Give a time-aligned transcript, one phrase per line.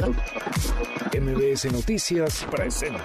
[0.00, 3.02] MBS Noticias presenta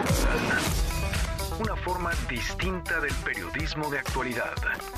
[1.59, 4.53] una forma distinta del periodismo de actualidad.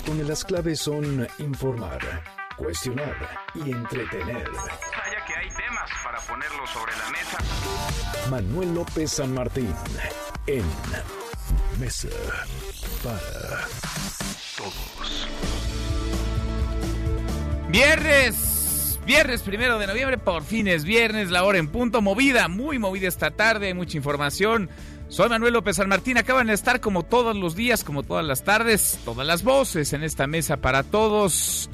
[0.06, 2.00] Donde las claves son informar,
[2.56, 3.16] cuestionar
[3.56, 4.50] y entretener.
[4.52, 7.38] Vaya que hay temas para ponerlo sobre la mesa.
[8.30, 9.74] Manuel López San Martín
[10.46, 10.66] en
[11.80, 12.10] Mesa
[13.04, 13.66] para
[14.56, 15.28] Todos.
[17.70, 18.57] Viernes,
[19.08, 23.08] viernes primero de noviembre, por fin es viernes, la hora en punto, movida, muy movida
[23.08, 24.70] esta tarde, mucha información.
[25.08, 28.44] Soy Manuel López San Martín, acaban de estar como todos los días, como todas las
[28.44, 31.70] tardes, todas las voces en esta mesa para todos.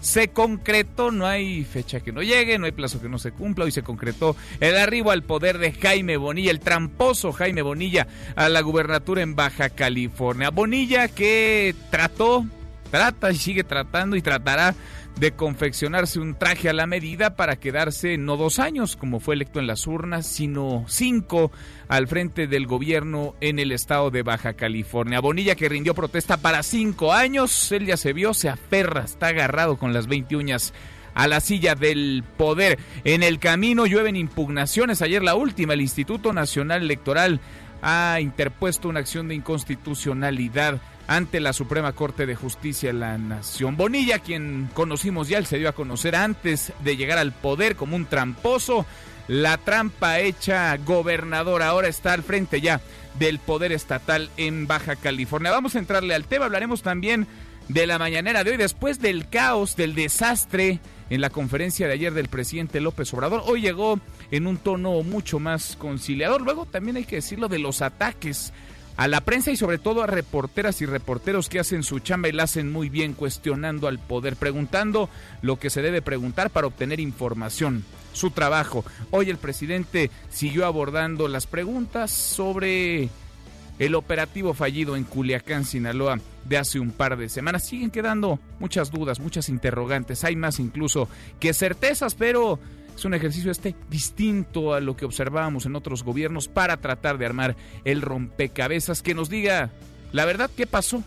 [0.00, 3.64] Se concretó, no hay fecha que no llegue, no hay plazo que no se cumpla,
[3.64, 8.48] hoy se concretó el arribo al poder de Jaime Bonilla, el tramposo Jaime Bonilla a
[8.48, 10.50] la gubernatura en Baja California.
[10.50, 12.44] Bonilla que trató,
[12.90, 14.74] trata y sigue tratando y tratará
[15.18, 19.60] de confeccionarse un traje a la medida para quedarse no dos años, como fue electo
[19.60, 21.52] en las urnas, sino cinco
[21.88, 25.20] al frente del gobierno en el estado de Baja California.
[25.20, 29.76] Bonilla que rindió protesta para cinco años, él ya se vio, se aferra, está agarrado
[29.76, 30.72] con las 20 uñas
[31.14, 32.78] a la silla del poder.
[33.04, 35.02] En el camino llueven impugnaciones.
[35.02, 37.40] Ayer la última, el Instituto Nacional Electoral
[37.82, 43.76] ha interpuesto una acción de inconstitucionalidad ante la Suprema Corte de Justicia de la Nación.
[43.76, 47.96] Bonilla, quien conocimos ya, él se dio a conocer antes de llegar al poder como
[47.96, 48.86] un tramposo.
[49.28, 52.80] La trampa hecha gobernador ahora está al frente ya
[53.18, 55.50] del poder estatal en Baja California.
[55.50, 57.26] Vamos a entrarle al tema, hablaremos también
[57.68, 60.80] de la mañanera de hoy, después del caos, del desastre
[61.10, 63.42] en la conferencia de ayer del presidente López Obrador.
[63.46, 66.40] Hoy llegó en un tono mucho más conciliador.
[66.40, 68.52] Luego también hay que decirlo de los ataques
[68.96, 72.32] a la prensa y sobre todo a reporteras y reporteros que hacen su chamba y
[72.32, 75.08] la hacen muy bien cuestionando al poder, preguntando
[75.40, 78.84] lo que se debe preguntar para obtener información, su trabajo.
[79.10, 83.08] Hoy el presidente siguió abordando las preguntas sobre
[83.78, 87.64] el operativo fallido en Culiacán, Sinaloa, de hace un par de semanas.
[87.64, 91.08] Siguen quedando muchas dudas, muchas interrogantes, hay más incluso
[91.40, 92.58] que certezas, pero
[92.96, 97.26] es un ejercicio este distinto a lo que observábamos en otros gobiernos para tratar de
[97.26, 99.70] armar el rompecabezas que nos diga
[100.12, 101.02] la verdad qué pasó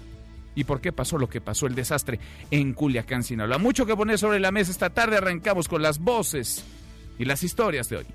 [0.56, 2.19] y por qué pasó lo que pasó, el desastre
[2.50, 3.57] en Culiacán, Sinaloa.
[3.57, 5.18] Mucho que poner sobre la mesa esta tarde.
[5.18, 6.66] Arrancamos con las voces
[7.19, 8.06] y las historias de hoy.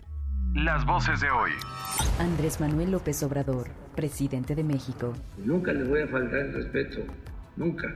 [0.55, 1.51] Las voces de hoy.
[2.19, 5.15] Andrés Manuel López Obrador, presidente de México.
[5.39, 7.03] Nunca les voy a faltar el respeto,
[7.57, 7.95] nunca.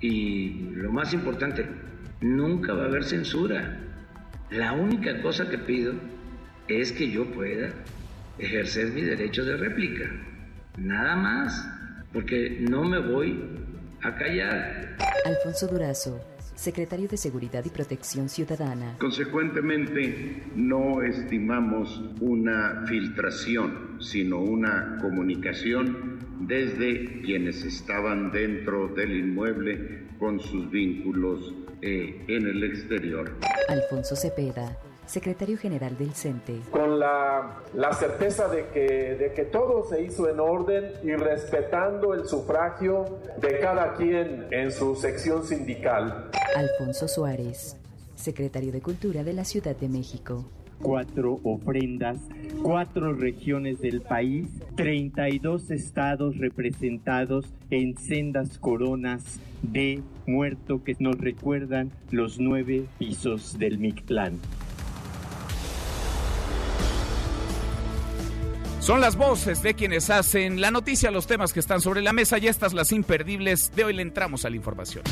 [0.00, 1.68] Y lo más importante,
[2.20, 3.78] nunca va a haber censura.
[4.52, 5.94] La única cosa que pido
[6.68, 7.72] es que yo pueda
[8.38, 10.04] ejercer mi derecho de réplica.
[10.76, 11.66] Nada más,
[12.12, 13.42] porque no me voy
[14.02, 14.98] a callar.
[15.24, 16.20] Alfonso Durazo,
[16.54, 18.96] secretario de Seguridad y Protección Ciudadana.
[18.98, 30.38] Consecuentemente, no estimamos una filtración, sino una comunicación desde quienes estaban dentro del inmueble con
[30.38, 31.52] sus vínculos
[31.82, 33.36] eh, en el exterior.
[33.68, 36.60] Alfonso Cepeda, secretario general del CENTE.
[36.70, 42.14] Con la, la certeza de que, de que todo se hizo en orden y respetando
[42.14, 46.30] el sufragio de cada quien en su sección sindical.
[46.54, 47.76] Alfonso Suárez,
[48.14, 50.44] secretario de Cultura de la Ciudad de México
[50.82, 52.18] cuatro ofrendas,
[52.62, 61.90] cuatro regiones del país, 32 estados representados en sendas coronas de muerto que nos recuerdan
[62.10, 64.38] los nueve pisos del Mictlán.
[68.80, 72.38] Son las voces de quienes hacen la noticia, los temas que están sobre la mesa
[72.38, 73.70] y estas las imperdibles.
[73.76, 75.04] De hoy le entramos a la información.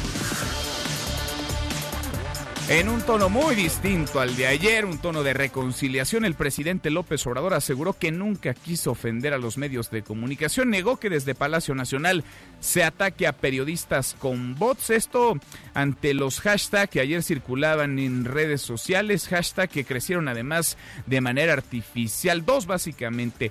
[2.71, 7.27] En un tono muy distinto al de ayer, un tono de reconciliación, el presidente López
[7.27, 10.71] Obrador aseguró que nunca quiso ofender a los medios de comunicación.
[10.71, 12.23] Negó que desde Palacio Nacional
[12.61, 14.91] se ataque a periodistas con bots.
[14.91, 15.41] Esto
[15.75, 21.55] ante los hashtags que ayer circulaban en redes sociales, hashtag que crecieron además de manera
[21.55, 22.45] artificial.
[22.45, 23.51] Dos básicamente.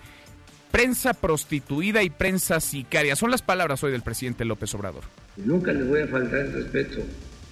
[0.71, 3.17] Prensa prostituida y prensa sicaria.
[3.17, 5.03] Son las palabras hoy del presidente López Obrador.
[5.35, 7.01] Nunca les voy a faltar el respeto.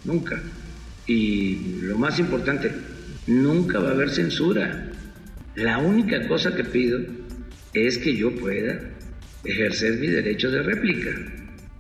[0.06, 0.42] Nunca.
[1.07, 2.71] Y lo más importante,
[3.27, 4.92] nunca va a haber censura.
[5.56, 7.00] La única cosa que pido
[7.74, 8.80] es que yo pueda
[9.44, 11.12] ejercer mi derecho de réplica.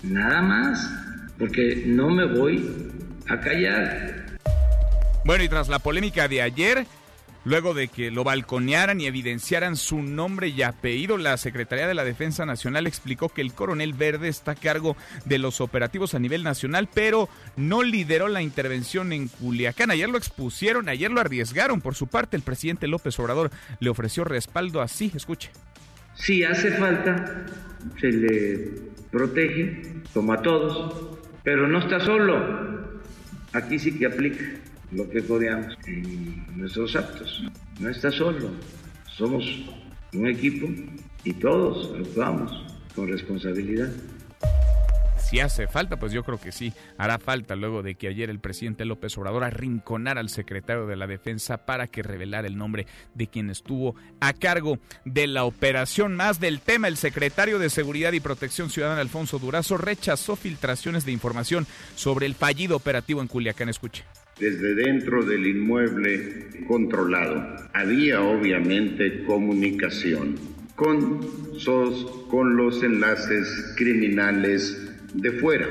[0.03, 0.89] Nada más,
[1.37, 2.65] porque no me voy
[3.27, 4.37] a callar.
[5.25, 6.85] Bueno, y tras la polémica de ayer,
[7.47, 11.17] luego de que lo balconearan y evidenciaran su nombre y apellido.
[11.17, 15.37] La Secretaría de la Defensa Nacional explicó que el coronel Verde está a cargo de
[15.37, 19.91] los operativos a nivel nacional, pero no lideró la intervención en Culiacán.
[19.91, 21.79] Ayer lo expusieron, ayer lo arriesgaron.
[21.79, 23.49] Por su parte, el presidente López Obrador
[23.79, 25.09] le ofreció respaldo así.
[25.15, 25.49] Escuche.
[26.15, 27.45] Si hace falta,
[28.01, 28.71] se le
[29.09, 32.97] protege, como a todos, pero no está solo.
[33.53, 34.43] Aquí sí que aplica
[34.91, 37.43] lo que codeamos en nuestros actos.
[37.79, 38.51] No está solo,
[39.15, 39.43] somos
[40.13, 40.67] un equipo
[41.23, 42.51] y todos actuamos
[42.95, 43.89] con responsabilidad
[45.27, 48.39] si hace falta, pues yo creo que sí, hará falta luego de que ayer el
[48.39, 53.27] presidente López Obrador arrinconara al secretario de la Defensa para que revelara el nombre de
[53.27, 56.15] quien estuvo a cargo de la operación.
[56.15, 61.11] Más del tema, el secretario de Seguridad y Protección Ciudadana, Alfonso Durazo, rechazó filtraciones de
[61.11, 63.67] información sobre el fallido operativo en Culiacán.
[63.67, 64.05] Escuche
[64.39, 67.43] desde dentro del inmueble controlado.
[67.73, 70.35] Había obviamente comunicación
[70.75, 71.19] con,
[72.29, 75.67] con los enlaces criminales de fuera.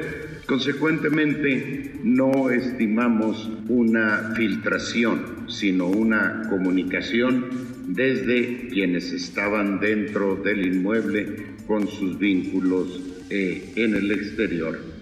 [0.47, 7.47] Consecuentemente, no estimamos una filtración, sino una comunicación
[7.89, 14.96] desde quienes estaban dentro del inmueble con sus vínculos eh, en el exterior.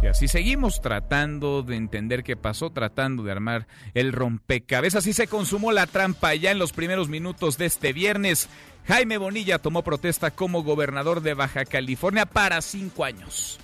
[0.00, 5.04] Y así seguimos tratando de entender qué pasó, tratando de armar el rompecabezas.
[5.04, 8.48] Así se consumó la trampa ya en los primeros minutos de este viernes.
[8.86, 13.57] Jaime Bonilla tomó protesta como gobernador de Baja California para cinco años.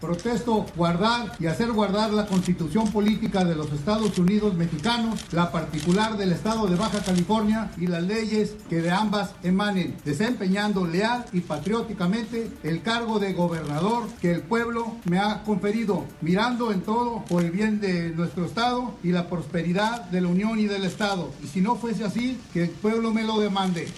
[0.00, 6.16] Protesto guardar y hacer guardar la constitución política de los Estados Unidos mexicanos, la particular
[6.18, 11.40] del Estado de Baja California y las leyes que de ambas emanen, desempeñando leal y
[11.40, 17.42] patrióticamente el cargo de gobernador que el pueblo me ha conferido, mirando en todo por
[17.42, 21.30] el bien de nuestro Estado y la prosperidad de la Unión y del Estado.
[21.42, 23.88] Y si no fuese así, que el pueblo me lo demande.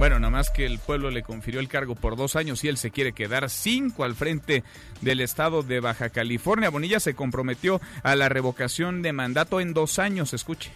[0.00, 2.78] Bueno, nada más que el pueblo le confirió el cargo por dos años y él
[2.78, 4.64] se quiere quedar cinco al frente
[5.02, 6.70] del estado de Baja California.
[6.70, 10.32] Bonilla se comprometió a la revocación de mandato en dos años.
[10.32, 10.70] Escuche.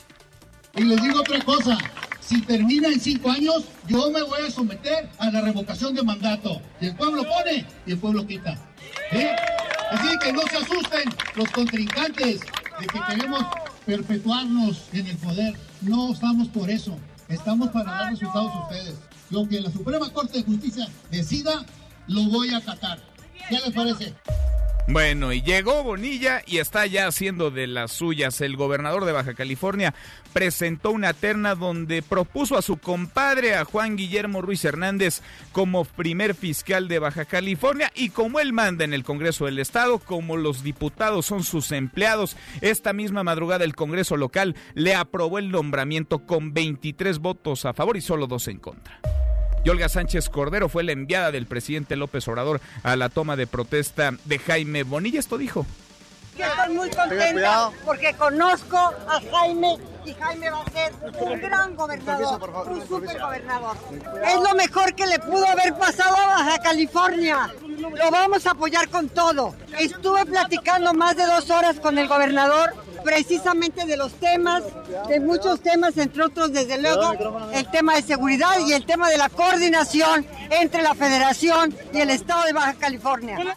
[0.77, 1.79] Y les digo otra cosa.
[2.21, 6.61] Si termina en cinco años, yo me voy a someter a la revocación de mandato.
[6.83, 8.59] Y el pueblo pone y el pueblo quita.
[9.91, 13.43] Así que no se asusten los contrincantes de que queremos
[13.87, 15.55] perpetuarnos en el poder.
[15.81, 16.99] No estamos por eso.
[17.27, 19.14] Estamos para dar resultados a ustedes.
[19.35, 21.67] Lo que la Suprema Corte de Justicia decida,
[22.07, 23.01] lo voy a acatar.
[23.49, 24.15] ¿Qué les parece?
[24.87, 28.43] Bueno, y llegó Bonilla y está ya haciendo de las suyas.
[28.43, 29.95] El gobernador de Baja California
[30.35, 35.23] presentó una terna donde propuso a su compadre, a Juan Guillermo Ruiz Hernández,
[35.53, 37.91] como primer fiscal de Baja California.
[37.95, 42.37] Y como él manda en el Congreso del Estado, como los diputados son sus empleados,
[42.61, 47.97] esta misma madrugada el Congreso local le aprobó el nombramiento con 23 votos a favor
[47.97, 49.01] y solo dos en contra.
[49.65, 53.47] Y Olga Sánchez Cordero fue la enviada del presidente López Obrador a la toma de
[53.47, 55.19] protesta de Jaime Bonilla.
[55.19, 55.65] Esto dijo.
[56.37, 62.67] estoy muy contenta porque conozco a Jaime y Jaime va a ser un gran gobernador,
[62.69, 63.77] un super gobernador.
[64.27, 67.51] Es lo mejor que le pudo haber pasado a Baja California.
[67.67, 69.55] Lo vamos a apoyar con todo.
[69.79, 74.65] Estuve platicando más de dos horas con el gobernador precisamente de los temas,
[75.09, 77.13] de muchos temas, entre otros, desde luego,
[77.53, 82.11] el tema de seguridad y el tema de la coordinación entre la Federación y el
[82.11, 83.57] Estado de Baja California.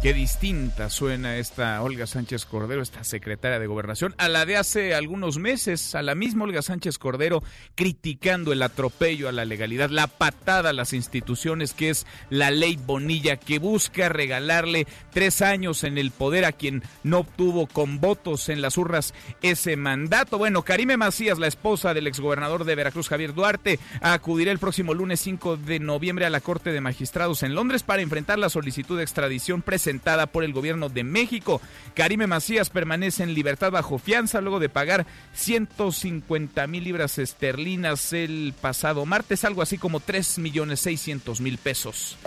[0.00, 4.94] Qué distinta suena esta Olga Sánchez Cordero, esta secretaria de Gobernación, a la de hace
[4.94, 7.42] algunos meses, a la misma Olga Sánchez Cordero,
[7.74, 12.76] criticando el atropello a la legalidad, la patada a las instituciones, que es la ley
[12.76, 18.50] Bonilla, que busca regalarle tres años en el poder a quien no obtuvo con votos
[18.50, 20.38] en las urras ese mandato.
[20.38, 25.18] Bueno, Karime Macías, la esposa del exgobernador de Veracruz, Javier Duarte, acudirá el próximo lunes
[25.22, 29.02] 5 de noviembre a la Corte de Magistrados en Londres para enfrentar la solicitud de
[29.02, 31.62] extradición presentada presentada por el gobierno de México.
[31.94, 38.52] Karime Macías permanece en libertad bajo fianza luego de pagar 150 mil libras esterlinas el
[38.60, 42.18] pasado martes, algo así como 3 millones 600 mil pesos.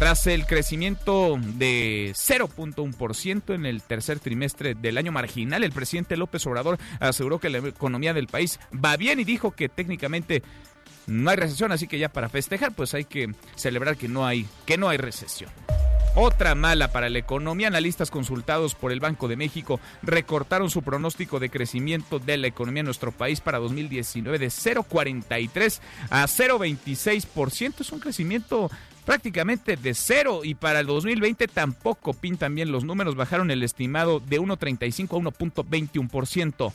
[0.00, 6.44] Tras el crecimiento de 0.1% en el tercer trimestre del año marginal, el presidente López
[6.48, 10.42] Obrador aseguró que la economía del país va bien y dijo que técnicamente
[11.06, 14.48] no hay recesión, así que ya para festejar pues hay que celebrar que no hay
[14.66, 15.50] que no hay recesión.
[16.18, 17.68] Otra mala para la economía.
[17.68, 22.80] Analistas consultados por el Banco de México recortaron su pronóstico de crecimiento de la economía
[22.80, 27.80] en nuestro país para 2019 de 0,43 a 0,26%.
[27.80, 28.70] Es un crecimiento
[29.04, 34.18] prácticamente de cero y para el 2020 tampoco pintan bien los números, bajaron el estimado
[34.18, 36.72] de 1.35 a 1.21%.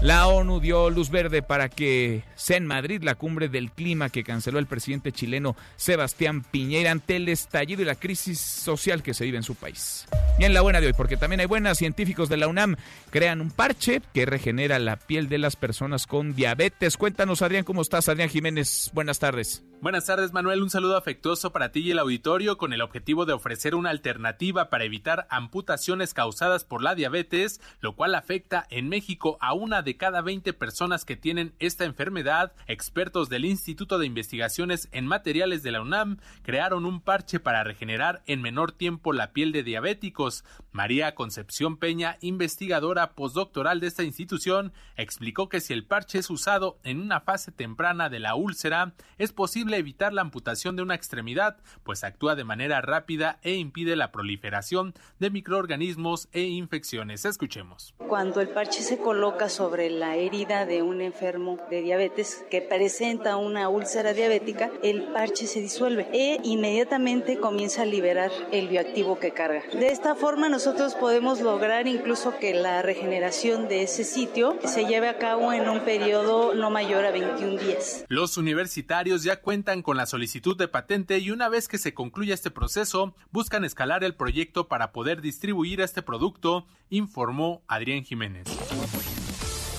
[0.00, 4.22] La ONU dio luz verde para que sea en Madrid la cumbre del clima que
[4.22, 9.24] canceló el presidente chileno Sebastián Piñera ante el estallido y la crisis social que se
[9.24, 10.06] vive en su país.
[10.38, 12.76] Y en la buena de hoy, porque también hay buenas, científicos de la UNAM
[13.10, 16.96] crean un parche que regenera la piel de las personas con diabetes.
[16.96, 18.08] Cuéntanos, Adrián, ¿cómo estás?
[18.08, 19.64] Adrián Jiménez, buenas tardes.
[19.80, 20.60] Buenas tardes, Manuel.
[20.60, 24.70] Un saludo afectuoso para ti y el auditorio con el objetivo de ofrecer una alternativa
[24.70, 29.96] para evitar amputaciones causadas por la diabetes, lo cual afecta en México a una de
[29.96, 32.54] cada 20 personas que tienen esta enfermedad.
[32.66, 38.24] Expertos del Instituto de Investigaciones en Materiales de la UNAM crearon un parche para regenerar
[38.26, 40.42] en menor tiempo la piel de diabéticos.
[40.72, 46.80] María Concepción Peña, investigadora postdoctoral de esta institución, explicó que si el parche es usado
[46.82, 51.58] en una fase temprana de la úlcera, es posible evitar la amputación de una extremidad,
[51.82, 57.24] pues actúa de manera rápida e impide la proliferación de microorganismos e infecciones.
[57.24, 57.94] Escuchemos.
[58.08, 63.36] Cuando el parche se coloca sobre la herida de un enfermo de diabetes que presenta
[63.36, 69.32] una úlcera diabética, el parche se disuelve e inmediatamente comienza a liberar el bioactivo que
[69.32, 69.62] carga.
[69.72, 75.08] De esta forma nosotros podemos lograr incluso que la regeneración de ese sitio se lleve
[75.08, 78.04] a cabo en un periodo no mayor a 21 días.
[78.08, 81.92] Los universitarios ya cuentan cuentan con la solicitud de patente y una vez que se
[81.92, 88.46] concluya este proceso, buscan escalar el proyecto para poder distribuir este producto, informó Adrián Jiménez.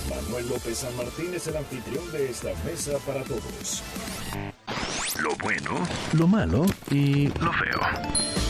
[0.10, 3.82] Manuel López San Martín es el anfitrión de esta mesa para todos.
[5.22, 5.80] Lo bueno,
[6.12, 8.49] lo malo y lo feo.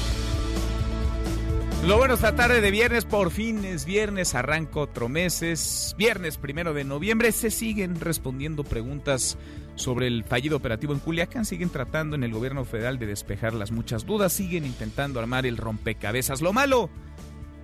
[1.85, 6.73] Lo bueno esta tarde de viernes, por fin es viernes, arranca otro mes, viernes primero
[6.73, 9.37] de noviembre, se siguen respondiendo preguntas
[9.75, 13.71] sobre el fallido operativo en Culiacán, siguen tratando en el gobierno federal de despejar las
[13.71, 16.41] muchas dudas, siguen intentando armar el rompecabezas.
[16.41, 16.89] Lo malo,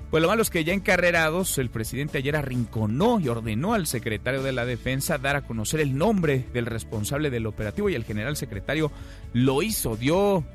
[0.10, 4.42] pues lo malo es que ya encarrerados, el presidente ayer arrinconó y ordenó al secretario
[4.42, 8.38] de la Defensa dar a conocer el nombre del responsable del operativo y el general
[8.38, 8.94] secretario
[9.34, 10.46] lo hizo, dio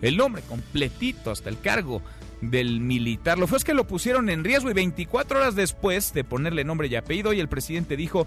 [0.00, 2.00] el nombre completito hasta el cargo
[2.40, 3.38] del militar.
[3.38, 6.88] Lo fue es que lo pusieron en riesgo y 24 horas después de ponerle nombre
[6.88, 8.26] y apellido y el presidente dijo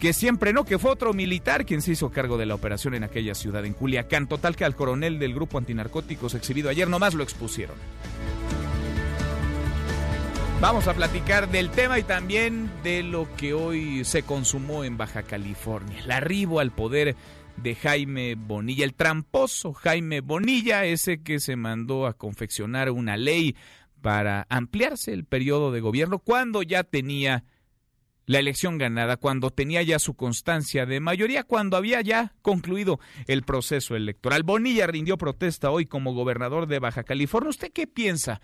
[0.00, 3.04] que siempre no, que fue otro militar quien se hizo cargo de la operación en
[3.04, 4.26] aquella ciudad, en Culiacán.
[4.26, 7.76] Total que al coronel del grupo antinarcóticos exhibido ayer nomás lo expusieron.
[10.60, 15.22] Vamos a platicar del tema y también de lo que hoy se consumó en Baja
[15.22, 16.00] California.
[16.02, 17.14] El arribo al poder
[17.62, 23.56] de Jaime Bonilla, el tramposo Jaime Bonilla, ese que se mandó a confeccionar una ley
[24.02, 27.44] para ampliarse el periodo de gobierno cuando ya tenía
[28.26, 33.42] la elección ganada, cuando tenía ya su constancia de mayoría, cuando había ya concluido el
[33.42, 34.42] proceso electoral.
[34.42, 37.50] Bonilla rindió protesta hoy como gobernador de Baja California.
[37.50, 38.40] ¿Usted qué piensa?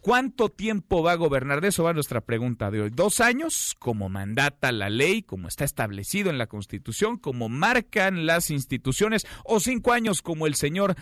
[0.00, 1.60] ¿Cuánto tiempo va a gobernar?
[1.60, 2.90] De eso va nuestra pregunta de hoy.
[2.90, 8.50] ¿Dos años, como mandata la ley, como está establecido en la Constitución, como marcan las
[8.50, 10.96] instituciones, o cinco años, como el señor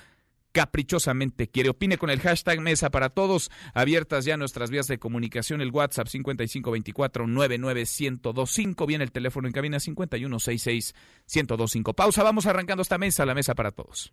[0.52, 1.70] caprichosamente quiere.
[1.70, 3.50] Opine con el hashtag Mesa para Todos.
[3.74, 8.86] Abiertas ya nuestras vías de comunicación, el WhatsApp 5524-99125.
[8.86, 11.94] Viene el teléfono en cabina 5166-1025.
[11.94, 14.12] Pausa, vamos arrancando esta mesa, la Mesa para Todos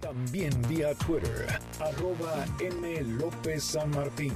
[0.00, 3.02] también vía Twitter, arroba M.
[3.18, 4.32] López San Martín.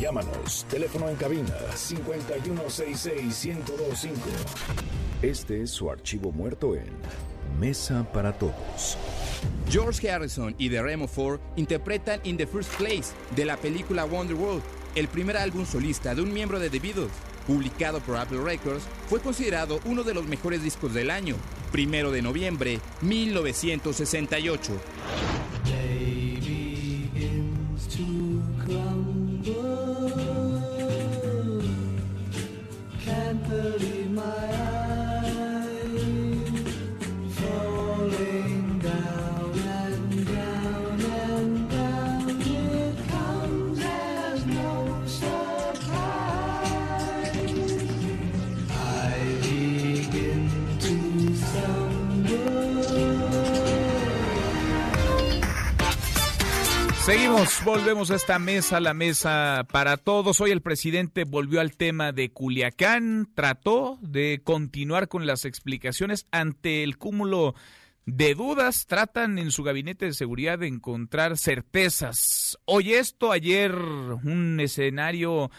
[0.00, 4.12] Llámanos, teléfono en cabina 5166-1025.
[5.22, 6.86] Este es su archivo muerto en
[7.58, 8.96] Mesa para Todos.
[9.68, 14.36] George Harrison y The Remo 4 interpretan In the First Place de la película Wonder
[14.36, 14.62] World,
[14.94, 17.10] el primer álbum solista de un miembro de The Beatles
[17.50, 21.34] publicado por Apple Records, fue considerado uno de los mejores discos del año,
[21.72, 24.72] primero de noviembre 1968.
[57.10, 60.40] Seguimos, volvemos a esta mesa, la mesa para todos.
[60.40, 66.84] Hoy el presidente volvió al tema de Culiacán, trató de continuar con las explicaciones ante
[66.84, 67.56] el cúmulo
[68.06, 72.56] de dudas, tratan en su gabinete de seguridad de encontrar certezas.
[72.64, 75.50] Hoy esto, ayer un escenario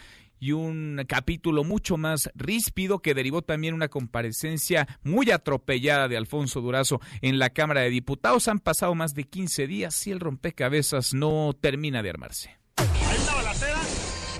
[0.41, 6.59] y un capítulo mucho más ríspido que derivó también una comparecencia muy atropellada de Alfonso
[6.59, 8.49] Durazo en la Cámara de Diputados.
[8.49, 12.57] Han pasado más de 15 días y el rompecabezas no termina de armarse.
[12.77, 13.79] Hay una balacera,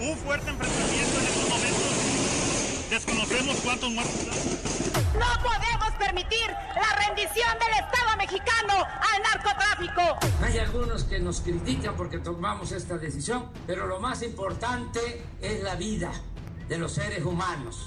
[0.01, 1.91] un fuerte enfrentamiento en estos momentos
[2.91, 4.15] Desconocemos cuántos muertos.
[5.13, 10.17] No podemos permitir la rendición del Estado mexicano al narcotráfico.
[10.43, 14.99] Hay algunos que nos critican porque tomamos esta decisión, pero lo más importante
[15.41, 16.11] es la vida
[16.67, 17.83] de los seres humanos.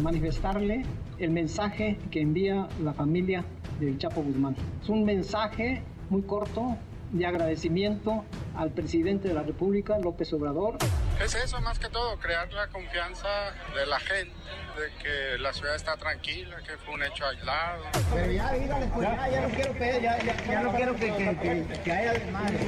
[0.00, 0.84] Manifestarle
[1.18, 3.44] el mensaje que envía la familia
[3.80, 4.54] del Chapo Guzmán.
[4.82, 6.76] Es un mensaje muy corto,
[7.12, 8.24] de agradecimiento
[8.56, 10.78] al presidente de la República, López Obrador.
[11.22, 13.28] Es eso más que todo, crear la confianza
[13.74, 14.34] de la gente,
[14.76, 17.84] de que la ciudad está tranquila, que fue un hecho aislado.
[18.12, 21.14] Pero ya dígale, pues ya, ya no quiero que, ya, ya, ya no quiero que,
[21.14, 22.58] que, que, que haya desmadre.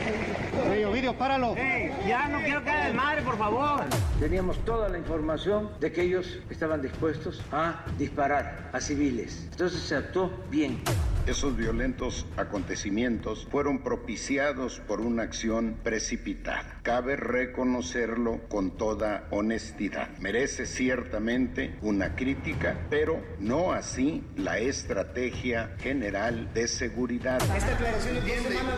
[0.70, 1.54] Hey, Ovidio, páralo.
[1.56, 3.84] Hey, ya no quiero que haya desmadre, por favor.
[4.18, 9.48] Teníamos toda la información de que ellos estaban dispuestos a disparar a civiles.
[9.50, 10.82] Entonces se actuó bien.
[11.28, 16.80] Esos violentos acontecimientos fueron propiciados por una acción precipitada.
[16.82, 20.08] Cabe reconocerlo con toda honestidad.
[20.20, 27.42] Merece ciertamente una crítica, pero no así la estrategia general de seguridad.
[27.54, 28.24] Esta declaración es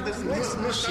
[0.05, 0.25] después.
[0.25, 0.89] No, no, estamos,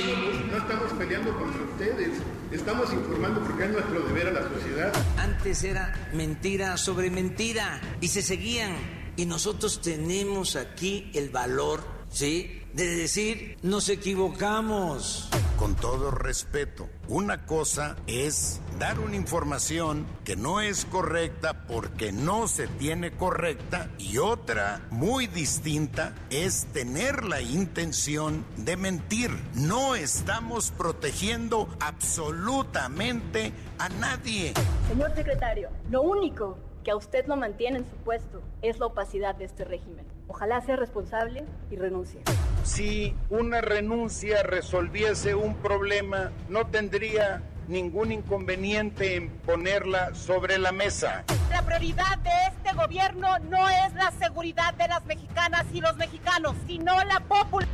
[0.50, 2.22] no estamos peleando contra ustedes.
[2.54, 4.94] Estamos informando porque es nuestro deber a la sociedad.
[5.18, 12.62] Antes era mentira sobre mentira y se seguían y nosotros tenemos aquí el valor, ¿sí?
[12.74, 15.30] De decir, nos equivocamos.
[15.58, 22.48] Con todo respeto, una cosa es dar una información que no es correcta porque no
[22.48, 29.32] se tiene correcta y otra muy distinta es tener la intención de mentir.
[29.54, 34.54] No estamos protegiendo absolutamente a nadie.
[34.88, 39.36] Señor secretario, lo único que a usted lo mantiene en su puesto es la opacidad
[39.36, 40.08] de este régimen.
[40.28, 42.22] Ojalá sea responsable y renuncie.
[42.64, 51.26] Si una renuncia resolviese un problema, no tendría ningún inconveniente en ponerla sobre la mesa.
[51.52, 56.56] La prioridad de este gobierno no es la seguridad de las mexicanas y los mexicanos,
[56.66, 57.70] sino la popularidad.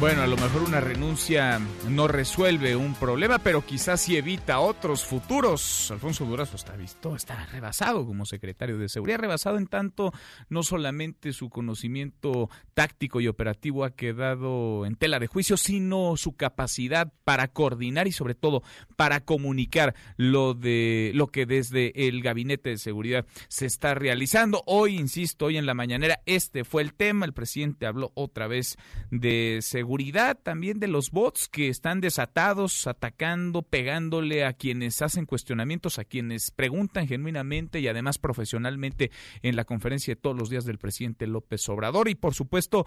[0.00, 5.04] Bueno, a lo mejor una renuncia no resuelve un problema, pero quizás sí evita otros
[5.04, 5.90] futuros.
[5.90, 10.10] Alfonso Durazo está visto, está rebasado como secretario de Seguridad, rebasado en tanto
[10.48, 16.34] no solamente su conocimiento táctico y operativo ha quedado en tela de juicio, sino su
[16.34, 18.62] capacidad para coordinar y sobre todo
[18.96, 24.62] para comunicar lo de lo que desde el gabinete de seguridad se está realizando.
[24.64, 28.78] Hoy, insisto, hoy en la mañanera este fue el tema, el presidente habló otra vez
[29.10, 35.26] de seguridad seguridad también de los bots que están desatados, atacando, pegándole a quienes hacen
[35.26, 39.10] cuestionamientos, a quienes preguntan genuinamente y además profesionalmente
[39.42, 42.08] en la conferencia de todos los días del presidente López Obrador.
[42.08, 42.84] Y por supuesto,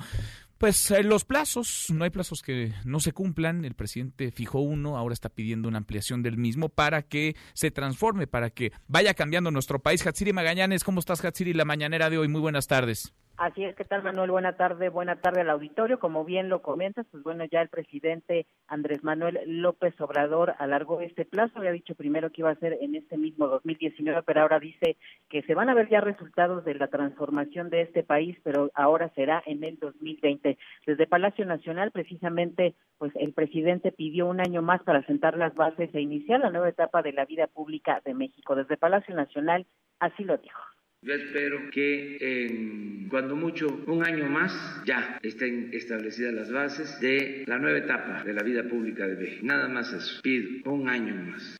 [0.57, 3.65] pues eh, los plazos, no hay plazos que no se cumplan.
[3.65, 8.27] El presidente fijó uno, ahora está pidiendo una ampliación del mismo para que se transforme,
[8.27, 10.07] para que vaya cambiando nuestro país.
[10.07, 11.51] Hatsiri Magallanes, ¿cómo estás, Hatsiri?
[11.51, 13.13] La mañanera de hoy, muy buenas tardes.
[13.35, 14.29] Así es, ¿qué tal Manuel?
[14.29, 15.97] Buena tarde, buena tarde al auditorio.
[15.97, 21.25] Como bien lo comentas, pues bueno, ya el presidente Andrés Manuel López Obrador alargó este
[21.25, 21.57] plazo.
[21.57, 24.97] Había dicho primero que iba a ser en este mismo 2019, pero ahora dice
[25.29, 29.09] que se van a ver ya resultados de la transformación de este país, pero ahora
[29.15, 30.55] será en el 2020.
[30.85, 35.89] Desde Palacio Nacional, precisamente, pues el presidente pidió un año más para sentar las bases
[35.95, 38.55] e iniciar la nueva etapa de la vida pública de México.
[38.55, 39.65] Desde Palacio Nacional,
[39.99, 40.72] así lo dijo.
[41.03, 47.43] Yo espero que en cuando mucho un año más ya estén establecidas las bases de
[47.45, 49.45] la nueva etapa de la vida pública de México.
[49.45, 50.21] Nada más eso.
[50.21, 51.57] Pido un año más.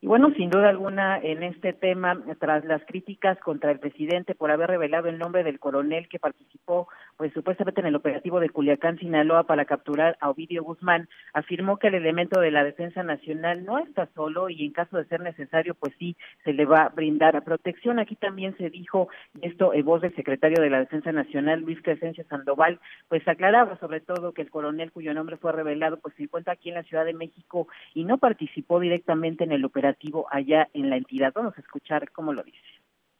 [0.00, 4.50] Y bueno, sin duda alguna, en este tema, tras las críticas contra el presidente por
[4.50, 8.98] haber revelado el nombre del coronel que participó, pues supuestamente en el operativo de Culiacán,
[8.98, 13.78] Sinaloa, para capturar a Ovidio Guzmán, afirmó que el elemento de la Defensa Nacional no
[13.78, 17.42] está solo y en caso de ser necesario, pues sí, se le va a brindar
[17.44, 17.98] protección.
[17.98, 19.08] Aquí también se dijo,
[19.42, 24.00] esto en voz del secretario de la Defensa Nacional, Luis Crescencio Sandoval, pues aclaraba sobre
[24.00, 27.04] todo que el coronel cuyo nombre fue revelado, pues se encuentra aquí en la Ciudad
[27.04, 31.32] de México y no participó directamente en el operativo allá en la entidad.
[31.34, 32.58] Vamos a escuchar cómo lo dice.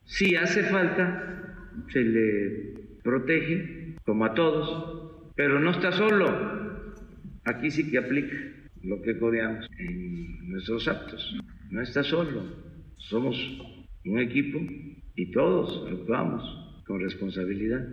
[0.04, 1.56] Si hace falta,
[1.88, 6.26] se le protege, como a todos, pero no está solo.
[7.44, 8.36] Aquí sí que aplica
[8.82, 11.38] lo que codeamos en nuestros actos.
[11.70, 12.42] No está solo.
[12.96, 13.36] Somos
[14.04, 14.58] un equipo
[15.14, 16.42] y todos actuamos
[16.86, 17.86] con responsabilidad.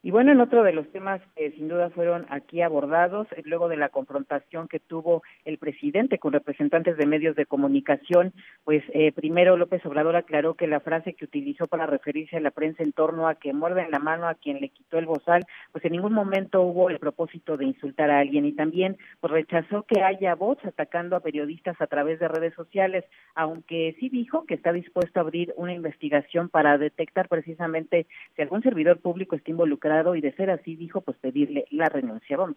[0.00, 3.68] Y bueno, en otro de los temas que sin duda fueron aquí abordados, eh, luego
[3.68, 8.32] de la confrontación que tuvo el presidente con representantes de medios de comunicación,
[8.62, 12.52] pues eh, primero López Obrador aclaró que la frase que utilizó para referirse a la
[12.52, 15.84] prensa en torno a que muerden la mano a quien le quitó el bozal, pues
[15.84, 18.46] en ningún momento hubo el propósito de insultar a alguien.
[18.46, 23.04] Y también pues rechazó que haya voz atacando a periodistas a través de redes sociales,
[23.34, 28.06] aunque sí dijo que está dispuesto a abrir una investigación para detectar precisamente
[28.36, 32.36] si algún servidor público está involucrado y de ser así, dijo, pues pedirle la renuncia.
[32.36, 32.56] Vamos.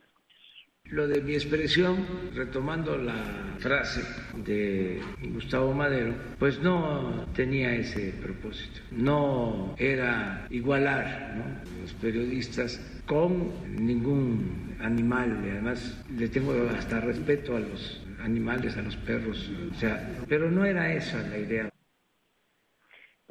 [0.85, 4.01] Lo de mi expresión, retomando la frase
[4.43, 4.99] de
[5.33, 8.81] Gustavo Madero, pues no tenía ese propósito.
[8.91, 11.81] No era igualar ¿no?
[11.81, 13.51] los periodistas con
[13.85, 15.37] ningún animal.
[15.43, 19.49] Además le tengo hasta respeto a los animales, a los perros.
[19.71, 21.69] O sea, pero no era esa la idea.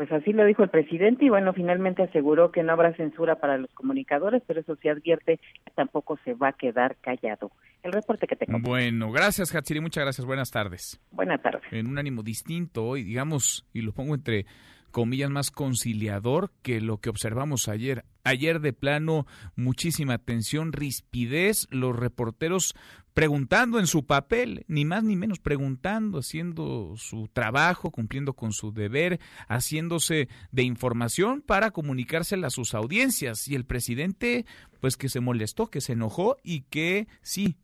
[0.01, 3.59] Pues así lo dijo el presidente y bueno, finalmente aseguró que no habrá censura para
[3.59, 7.51] los comunicadores, pero eso sí advierte que tampoco se va a quedar callado.
[7.83, 8.59] El reporte que tengo.
[8.61, 10.99] Bueno, gracias Hatsiri, muchas gracias, buenas tardes.
[11.11, 11.71] Buenas tardes.
[11.71, 14.47] En un ánimo distinto hoy, digamos, y lo pongo entre
[14.91, 18.07] comillas, más conciliador que lo que observamos ayer.
[18.25, 22.75] Ayer de plano, muchísima tensión, rispidez, los reporteros
[23.15, 28.73] preguntando en su papel, ni más ni menos preguntando, haciendo su trabajo, cumpliendo con su
[28.73, 33.49] deber, haciéndose de información para comunicársela a sus audiencias.
[33.49, 34.47] Y el presidente,
[34.81, 37.57] pues que se molestó, que se enojó y que sí,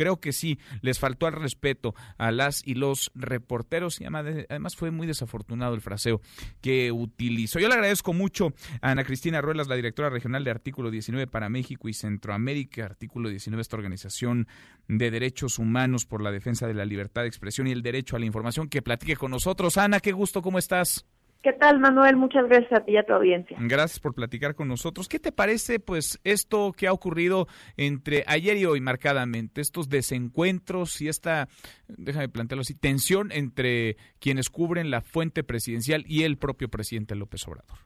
[0.00, 4.90] creo que sí, les faltó al respeto a las y los reporteros y además fue
[4.90, 6.22] muy desafortunado el fraseo
[6.62, 7.58] que utilizó.
[7.58, 11.50] Yo le agradezco mucho a Ana Cristina Ruelas, la directora regional de Artículo 19 para
[11.50, 14.48] México y Centroamérica, Artículo 19, esta organización
[14.88, 18.20] de derechos humanos por la defensa de la libertad de expresión y el derecho a
[18.20, 19.76] la información, que platique con nosotros.
[19.76, 21.04] Ana, qué gusto, ¿cómo estás?
[21.42, 22.16] ¿Qué tal, Manuel?
[22.16, 23.56] Muchas gracias a ti y a tu audiencia.
[23.60, 25.08] Gracias por platicar con nosotros.
[25.08, 27.46] ¿Qué te parece, pues, esto que ha ocurrido
[27.78, 31.48] entre ayer y hoy marcadamente, estos desencuentros y esta,
[31.88, 37.48] déjame plantearlo así, tensión entre quienes cubren la fuente presidencial y el propio presidente López
[37.48, 37.78] Obrador?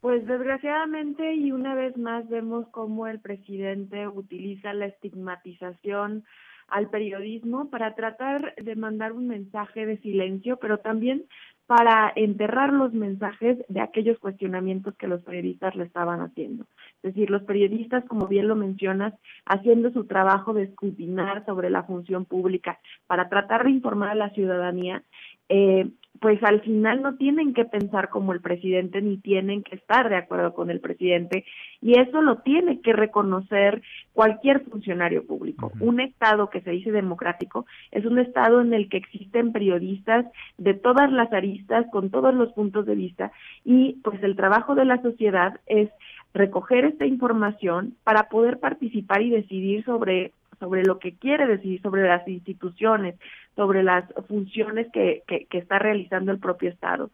[0.00, 6.24] Pues desgraciadamente y una vez más vemos cómo el presidente utiliza la estigmatización
[6.68, 11.24] al periodismo para tratar de mandar un mensaje de silencio, pero también
[11.66, 16.64] para enterrar los mensajes de aquellos cuestionamientos que los periodistas le estaban haciendo.
[17.02, 19.14] Es decir, los periodistas, como bien lo mencionas,
[19.46, 24.30] haciendo su trabajo de escrutinar sobre la función pública para tratar de informar a la
[24.30, 25.02] ciudadanía,
[25.48, 30.08] eh, pues al final no tienen que pensar como el presidente ni tienen que estar
[30.08, 31.44] de acuerdo con el presidente
[31.82, 35.72] y eso lo tiene que reconocer cualquier funcionario público.
[35.80, 40.74] Un Estado que se dice democrático es un Estado en el que existen periodistas de
[40.74, 43.32] todas las aristas, con todos los puntos de vista
[43.64, 45.90] y pues el trabajo de la sociedad es
[46.32, 52.02] recoger esta información para poder participar y decidir sobre sobre lo que quiere decidir sobre
[52.08, 53.16] las instituciones,
[53.56, 57.10] sobre las funciones que, que, está realizando el propio Estado.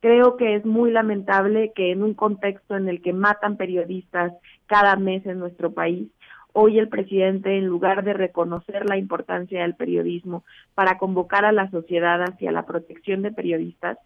[0.00, 4.32] Creo que es muy lamentable que en un contexto en el que matan periodistas
[4.66, 6.08] cada mes en nuestro país,
[6.52, 11.70] hoy el presidente, en lugar de reconocer la importancia del periodismo para convocar a la
[11.70, 13.98] sociedad hacia la protección de periodistas,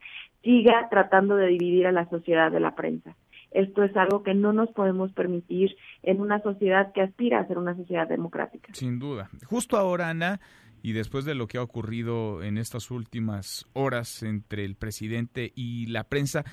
[0.43, 3.17] siga tratando de dividir a la sociedad de la prensa.
[3.55, 7.57] Esto es algo que no nos podemos permitir en una sociedad que aspira a ser
[7.57, 8.75] una sociedad democrática.
[8.75, 9.31] Sin duda.
[9.47, 10.41] Justo ahora, Ana,
[10.83, 15.87] y después de lo que ha ocurrido en estas últimas horas entre el presidente y
[15.87, 16.45] la prensa,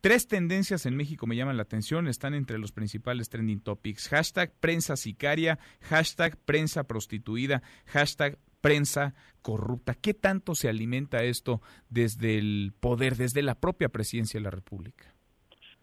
[0.00, 4.08] Tres tendencias en México me llaman la atención, están entre los principales trending topics.
[4.08, 9.94] Hashtag prensa sicaria, hashtag prensa prostituida, hashtag prensa corrupta.
[9.94, 11.60] ¿Qué tanto se alimenta esto
[11.90, 15.14] desde el poder, desde la propia presidencia de la República?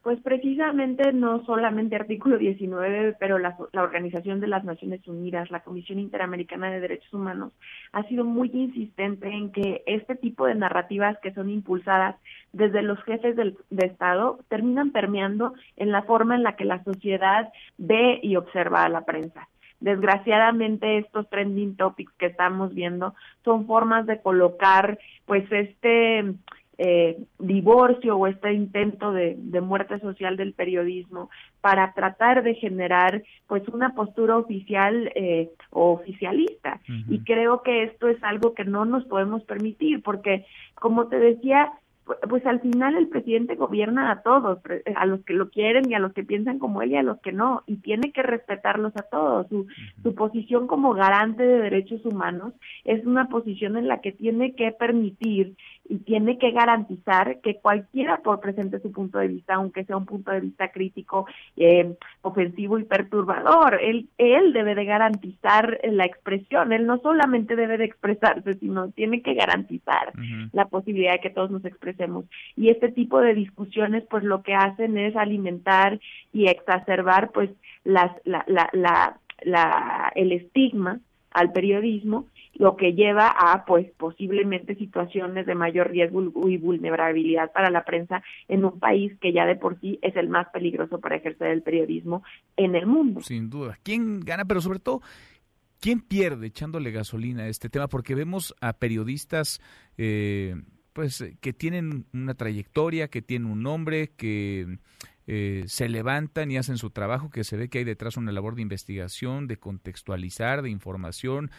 [0.07, 5.99] Pues precisamente no solamente artículo 19, pero la, Organización de las Naciones Unidas, la Comisión
[5.99, 7.51] Interamericana de Derechos Humanos,
[7.91, 12.15] ha sido muy insistente en que este tipo de narrativas que son impulsadas
[12.53, 16.81] desde los jefes del, de Estado terminan permeando en la forma en la que la
[16.85, 19.49] sociedad ve y observa a la prensa.
[19.81, 26.33] Desgraciadamente estos trending topics que estamos viendo son formas de colocar pues este
[26.77, 33.67] eh, divorcio o este intento de, muerte social del periodismo para tratar de generar pues
[33.69, 36.79] una postura oficial eh, o oficialista.
[37.09, 41.73] Y creo que esto es algo que no nos podemos permitir porque como te decía
[42.29, 44.59] pues al final el presidente gobierna a todos,
[44.95, 47.19] a los que lo quieren y a los que piensan como él y a los
[47.19, 49.47] que no, y tiene que respetarlos a todos.
[49.49, 49.67] Su,
[50.03, 52.53] su posición como garante de derechos humanos
[52.85, 55.55] es una posición en la que tiene que permitir
[55.89, 60.05] y tiene que garantizar que cualquiera por presente su punto de vista, aunque sea un
[60.05, 63.79] punto de vista crítico, eh, ofensivo y perturbador.
[63.81, 69.21] Él, él debe de garantizar la expresión, él no solamente debe de expresarse, sino tiene
[69.21, 70.11] que garantizar
[70.51, 72.25] la posibilidad de que todos nos expresemos.
[72.55, 75.99] Y este tipo de discusiones, pues lo que hacen es alimentar
[76.33, 77.49] y exacerbar, pues,
[77.83, 80.99] las, la, la, la, la el estigma
[81.31, 87.69] al periodismo lo que lleva a pues posiblemente situaciones de mayor riesgo y vulnerabilidad para
[87.69, 91.17] la prensa en un país que ya de por sí es el más peligroso para
[91.17, 92.23] ejercer el periodismo
[92.55, 93.21] en el mundo.
[93.21, 93.77] Sin duda.
[93.83, 94.45] ¿Quién gana?
[94.45, 95.01] Pero sobre todo,
[95.79, 97.87] ¿quién pierde echándole gasolina a este tema?
[97.87, 99.61] Porque vemos a periodistas
[99.97, 100.55] eh,
[100.93, 104.79] pues que tienen una trayectoria, que tienen un nombre, que
[105.27, 108.55] eh, se levantan y hacen su trabajo, que se ve que hay detrás una labor
[108.55, 111.51] de investigación, de contextualizar, de información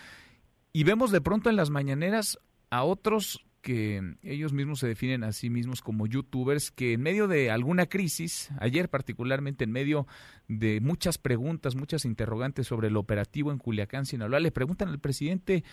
[0.73, 2.39] y vemos de pronto en las mañaneras
[2.71, 7.27] a otros que ellos mismos se definen a sí mismos como youtubers que en medio
[7.27, 10.07] de alguna crisis, ayer particularmente en medio
[10.47, 15.65] de muchas preguntas, muchas interrogantes sobre el operativo en Culiacán, Sinaloa, le preguntan al presidente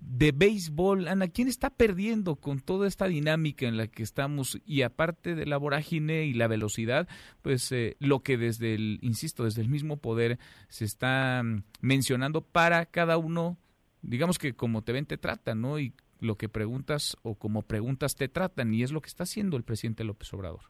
[0.00, 4.58] de béisbol, Ana, ¿quién está perdiendo con toda esta dinámica en la que estamos?
[4.66, 7.08] Y aparte de la vorágine y la velocidad,
[7.42, 12.42] pues eh, lo que desde el, insisto, desde el mismo poder se está mm, mencionando
[12.42, 13.56] para cada uno
[14.02, 15.78] digamos que como te ven te tratan, ¿no?
[15.78, 19.56] Y lo que preguntas o como preguntas te tratan y es lo que está haciendo
[19.56, 20.60] el presidente López Obrador.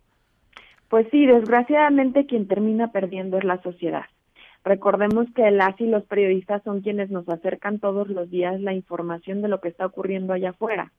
[0.89, 4.07] Pues sí, desgraciadamente quien termina perdiendo es la sociedad.
[4.65, 9.43] Recordemos que las y los periodistas son quienes nos acercan todos los días la información
[9.43, 10.93] de lo que está ocurriendo allá afuera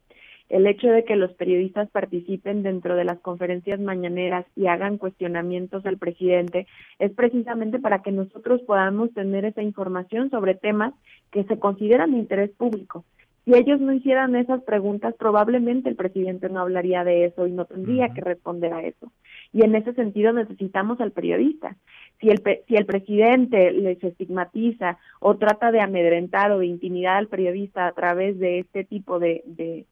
[0.50, 5.86] el hecho de que los periodistas participen dentro de las conferencias mañaneras y hagan cuestionamientos
[5.86, 6.68] al presidente
[7.00, 10.94] es precisamente para que nosotros podamos tener esa información sobre temas
[11.32, 13.04] que se consideran de interés público.
[13.48, 17.64] Si ellos no hicieran esas preguntas, probablemente el presidente no hablaría de eso y no
[17.64, 19.14] tendría que responder a eso.
[19.54, 21.78] Y en ese sentido necesitamos al periodista.
[22.20, 27.30] Si el, si el presidente les estigmatiza o trata de amedrentar o de intimidar al
[27.30, 29.86] periodista a través de este tipo de, de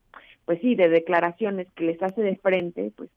[0.46, 3.10] pues sí, de declaraciones que les hace de frente, pues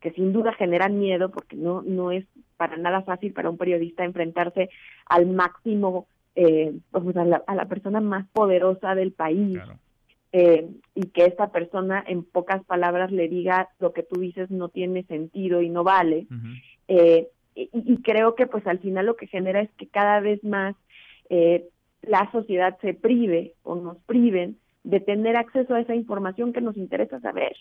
[0.00, 2.24] que sin duda generan miedo porque no no es
[2.56, 4.70] para nada fácil para un periodista enfrentarse
[5.06, 9.58] al máximo eh, pues a, la, a la persona más poderosa del país.
[10.34, 14.70] Eh, y que esta persona en pocas palabras le diga lo que tú dices no
[14.70, 16.26] tiene sentido y no vale.
[16.88, 20.42] Eh, y, y, creo que pues al final lo que genera es que cada vez
[20.42, 20.74] más
[21.28, 21.68] eh,
[22.00, 26.76] la sociedad se prive o nos priven de tener acceso a esa información que nos
[26.76, 27.56] interesa saber.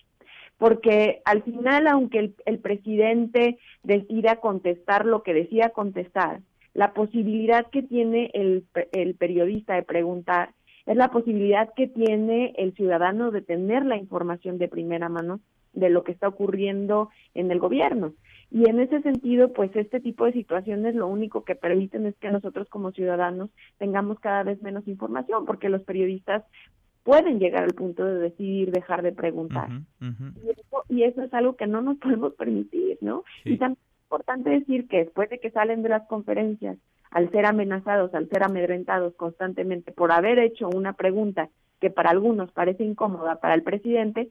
[0.57, 6.41] Porque al final, aunque el, presidente decida contestar lo que decía contestar,
[6.73, 10.53] la posibilidad que tiene el, el periodista de preguntar
[10.85, 15.39] es la posibilidad que tiene el ciudadano de tener la información de primera mano
[15.73, 18.13] de lo que está ocurriendo en el gobierno.
[18.49, 22.31] Y en ese sentido, pues este tipo de situaciones lo único que permiten es que
[22.31, 26.43] nosotros como ciudadanos tengamos cada vez menos información, porque los periodistas
[27.03, 29.69] pueden llegar al punto de decidir dejar de preguntar.
[29.99, 33.23] Y, eso, y, eso, es algo que no nos podemos permitir, ¿no?
[33.43, 36.77] Y también es importante decir que después de que salen de las conferencias,
[37.09, 42.51] al ser amenazados, al ser amedrentados constantemente por haber hecho una pregunta que para algunos
[42.51, 44.29] parece incómoda para el presidente,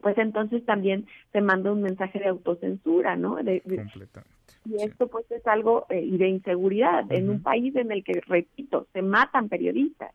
[0.00, 3.36] pues entonces también se manda un mensaje de autocensura, ¿no?
[3.36, 3.62] De,
[4.64, 8.20] y esto pues es algo eh, y de inseguridad en un país en el que,
[8.26, 10.12] repito, se matan periodistas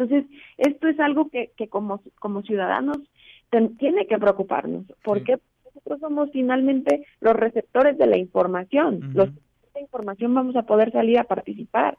[0.00, 2.98] entonces, esto es algo que, que como, como ciudadanos
[3.78, 9.28] tiene que preocuparnos, porque nosotros somos finalmente los receptores de la información, los
[9.74, 11.98] de información vamos a poder salir a participar.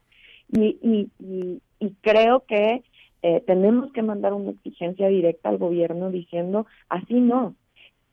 [0.51, 2.83] Y, y, y, creo que
[3.21, 7.55] eh, tenemos que mandar una exigencia directa al gobierno diciendo así no,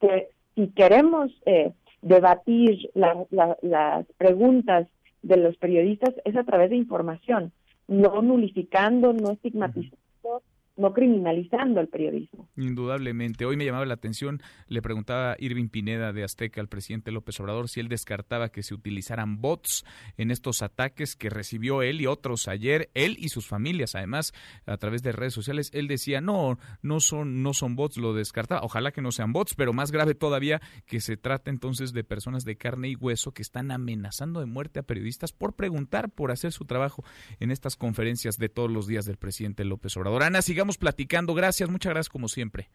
[0.01, 1.73] que si queremos eh,
[2.03, 4.87] debatir las preguntas
[5.23, 7.53] de los periodistas es a través de información,
[7.89, 10.43] no nulificando, no estigmatizando,
[10.79, 12.49] no criminalizando el periodismo.
[12.57, 13.45] Indudablemente.
[13.45, 17.69] Hoy me llamaba la atención, le preguntaba Irving Pineda de Azteca al presidente López Obrador
[17.69, 19.85] si él descartaba que se utilizaran bots
[20.17, 24.33] en estos ataques que recibió él y otros ayer, él y sus familias, además,
[24.67, 25.71] a través de redes sociales.
[25.75, 28.63] Él decía, no, no son, no son bots, lo descartaba.
[28.63, 32.45] Ojalá que no sean bots, pero más grave todavía que se trata entonces de personas
[32.45, 36.53] de carne y hueso que están amenazando de muerte a periodistas por preguntar, por hacer
[36.53, 37.03] su trabajo
[37.41, 40.23] en estas conferencias de todos los días del presidente López Obrador.
[40.23, 41.33] Ana, sigamos platicando.
[41.33, 42.69] Gracias, muchas gracias como siempre.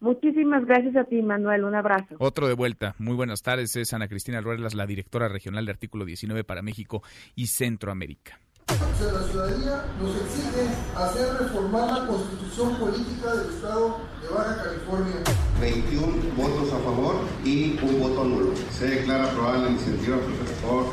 [0.00, 1.64] Muchísimas gracias a ti, Manuel.
[1.64, 2.16] Un abrazo.
[2.18, 2.94] Otro de vuelta.
[2.98, 3.74] Muy buenas tardes.
[3.76, 7.02] Es Ana Cristina Ruelas, la directora regional de Artículo 19 para México
[7.34, 8.38] y Centroamérica.
[8.68, 15.16] la ciudadanía nos exige hacer reformar la constitución política del Estado de Baja California.
[15.60, 18.54] 21 votos a favor y un voto nulo.
[18.70, 20.18] Se declara aprobada la iniciativa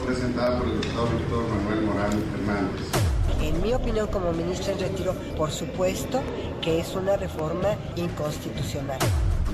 [0.03, 3.14] presentada por el diputado Víctor Manuel Morán Hernández.
[3.45, 6.19] En mi opinión como ministro en retiro, por supuesto
[6.63, 8.97] que es una reforma inconstitucional.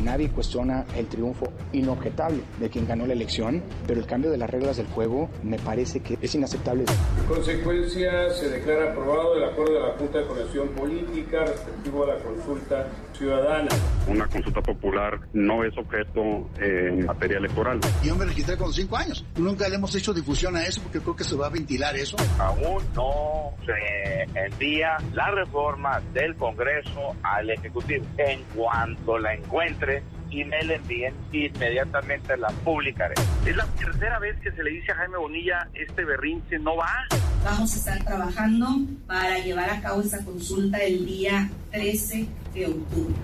[0.03, 4.49] Nadie cuestiona el triunfo inobjetable de quien ganó la elección, pero el cambio de las
[4.49, 6.85] reglas del juego me parece que es inaceptable.
[7.19, 12.07] En consecuencia, se declara aprobado el acuerdo de la Junta de Conexión Política respectivo a
[12.07, 13.69] la consulta ciudadana.
[14.07, 17.79] Una consulta popular no es objeto en materia electoral.
[18.03, 19.25] Yo me registré con cinco años.
[19.37, 22.17] Nunca le hemos hecho difusión a eso porque creo que se va a ventilar eso.
[22.39, 28.05] Aún no se envía la reforma del Congreso al Ejecutivo.
[28.17, 29.90] En cuanto la encuentre,
[30.29, 33.15] y me la envíen, inmediatamente la publicaré.
[33.45, 37.07] Es la tercera vez que se le dice a Jaime Bonilla, este berrinche no va.
[37.43, 38.67] Vamos a estar trabajando
[39.07, 43.15] para llevar a cabo esa consulta el día 13 de octubre.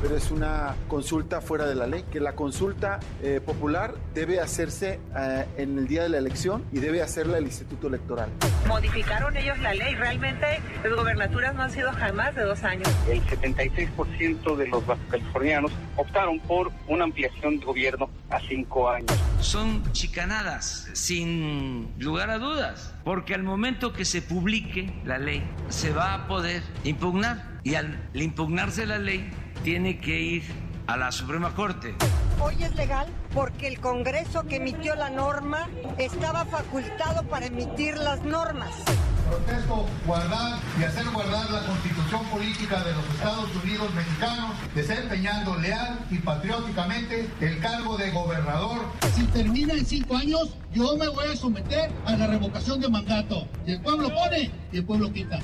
[0.00, 4.98] Pero es una consulta fuera de la ley, que la consulta eh, popular debe hacerse
[5.14, 8.30] eh, en el día de la elección y debe hacerla el Instituto Electoral.
[8.66, 10.46] Modificaron ellos la ley, realmente
[10.82, 12.88] las gobernaturas no han sido jamás de dos años.
[13.10, 19.12] El 76% de los californianos optaron por una ampliación de gobierno a cinco años.
[19.40, 25.92] Son chicanadas, sin lugar a dudas, porque al momento que se publique la ley, se
[25.92, 27.60] va a poder impugnar.
[27.62, 29.30] Y al impugnarse la ley
[29.62, 30.42] tiene que ir
[30.86, 31.94] a la Suprema Corte.
[32.40, 35.68] Hoy es legal porque el Congreso que emitió la norma
[35.98, 38.70] estaba facultado para emitir las normas.
[39.28, 45.98] Protesto guardar y hacer guardar la constitución política de los Estados Unidos mexicanos, desempeñando leal
[46.10, 48.82] y patrióticamente el cargo de gobernador.
[49.14, 53.48] Si termina en cinco años, yo me voy a someter a la revocación de mandato.
[53.66, 55.40] Y el pueblo pone y el pueblo quita.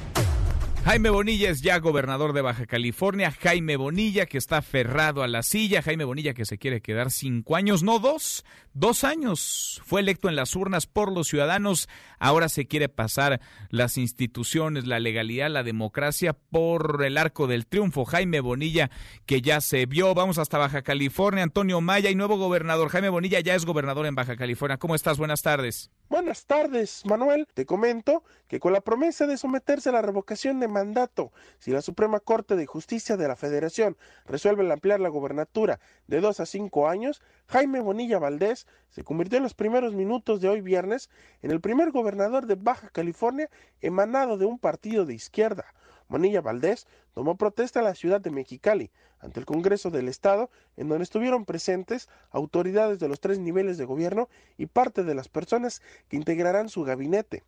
[0.85, 3.31] Jaime Bonilla es ya gobernador de Baja California.
[3.31, 5.81] Jaime Bonilla que está aferrado a la silla.
[5.81, 9.81] Jaime Bonilla que se quiere quedar cinco años, no dos, dos años.
[9.85, 11.89] Fue electo en las urnas por los ciudadanos.
[12.19, 18.05] Ahora se quiere pasar las instituciones, la legalidad, la democracia por el arco del triunfo.
[18.05, 18.91] Jaime Bonilla
[19.27, 20.15] que ya se vio.
[20.15, 21.45] Vamos hasta Baja California.
[21.45, 22.89] Antonio Maya y nuevo gobernador.
[22.89, 24.79] Jaime Bonilla ya es gobernador en Baja California.
[24.79, 25.19] ¿Cómo estás?
[25.19, 25.91] Buenas tardes.
[26.09, 27.47] Buenas tardes, Manuel.
[27.55, 31.81] Te comento que con la promesa de someterse a la revocación de mandato, si la
[31.81, 36.89] Suprema Corte de Justicia de la Federación resuelve ampliar la gobernatura de dos a cinco
[36.89, 41.11] años, Jaime Bonilla Valdés se convirtió en los primeros minutos de hoy viernes
[41.43, 43.51] en el primer gobernador de Baja California
[43.83, 45.67] emanado de un partido de izquierda.
[46.09, 50.89] Bonilla Valdés tomó protesta en la ciudad de Mexicali ante el Congreso del Estado, en
[50.89, 55.83] donde estuvieron presentes autoridades de los tres niveles de gobierno y parte de las personas
[56.09, 57.45] que integrarán su gabinete.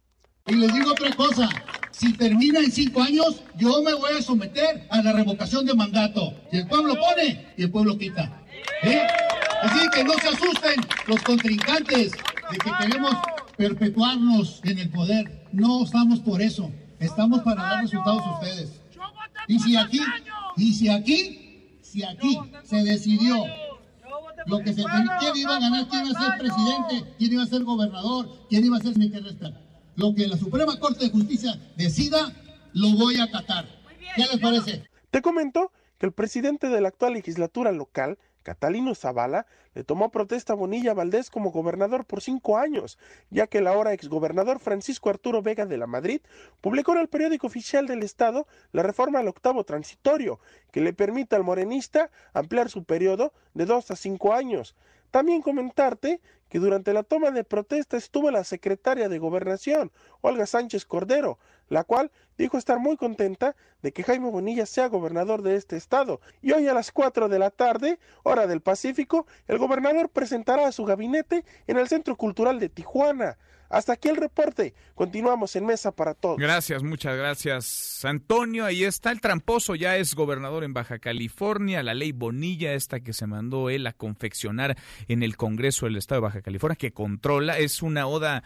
[0.47, 1.49] Y les digo otra cosa,
[1.93, 6.35] si termina en cinco años, yo me voy a someter a la revocación de mandato.
[6.51, 8.43] Si el pueblo pone y el pueblo quita.
[8.83, 9.07] ¿Eh?
[9.65, 13.15] Así que no se asusten los contrincantes de que queremos
[13.57, 15.47] perpetuarnos en el poder.
[15.53, 16.71] No estamos por eso.
[16.99, 18.81] Estamos para dar resultados a ustedes.
[19.49, 20.01] Y si aquí,
[20.57, 23.45] y si aquí, si aquí se decidió
[24.47, 27.47] lo que se quién iba a ganar, quién iba a ser presidente, quién iba a
[27.47, 29.55] ser gobernador, quién iba a ser que
[29.97, 32.33] Lo que la Suprema Corte de Justicia decida,
[32.73, 33.67] lo voy a acatar.
[34.17, 34.85] ¿Qué les parece?
[35.11, 40.53] Te comento que el presidente de la actual legislatura local, Catalino Zavala le tomó protesta
[40.53, 42.99] a Bonilla Valdés como gobernador por cinco años,
[43.31, 46.21] ya que el ahora exgobernador Francisco Arturo Vega de la Madrid
[46.61, 50.39] publicó en el periódico oficial del Estado la reforma al octavo transitorio,
[50.71, 54.77] que le permite al morenista ampliar su periodo de dos a cinco años.
[55.15, 60.85] También comentarte que durante la toma de protesta estuvo la secretaria de Gobernación, Olga Sánchez
[60.87, 65.77] Cordero, la cual dijo estar muy contenta de que Jaime Bonilla sea gobernador de este
[65.77, 66.21] estado.
[66.43, 70.73] Y hoy a las 4 de la tarde, hora del Pacífico, el gobernador presentará a
[70.73, 73.39] su gabinete en el Centro Cultural de Tijuana.
[73.75, 74.73] Hasta aquí el reporte.
[74.95, 76.39] Continuamos en Mesa para Todos.
[76.39, 78.65] Gracias, muchas gracias, Antonio.
[78.65, 81.83] Ahí está el tramposo, ya es gobernador en Baja California.
[81.83, 84.77] La ley Bonilla, esta que se mandó él a confeccionar
[85.09, 88.45] en el Congreso del Estado de Baja California, que controla, es una oda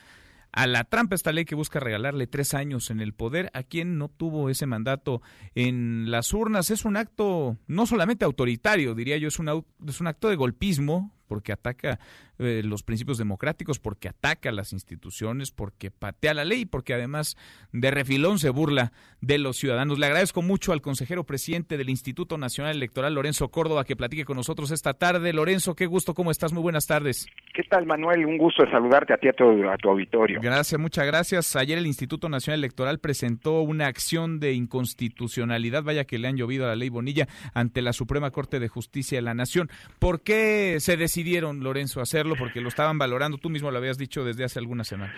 [0.51, 3.99] a la trampa esta ley que busca regalarle tres años en el poder a quien
[3.99, 5.21] no tuvo ese mandato
[5.55, 6.71] en las urnas.
[6.71, 11.13] Es un acto no solamente autoritario, diría yo, es un, es un acto de golpismo
[11.27, 12.01] porque ataca
[12.39, 17.37] eh, los principios democráticos, porque ataca las instituciones, porque patea la ley, porque además
[17.73, 19.99] de refilón se burla de los ciudadanos.
[19.99, 24.37] Le agradezco mucho al consejero presidente del Instituto Nacional Electoral, Lorenzo Córdoba, que platique con
[24.37, 25.33] nosotros esta tarde.
[25.33, 26.53] Lorenzo, qué gusto, ¿cómo estás?
[26.53, 27.27] Muy buenas tardes.
[27.53, 28.25] ¿Qué tal, Manuel?
[28.25, 30.41] Un gusto saludarte a ti a tu, a tu auditorio.
[30.41, 31.57] Gracias, muchas gracias.
[31.57, 36.65] Ayer el Instituto Nacional Electoral presentó una acción de inconstitucionalidad, vaya que le han llovido
[36.65, 39.69] a la ley Bonilla, ante la Suprema Corte de Justicia de la Nación.
[39.99, 42.07] ¿Por qué se decidieron, Lorenzo, a
[42.37, 45.15] Porque lo estaban valorando, tú mismo lo habías dicho desde hace algunas semanas.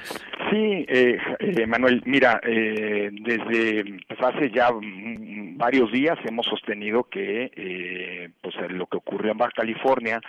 [0.51, 4.71] Sí, eh, eh, Manuel, mira, eh, desde pues, hace ya
[5.55, 10.21] varios días hemos sostenido que eh, pues lo que ocurrió en Baja California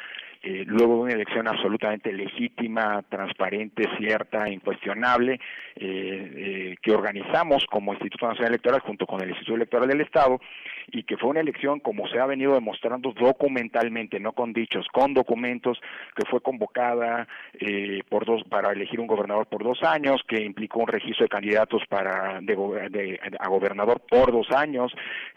[0.43, 5.33] eh, luego de una elección absolutamente legítima, transparente, cierta, incuestionable,
[5.75, 10.41] eh, eh, que organizamos como Instituto Nacional Electoral junto con el Instituto Electoral del Estado
[10.87, 15.13] y que fue una elección como se ha venido demostrando documentalmente, no con dichos, con
[15.13, 15.79] documentos,
[16.15, 17.27] que fue convocada
[17.59, 21.29] eh, por dos para elegir un gobernador por dos años, que implicó un registro de
[21.29, 24.93] candidatos para de, a gobernador por dos años,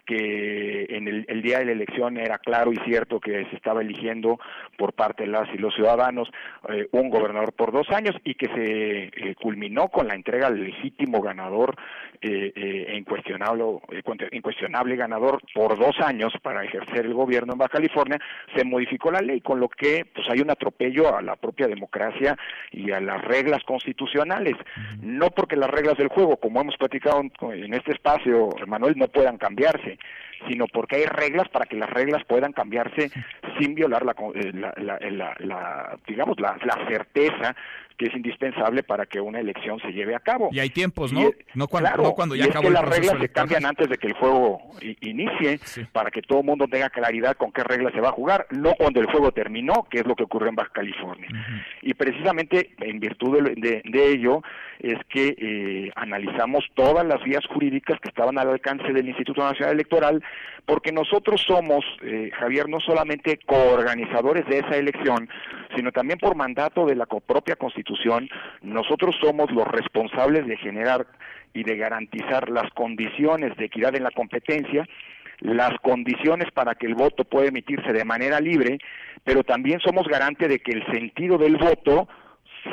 [0.07, 4.39] que en el, día de la elección era claro y cierto que se estaba eligiendo
[4.77, 6.29] por parte de las y los ciudadanos
[6.69, 10.65] eh, un gobernador por dos años y que se eh, culminó con la entrega del
[10.65, 11.77] legítimo ganador
[12.21, 13.65] eh, e incuestionable,
[14.33, 18.19] incuestionable ganador por dos años para ejercer el gobierno en Baja California,
[18.57, 22.37] se modificó la ley, con lo que pues hay un atropello a la propia democracia
[22.71, 24.55] y a las reglas constitucionales.
[25.01, 27.23] No porque las reglas del juego, como hemos platicado
[27.53, 29.99] en este espacio, Manuel, no puedan cambiarse,
[30.49, 33.11] sino porque hay reglas para que las reglas puedan cambiarse
[33.59, 34.15] sin violar la,
[34.77, 36.57] la, la, la digamos, la,
[36.89, 37.55] certeza
[37.97, 40.49] que es indispensable para que una elección se lleve a cabo.
[40.53, 41.31] Y hay tiempos, ¿no?
[41.55, 44.15] no cuando, cuando ya y es que las reglas se cambian antes de que el
[44.15, 44.61] juego
[45.01, 45.61] inicie,
[45.93, 48.75] para que todo el mundo tenga claridad con qué reglas se va a jugar, no
[48.75, 51.29] cuando el juego terminó, que es lo que ocurrió en Baja California.
[51.83, 54.43] Y precisamente en virtud de, de, ello
[54.81, 59.75] es que eh, analizamos todas las vías jurídicas que estaban al alcance del Instituto Nacional
[59.75, 60.24] Electoral,
[60.67, 65.29] porque nosotros somos, eh, Javier, no solamente coorganizadores de esa elección,
[65.77, 68.29] sino también por mandato de la propia Constitución,
[68.63, 71.07] nosotros somos los responsables de generar
[71.53, 74.89] y de garantizar las condiciones de equidad en la competencia,
[75.41, 78.79] las condiciones para que el voto pueda emitirse de manera libre,
[79.23, 82.09] pero también somos garante de que el sentido del voto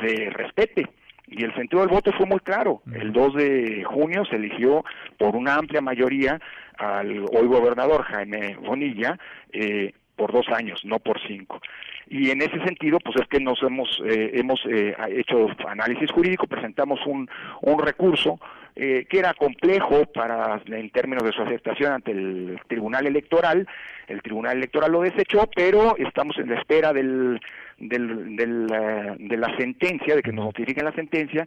[0.01, 0.87] se respete.
[1.31, 2.81] Y el sentido del voto fue muy claro.
[2.93, 4.83] El 2 de junio se eligió
[5.17, 6.39] por una amplia mayoría
[6.77, 9.17] al hoy gobernador Jaime Bonilla
[9.53, 11.59] eh, por dos años, no por cinco.
[12.07, 16.45] Y en ese sentido pues es que nos hemos eh, hemos eh, hecho análisis jurídico
[16.45, 17.29] presentamos un,
[17.61, 18.37] un recurso
[18.75, 23.67] eh, que era complejo para en términos de su aceptación ante el Tribunal Electoral.
[24.07, 27.39] El Tribunal Electoral lo desechó pero estamos en la espera del,
[27.81, 31.45] del, del de la sentencia de que nos notifiquen la sentencia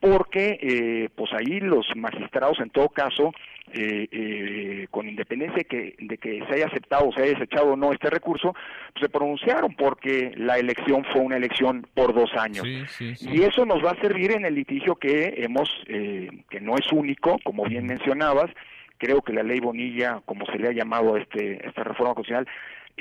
[0.00, 3.32] porque eh, pues ahí los magistrados en todo caso
[3.72, 7.72] eh, eh, con independencia de que, de que se haya aceptado o se haya desechado
[7.72, 8.54] o no este recurso,
[8.92, 12.64] pues se pronunciaron porque la elección fue una elección por dos años.
[12.66, 16.90] Y eso nos va a servir en el litigio que hemos, eh, que no es
[16.92, 18.50] único, como bien mencionabas,
[18.96, 22.48] creo que la ley Bonilla, como se le ha llamado a este, esta reforma constitucional,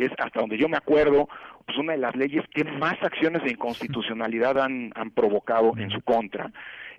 [0.06, 1.28] es hasta donde yo me acuerdo,
[1.66, 6.02] pues una de las leyes que más acciones de inconstitucionalidad han, han provocado en su
[6.02, 6.52] contra.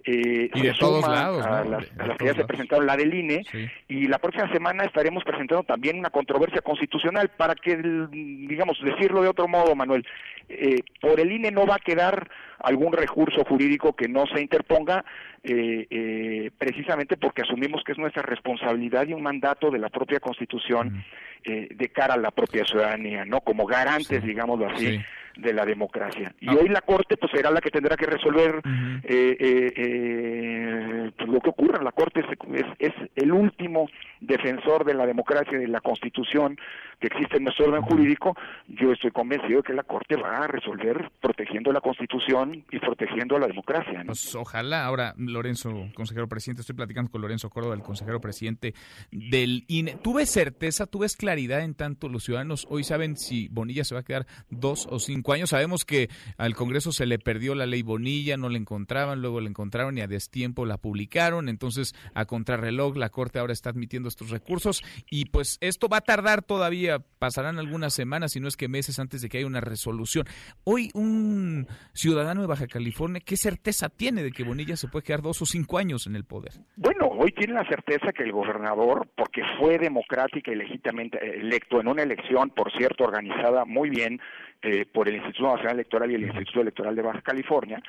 [0.05, 1.87] Eh, y de todos lados, a, las,
[2.19, 3.45] que ya se presentaron, la del INE,
[3.89, 9.29] y la próxima semana estaremos presentando también una controversia constitucional para que, digamos, decirlo de
[9.29, 10.07] otro modo, Manuel,
[10.49, 12.31] eh, por el INE no va a quedar
[12.61, 15.05] algún recurso jurídico que no se interponga,
[15.43, 20.21] eh, eh, precisamente porque asumimos que es nuestra responsabilidad y un mandato de la propia
[20.21, 21.05] Constitución
[21.45, 23.41] eh, de cara a la propia ciudadanía, ¿no?
[23.41, 25.01] Como garantes, digámoslo así,
[25.39, 26.35] de la democracia.
[26.41, 26.57] Y ah.
[26.61, 28.61] hoy la Corte pues será la que tendrá que resolver
[29.05, 31.83] eh, eh, eh, pues, lo que ocurra.
[31.83, 33.89] La Corte es, es, el último
[34.21, 36.59] defensor de la democracia y de la Constitución
[37.01, 38.37] que existe en nuestro orden jurídico.
[38.67, 43.39] Yo estoy convencido de que la Corte va a resolver protegiendo la Constitución y protegiendo
[43.39, 44.03] la democracia.
[44.07, 44.85] Pues ojalá.
[44.85, 48.75] Ahora, Lorenzo, consejero presidente, estoy platicando con Lorenzo Córdoba, el consejero presidente
[49.11, 49.97] del INE.
[50.03, 54.05] ¿Tuve certeza, tuve claridad en tanto los ciudadanos hoy saben si Bonilla se va a
[54.05, 55.51] quedar dos o cinco años?
[55.51, 59.49] Sabemos que al Congreso se le perdió la ley Bonilla, no la encontraban, luego la
[59.49, 61.49] encontraron y a destiempo la publicaron.
[61.49, 66.03] Entonces, a contrarreloj, la Corte ahora está admitiendo estos recursos y pues esto va a
[66.03, 69.61] tardar todavía, pasarán algunas semanas, si no es que meses antes de que haya una
[69.61, 70.27] resolución.
[70.65, 75.23] Hoy un ciudadano de Baja California, ¿qué certeza tiene de que Bonilla se puede quedar
[75.23, 76.53] dos o cinco años en el poder?
[76.77, 81.89] Bueno, hoy tiene la certeza que el gobernador, porque fue democrática y legítimamente electo en
[81.89, 84.21] una elección, por cierto, organizada muy bien,
[84.63, 87.81] eh, por el Instituto Nacional Electoral y el Instituto Electoral de Baja California,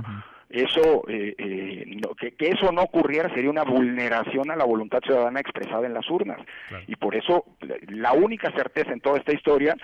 [0.50, 5.40] Eso, eh, eh, que, que, eso no ocurriera sería una vulneración a la voluntad ciudadana
[5.40, 6.38] expresada en las urnas.
[6.86, 7.46] Y por eso
[7.88, 9.74] la única certeza en toda esta historia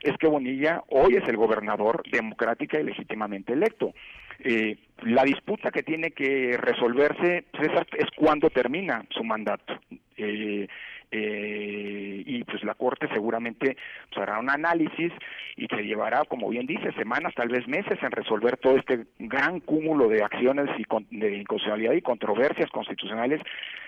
[0.00, 3.92] es que Bonilla hoy es el gobernador democrática y legítimamente electo.
[4.40, 9.78] Eh, la disputa que tiene que resolverse pues, es, cuándo termina su mandato.
[10.16, 10.66] Eh,
[11.16, 13.76] eh, y pues la Corte seguramente
[14.08, 15.12] pues, hará un análisis
[15.56, 19.60] y se llevará, como bien dice, semanas, tal vez meses en resolver todo este gran
[19.60, 20.84] cúmulo de acciones y
[21.16, 23.40] de inconstitucionalidad y controversias constitucionales.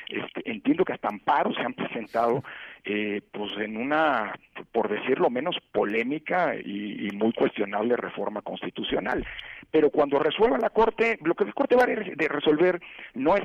[0.08, 2.44] Este, entiendo que hasta amparos se han presentado
[2.84, 4.38] eh, pues en una,
[4.72, 9.26] por decirlo menos, polémica y, muy cuestionable reforma constitucional.
[9.70, 12.80] Pero cuando resuelva la Corte, lo que la Corte va a de resolver
[13.14, 13.42] no es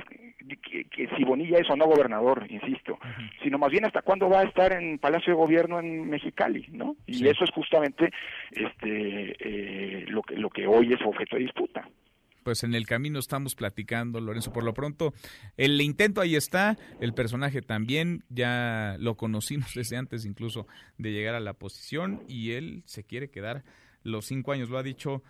[0.61, 2.99] que, si Bonilla es o no gobernador, insisto,
[3.41, 6.95] sino más bien hasta cuándo va a estar en Palacio de Gobierno en Mexicali, ¿no?
[7.07, 8.11] Y eso es justamente
[8.51, 11.87] este eh, lo que lo que hoy es objeto de disputa
[12.43, 14.51] pues en el camino estamos platicando, Lorenzo.
[14.51, 15.13] Por lo pronto,
[15.57, 20.67] el intento ahí está, el personaje también, ya lo conocimos desde antes incluso
[20.97, 23.63] de llegar a la posición y él se quiere quedar
[24.03, 25.23] los cinco años, lo ha dicho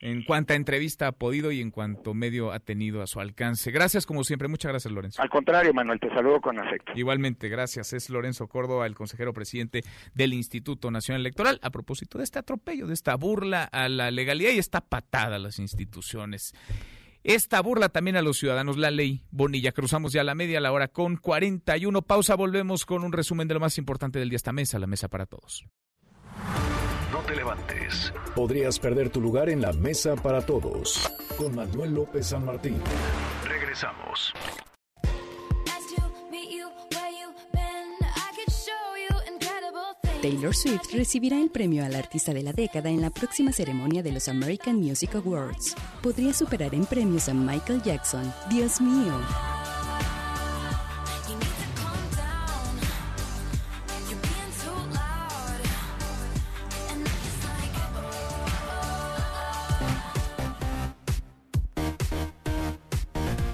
[0.00, 3.70] en cuanta entrevista ha podido y en cuanto medio ha tenido a su alcance.
[3.70, 5.20] Gracias como siempre, muchas gracias Lorenzo.
[5.20, 6.92] Al contrario, Manuel, te saludo con afecto.
[6.94, 7.92] Igualmente, gracias.
[7.92, 9.82] Es Lorenzo Córdoba, el consejero presidente
[10.14, 14.52] del Instituto Nacional Electoral, a propósito de este atropello, de esta burla a la legalidad
[14.52, 16.54] y esta patada a las instituciones.
[17.22, 19.72] Esta burla también a los ciudadanos, la ley Bonilla.
[19.72, 22.00] Cruzamos ya la media, la hora con 41.
[22.02, 24.36] Pausa, volvemos con un resumen de lo más importante del día.
[24.36, 25.66] Esta mesa, la mesa para todos
[27.34, 28.12] levantes.
[28.34, 31.10] Podrías perder tu lugar en la mesa para todos.
[31.36, 32.80] Con Manuel López San Martín.
[33.46, 34.32] Regresamos.
[40.22, 44.12] Taylor Swift recibirá el premio al artista de la década en la próxima ceremonia de
[44.12, 45.74] los American Music Awards.
[46.02, 48.30] Podría superar en premios a Michael Jackson.
[48.50, 49.14] Dios mío.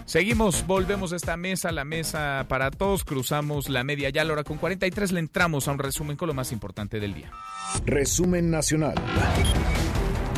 [0.07, 4.35] Seguimos, volvemos a esta mesa, la mesa para todos, cruzamos la media ya a la
[4.35, 7.33] hora con 43, le entramos a un resumen con lo más importante del día.
[7.85, 8.95] Resumen nacional.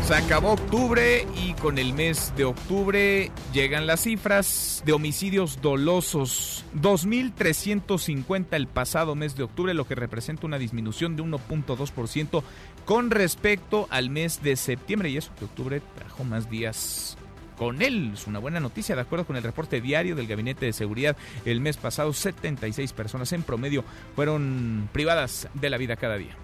[0.06, 6.64] Se acabó octubre y con el mes de octubre llegan las cifras de homicidios dolosos.
[6.74, 12.42] 2.350 el pasado mes de octubre, lo que representa una disminución de 1.2%
[12.86, 15.10] con respecto al mes de septiembre.
[15.10, 17.18] Y eso que octubre trajo más días
[17.58, 18.12] con él.
[18.14, 21.16] Es una buena noticia, de acuerdo con el reporte diario del Gabinete de Seguridad.
[21.44, 23.84] El mes pasado, 76 personas en promedio
[24.14, 26.36] fueron privadas de la vida cada día.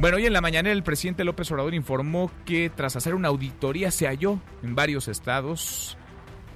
[0.00, 3.90] Bueno, hoy en la mañana el presidente López Obrador informó que tras hacer una auditoría
[3.90, 5.96] se halló en varios estados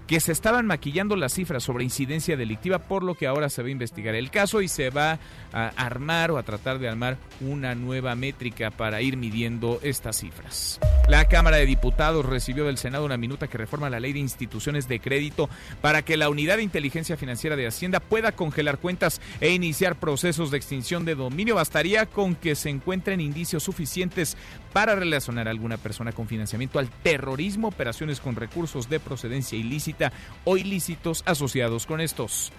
[0.06, 3.68] que se estaban maquillando las cifras sobre incidencia delictiva, por lo que ahora se va
[3.68, 5.18] a investigar el caso y se va
[5.52, 10.78] a armar o a tratar de armar una nueva métrica para ir midiendo estas cifras.
[11.08, 14.86] La Cámara de Diputados recibió del Senado una minuta que reforma la ley de instituciones
[14.86, 15.50] de crédito
[15.80, 20.50] para que la Unidad de Inteligencia Financiera de Hacienda pueda congelar cuentas e iniciar procesos
[20.50, 21.56] de extinción de dominio.
[21.56, 24.36] Bastaría con que se encuentren indicios suficientes
[24.72, 30.12] para relacionar a alguna persona con financiamiento al terrorismo, operaciones con recursos de procedencia ilícita
[30.44, 32.52] o ilícitos asociados con estos.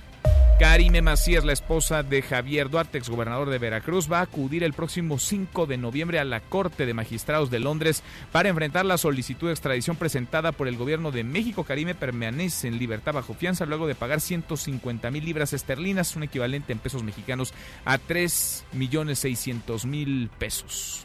[0.63, 5.19] Karime Macías, la esposa de Javier Duarte, exgobernador de Veracruz, va a acudir el próximo
[5.19, 8.01] 5 de noviembre a la Corte de Magistrados de Londres
[8.32, 11.65] para enfrentar la solicitud de extradición presentada por el gobierno de México.
[11.65, 16.71] Karime permanece en libertad bajo fianza luego de pagar 150 mil libras esterlinas, un equivalente
[16.71, 17.53] en pesos mexicanos
[17.84, 21.03] a 3 millones 600 mil pesos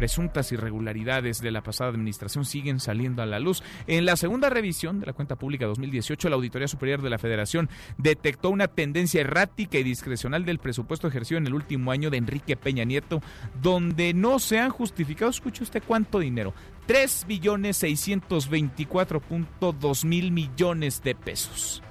[0.00, 3.62] presuntas irregularidades de la pasada administración siguen saliendo a la luz.
[3.86, 7.68] En la segunda revisión de la cuenta pública 2018, la Auditoría Superior de la Federación
[7.98, 12.56] detectó una tendencia errática y discrecional del presupuesto ejercido en el último año de Enrique
[12.56, 13.20] Peña Nieto,
[13.60, 16.54] donde no se han justificado, escuche usted cuánto dinero,
[16.86, 21.82] 3 billones 624.2 mil millones de pesos.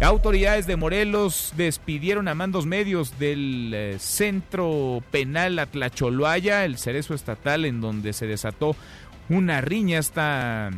[0.00, 7.66] Autoridades de Morelos despidieron a mandos medios del eh, centro penal Atlacholoaya, el cerezo estatal,
[7.66, 8.74] en donde se desató
[9.28, 10.70] una riña esta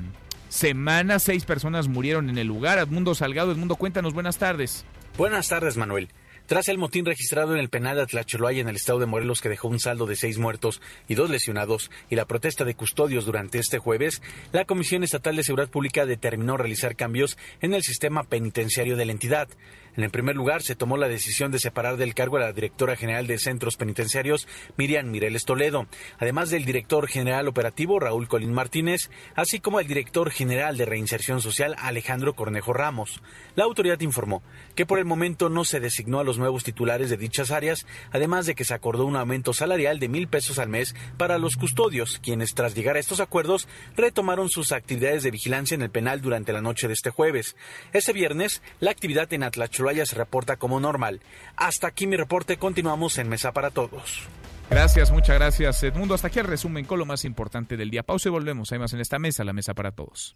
[0.48, 1.20] semana.
[1.20, 2.78] Seis personas murieron en el lugar.
[2.78, 4.84] Edmundo Salgado, Edmundo, cuéntanos, buenas tardes.
[5.16, 6.08] Buenas tardes, Manuel.
[6.47, 9.49] Tras el motín registrado en el penal de Atlacholoaya en el estado de Morelos que
[9.49, 13.59] dejó un saldo de seis muertos y dos lesionados y la protesta de custodios durante
[13.59, 14.22] este jueves,
[14.53, 19.12] la Comisión Estatal de Seguridad Pública determinó realizar cambios en el sistema penitenciario de la
[19.12, 19.49] entidad.
[19.95, 23.26] En primer lugar, se tomó la decisión de separar del cargo a la directora general
[23.26, 25.86] de centros penitenciarios, Miriam Mireles Toledo,
[26.18, 31.43] además del director general operativo, Raúl Colín Martínez, así como el director general de reinserción
[31.43, 33.22] social, Alejandro Cornejo Ramos.
[33.55, 34.43] La autoridad informó
[34.74, 38.47] que por el momento no se designó a los nuevos titulares de dichas áreas, además
[38.47, 42.18] de que se acordó un aumento salarial de mil pesos al mes para los custodios,
[42.22, 46.55] quienes tras llegar a estos acuerdos retomaron sus actividades de vigilancia en el penal durante
[46.55, 47.57] la noche de este jueves.
[47.93, 51.20] Este viernes, la actividad en Atlacho se reporta como normal.
[51.57, 54.26] Hasta aquí mi reporte, continuamos en Mesa para Todos.
[54.70, 56.14] Gracias, muchas gracias Edmundo.
[56.14, 58.03] Hasta aquí el resumen con lo más importante del día.
[58.03, 58.72] Pausa y volvemos.
[58.72, 60.35] Hay más en esta mesa, la Mesa para Todos.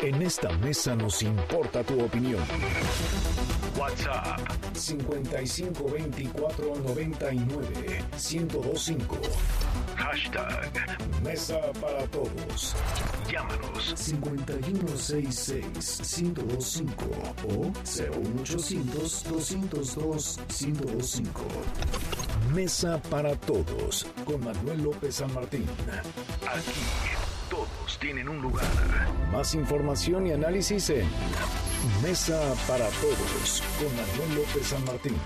[0.00, 2.42] En esta mesa nos importa tu opinión.
[3.78, 4.40] WhatsApp
[4.74, 9.16] 5524 99 1025.
[9.96, 10.70] Hashtag
[11.22, 12.74] Mesa para Todos.
[13.30, 17.04] Llámanos 5166 1025
[17.48, 21.42] o 01800 202 1025.
[22.54, 25.66] Mesa para Todos con Manuel López San Martín.
[26.46, 26.80] Aquí
[27.50, 28.64] todos tienen un lugar.
[29.32, 31.06] Más información y análisis en
[32.02, 35.16] Mesa para Todos con Manuel López San Martín.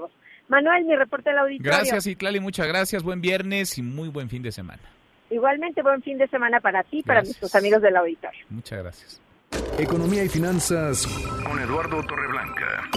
[0.48, 1.72] Manuel, mi reporte del auditorio.
[1.72, 3.02] Gracias, Itlali, muchas gracias.
[3.02, 4.82] Buen viernes y muy buen fin de semana.
[5.30, 8.46] Igualmente, buen fin de semana para ti y para nuestros amigos del auditorio.
[8.48, 9.20] Muchas gracias.
[9.78, 11.06] Economía y finanzas
[11.46, 12.88] con Eduardo Torreblanca.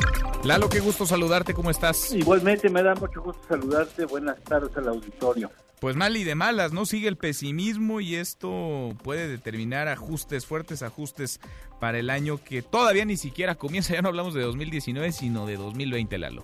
[0.43, 2.13] Lalo, qué gusto saludarte, ¿cómo estás?
[2.13, 5.51] Igualmente me da mucho gusto saludarte, buenas tardes al auditorio.
[5.79, 6.85] Pues mal y de malas, ¿no?
[6.85, 11.39] Sigue el pesimismo y esto puede determinar ajustes, fuertes ajustes
[11.79, 15.57] para el año que todavía ni siquiera comienza, ya no hablamos de 2019, sino de
[15.57, 16.43] 2020, Lalo.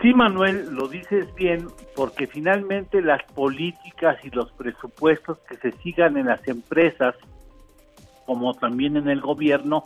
[0.00, 6.16] Sí, Manuel, lo dices bien, porque finalmente las políticas y los presupuestos que se sigan
[6.16, 7.14] en las empresas,
[8.24, 9.84] como también en el gobierno,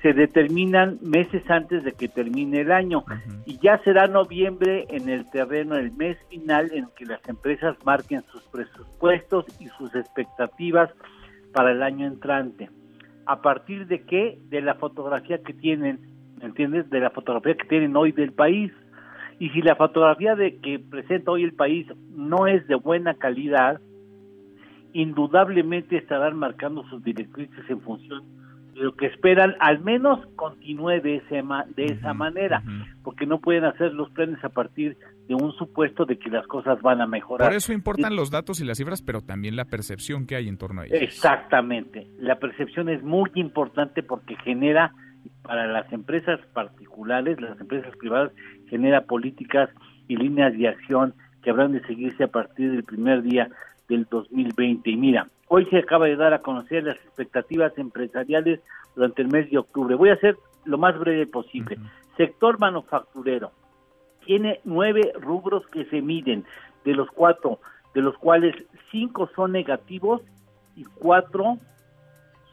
[0.00, 3.04] se determinan meses antes de que termine el año
[3.46, 8.22] y ya será noviembre en el terreno el mes final en que las empresas marquen
[8.32, 10.90] sus presupuestos y sus expectativas
[11.52, 12.68] para el año entrante.
[13.26, 14.38] ¿A partir de qué?
[14.48, 16.00] De la fotografía que tienen,
[16.40, 16.90] ¿entiendes?
[16.90, 18.72] De la fotografía que tienen hoy del país.
[19.42, 23.80] Y si la fotografía de que presenta hoy el país no es de buena calidad,
[24.92, 28.22] indudablemente estarán marcando sus directrices en función
[28.74, 31.42] lo que esperan al menos continúe de, ese
[31.76, 32.62] de esa manera,
[33.02, 34.96] porque no pueden hacer los planes a partir
[35.28, 37.48] de un supuesto de que las cosas van a mejorar.
[37.48, 40.56] Por eso importan los datos y las cifras, pero también la percepción que hay en
[40.56, 41.02] torno a ellos.
[41.02, 44.94] Exactamente, la percepción es muy importante porque genera
[45.42, 48.32] para las empresas particulares, las empresas privadas,
[48.72, 49.68] genera políticas
[50.08, 51.12] y líneas de acción
[51.42, 53.50] que habrán de seguirse a partir del primer día
[53.88, 54.88] del 2020.
[54.90, 58.60] Y mira, Hoy se acaba de dar a conocer las expectativas empresariales
[58.96, 59.94] durante el mes de octubre.
[59.96, 61.78] Voy a ser lo más breve posible.
[62.16, 63.52] Sector manufacturero
[64.24, 66.46] tiene nueve rubros que se miden,
[66.86, 67.58] de los cuatro,
[67.92, 68.56] de los cuales
[68.90, 70.22] cinco son negativos
[70.74, 71.58] y cuatro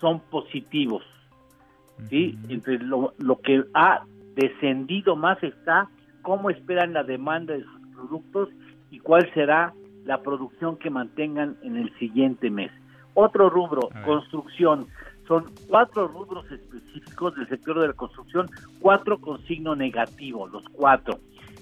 [0.01, 1.05] son positivos.
[2.09, 2.37] ¿sí?
[2.49, 4.03] Entre lo, lo que ha
[4.35, 5.87] descendido más está
[6.29, 8.49] cómo esperan la demanda de sus productos
[8.91, 9.73] y cuál será
[10.05, 12.71] la producción que mantengan en el siguiente mes.
[13.15, 14.85] Otro rubro, construcción.
[15.27, 18.47] Son cuatro rubros específicos del sector de la construcción,
[18.79, 21.17] cuatro con signo negativo, los cuatro.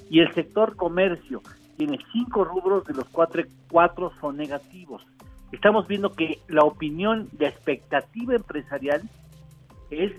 [0.09, 1.41] Y el sector comercio
[1.78, 5.01] tiene cinco rubros, de los cuatro, cuatro son negativos.
[5.53, 9.01] Estamos viendo que la opinión, de expectativa empresarial
[9.91, 10.11] es,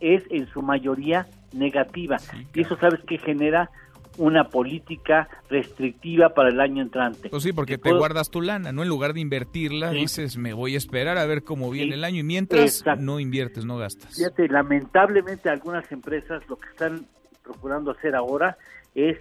[0.00, 2.16] es en su mayoría negativa.
[2.54, 3.70] Y eso, ¿sabes que genera?
[4.18, 7.28] una política restrictiva para el año entrante.
[7.28, 8.82] Pues sí, porque te guardas tu lana, ¿no?
[8.82, 12.20] En lugar de invertirla, dices, me voy a esperar a ver cómo viene el año
[12.20, 14.16] y mientras no inviertes, no gastas.
[14.16, 17.06] Fíjate, lamentablemente algunas empresas lo que están
[17.42, 18.56] procurando hacer ahora
[18.94, 19.18] es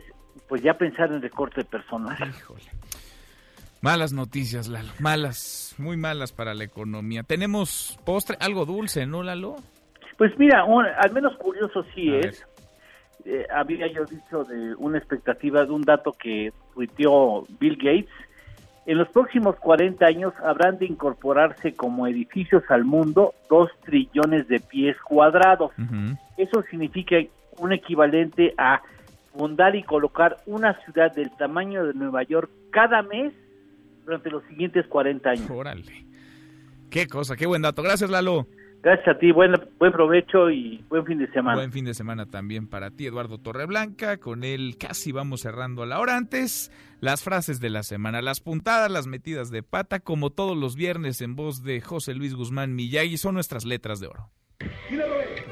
[0.48, 2.18] pues ya pensar en recorte de personal.
[2.30, 2.64] Híjole.
[3.82, 4.92] Malas noticias, Lalo.
[5.00, 7.24] Malas, muy malas para la economía.
[7.24, 9.58] Tenemos postre, algo dulce, ¿no, Lalo?
[10.18, 10.66] Pues mira,
[11.00, 12.46] al menos curioso sí es.
[13.26, 18.12] Eh, había yo dicho de una expectativa de un dato que tuiteó Bill Gates.
[18.86, 24.60] En los próximos 40 años habrán de incorporarse como edificios al mundo dos trillones de
[24.60, 25.72] pies cuadrados.
[26.38, 27.16] Eso significa
[27.58, 28.84] un equivalente a
[29.36, 33.34] fundar y colocar una ciudad del tamaño de Nueva York cada mes
[34.06, 35.50] durante los siguientes 40 años.
[35.50, 36.06] Órale.
[36.92, 37.82] Qué cosa, qué buen dato.
[37.82, 38.46] Gracias, Lalo.
[38.86, 41.58] Gracias a ti, buen, buen provecho y buen fin de semana.
[41.58, 44.18] Buen fin de semana también para ti, Eduardo Torreblanca.
[44.18, 46.72] Con él casi vamos cerrando a la hora antes.
[47.00, 51.22] Las frases de la semana, las puntadas, las metidas de pata, como todos los viernes
[51.22, 54.30] en voz de José Luis Guzmán Miyagi, son nuestras letras de oro.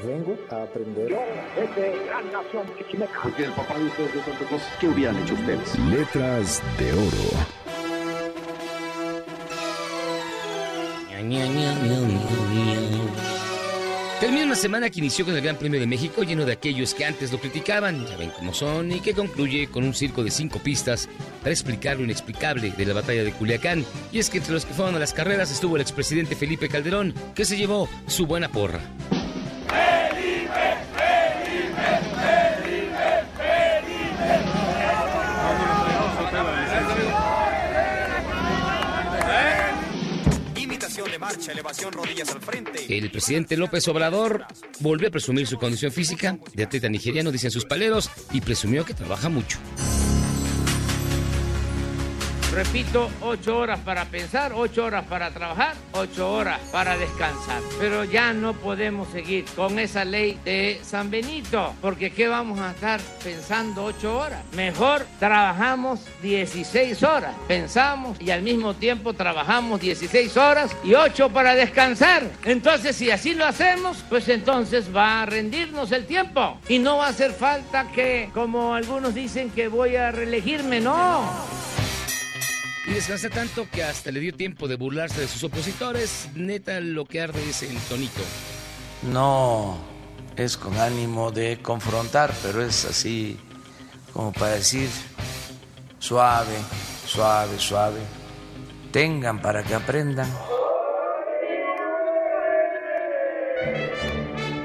[0.05, 1.09] Vengo a aprender.
[1.09, 1.17] Yo,
[2.05, 2.67] gran nación
[3.23, 5.79] Porque el papá de ustedes de Cruz, ¿qué hubieran hecho ustedes?
[5.89, 7.62] Letras de oro.
[14.19, 17.03] Termina una semana que inició con el Gran Premio de México lleno de aquellos que
[17.03, 20.59] antes lo criticaban, ya ven cómo son, y que concluye con un circo de cinco
[20.59, 21.09] pistas
[21.41, 23.85] para explicar lo inexplicable de la batalla de Culiacán.
[24.13, 27.13] Y es que entre los que fueron a las carreras estuvo el expresidente Felipe Calderón,
[27.35, 28.79] que se llevó su buena porra.
[42.89, 44.45] El presidente López Obrador
[44.79, 48.93] volvió a presumir su condición física de atleta nigeriano, dicen sus paleros, y presumió que
[48.93, 49.59] trabaja mucho.
[52.53, 57.63] Repito, ocho horas para pensar, ocho horas para trabajar, ocho horas para descansar.
[57.79, 62.69] Pero ya no podemos seguir con esa ley de San Benito, porque ¿qué vamos a
[62.69, 64.43] estar pensando ocho horas?
[64.53, 71.55] Mejor trabajamos 16 horas, pensamos y al mismo tiempo trabajamos 16 horas y ocho para
[71.55, 72.23] descansar.
[72.45, 77.07] Entonces, si así lo hacemos, pues entonces va a rendirnos el tiempo y no va
[77.07, 81.72] a hacer falta que, como algunos dicen, que voy a reelegirme, no.
[82.85, 86.29] Y descansa tanto que hasta le dio tiempo de burlarse de sus opositores.
[86.35, 88.21] Neta, lo que arde es el tonito.
[89.03, 89.77] No
[90.35, 93.37] es con ánimo de confrontar, pero es así
[94.11, 94.89] como para decir
[95.99, 96.55] suave,
[97.05, 97.99] suave, suave.
[98.91, 100.29] Tengan para que aprendan.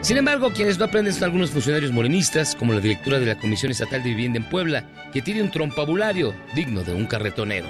[0.01, 3.73] Sin embargo, quienes no aprenden son algunos funcionarios morenistas, como la directora de la Comisión
[3.73, 7.69] Estatal de Vivienda en Puebla, que tiene un trompabulario digno de un carretonero.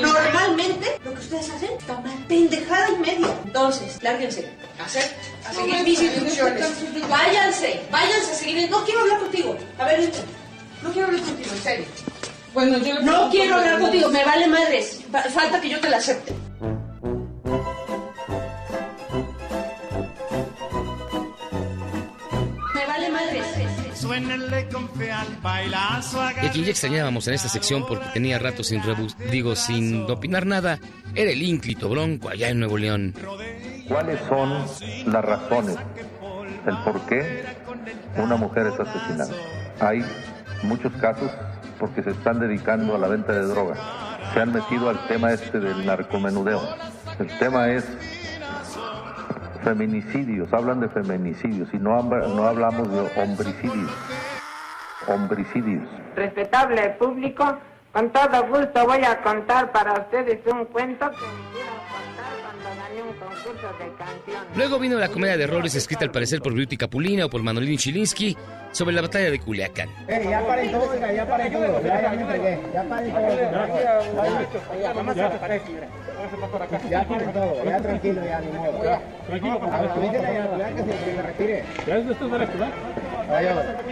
[0.00, 3.34] Normalmente, lo que ustedes hacen, tomar pendejada en medio.
[3.44, 4.48] Entonces, lárguense.
[4.84, 5.04] Hacer,
[5.46, 7.08] a seguir mis instrucciones.
[7.08, 8.70] Váyanse, váyanse a seguir.
[8.70, 9.56] No quiero hablar contigo.
[9.78, 10.10] A ver,
[10.82, 11.86] no quiero hablar contigo, en serio.
[12.54, 15.00] Bueno, yo no quiero hablar contigo, me vale madres.
[15.34, 16.32] Falta que yo te la acepte.
[26.42, 28.82] Y a quien ya extrañábamos en esta sección porque tenía rato sin
[29.30, 30.78] digo, sin opinar nada,
[31.14, 33.14] era el ínclito bronco allá en Nuevo León.
[33.88, 34.64] ¿Cuáles son
[35.06, 35.76] las razones,
[36.66, 37.44] el por qué
[38.16, 39.34] una mujer es asesinada?
[39.80, 40.04] Hay
[40.62, 41.30] muchos casos
[41.78, 43.76] porque se están dedicando a la venta de droga.
[44.34, 46.60] Se han metido al tema este del narcomenudeo.
[47.18, 47.84] El tema es
[49.64, 53.90] feminicidios, hablan de feminicidios y no, no hablamos de homicidios.
[55.08, 55.88] Homicidios.
[56.14, 57.58] Respetable público,
[57.92, 61.72] con todo gusto voy a contar para ustedes un cuento que me quiero
[62.98, 64.56] contar cuando gané un concurso de canciones.
[64.56, 67.78] Luego vino la comedia de errores escrita al parecer por Beauty Capulina o por Manolín
[67.78, 68.36] Chilinsky
[68.72, 69.88] sobre la batalla de Culiacán.
[70.08, 73.28] Eh, ya paren todo, ya paren todo, ya, ya me entregué, ya paren todo.
[73.28, 73.48] Ya,
[74.78, 74.92] ya,
[76.90, 79.00] ya paren todo, ya tranquilo, ya ni modo.
[79.26, 80.12] Tranquilo, por favor.
[80.58, 81.64] Ya que se me retire.
[81.86, 82.68] ¿Ya es de estos de la ciudad?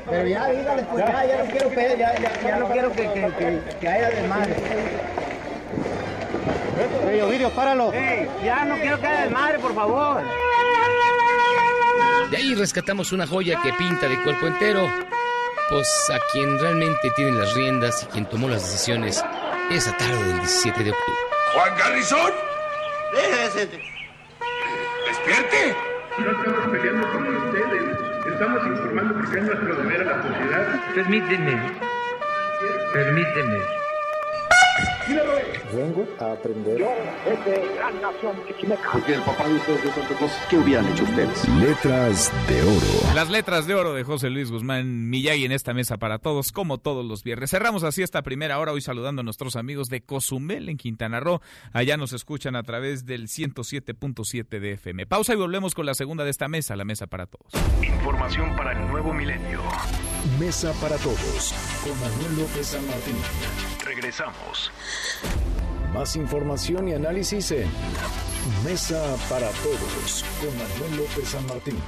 [0.09, 3.03] Pero ya dígale, pues ya, ya no quiero pedir, ya, ya, ya no quiero que,
[3.03, 4.55] que, que, que haya desmadre.
[6.79, 7.91] Hey, Ovidio, páralo.
[7.93, 10.23] Hey, ya no quiero que haya desmadre, por favor.
[12.31, 14.91] De ahí rescatamos una joya que pinta de cuerpo entero.
[15.69, 19.25] Pues a quien realmente tiene las riendas y quien tomó las decisiones
[19.71, 21.19] esa tarde del 17 de octubre.
[21.55, 22.33] Juan Garrison.
[23.13, 23.69] Déjese.
[25.09, 25.77] Despierte.
[26.19, 27.83] No estamos peleando con ustedes,
[28.33, 30.95] estamos informando porque es nuestro deber a la sociedad.
[30.95, 31.73] Permíteme,
[32.95, 33.86] permíteme.
[35.09, 36.85] Vengo a aprender.
[38.93, 41.49] Porque el papá de ustedes de tantas cosas, ¿qué hubieran hecho ustedes?
[41.61, 43.15] Letras de oro.
[43.15, 46.79] Las letras de oro de José Luis Guzmán Miyagi en esta mesa para todos, como
[46.79, 47.51] todos los viernes.
[47.51, 51.41] Cerramos así esta primera hora, hoy saludando a nuestros amigos de Cozumel en Quintana Roo.
[51.73, 55.07] Allá nos escuchan a través del 107.7 de FM.
[55.07, 57.53] Pausa y volvemos con la segunda de esta mesa, la mesa para todos.
[57.81, 59.63] Información para el nuevo milenio.
[60.41, 61.55] Mesa para todos
[61.85, 63.15] con Manuel López San Martín.
[63.87, 64.73] Regresamos.
[65.95, 67.71] Más información y análisis en
[68.65, 71.81] Mesa para todos con Manuel López San Martín.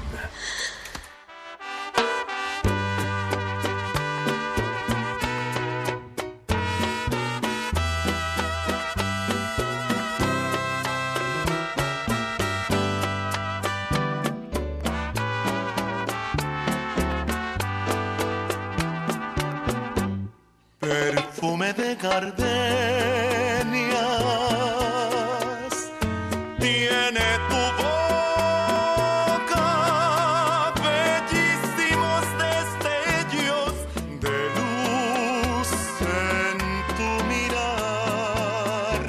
[21.76, 22.38] De gardenias
[26.58, 29.66] tiene tu boca,
[30.82, 33.74] bellísimos destellos
[34.24, 36.56] de luz en
[36.96, 39.02] tu mirar.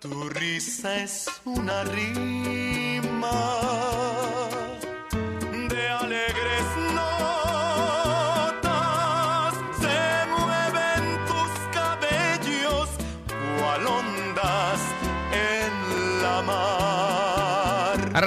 [0.00, 1.14] Tu risa es
[1.44, 3.61] una rima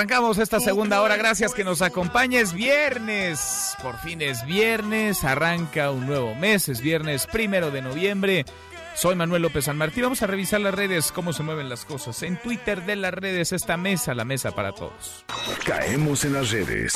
[0.05, 2.53] Arrancamos esta segunda hora, gracias que nos acompañes.
[2.53, 8.45] Viernes, por fin es viernes, arranca un nuevo mes, es viernes primero de noviembre.
[8.93, 10.03] Soy Manuel López San Martín.
[10.03, 12.21] Vamos a revisar las redes, cómo se mueven las cosas.
[12.21, 15.25] En Twitter de las redes, esta mesa, la mesa para todos.
[15.65, 16.93] Caemos en las redes.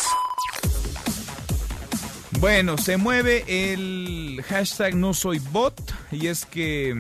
[2.40, 6.94] Bueno, se mueve el hashtag no soy bot y es que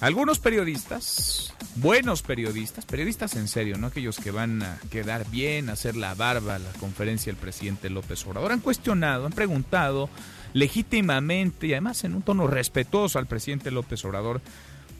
[0.00, 5.96] algunos periodistas, buenos periodistas, periodistas en serio, no aquellos que van a quedar bien, hacer
[5.96, 10.10] la barba a la conferencia del presidente López Obrador, han cuestionado, han preguntado
[10.52, 14.40] legítimamente y además en un tono respetuoso al presidente López Obrador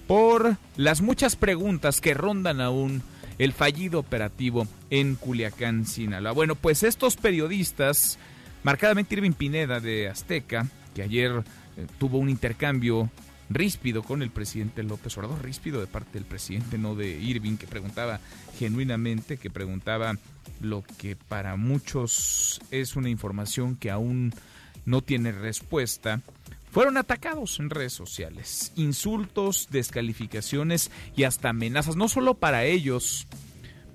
[0.06, 3.02] por las muchas preguntas que rondan aún
[3.38, 6.32] el fallido operativo en Culiacán, Sinaloa.
[6.32, 8.18] Bueno, pues estos periodistas
[8.62, 11.44] marcadamente Irving Pineda de Azteca, que ayer
[11.76, 13.10] eh, tuvo un intercambio
[13.48, 17.66] ríspido con el presidente López Obrador, ríspido de parte del presidente, no de Irving, que
[17.66, 18.20] preguntaba
[18.58, 20.16] genuinamente, que preguntaba
[20.60, 24.32] lo que para muchos es una información que aún
[24.84, 26.22] no tiene respuesta,
[26.70, 28.72] fueron atacados en redes sociales.
[28.76, 33.26] Insultos, descalificaciones y hasta amenazas, no solo para ellos,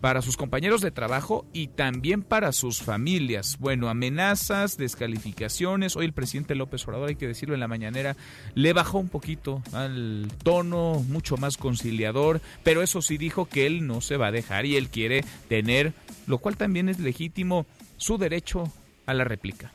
[0.01, 3.57] para sus compañeros de trabajo y también para sus familias.
[3.59, 5.95] Bueno, amenazas, descalificaciones.
[5.95, 8.17] Hoy el presidente López Obrador, hay que decirlo en la mañanera,
[8.55, 13.85] le bajó un poquito al tono, mucho más conciliador, pero eso sí dijo que él
[13.85, 15.93] no se va a dejar y él quiere tener,
[16.25, 18.71] lo cual también es legítimo, su derecho
[19.05, 19.71] a la réplica.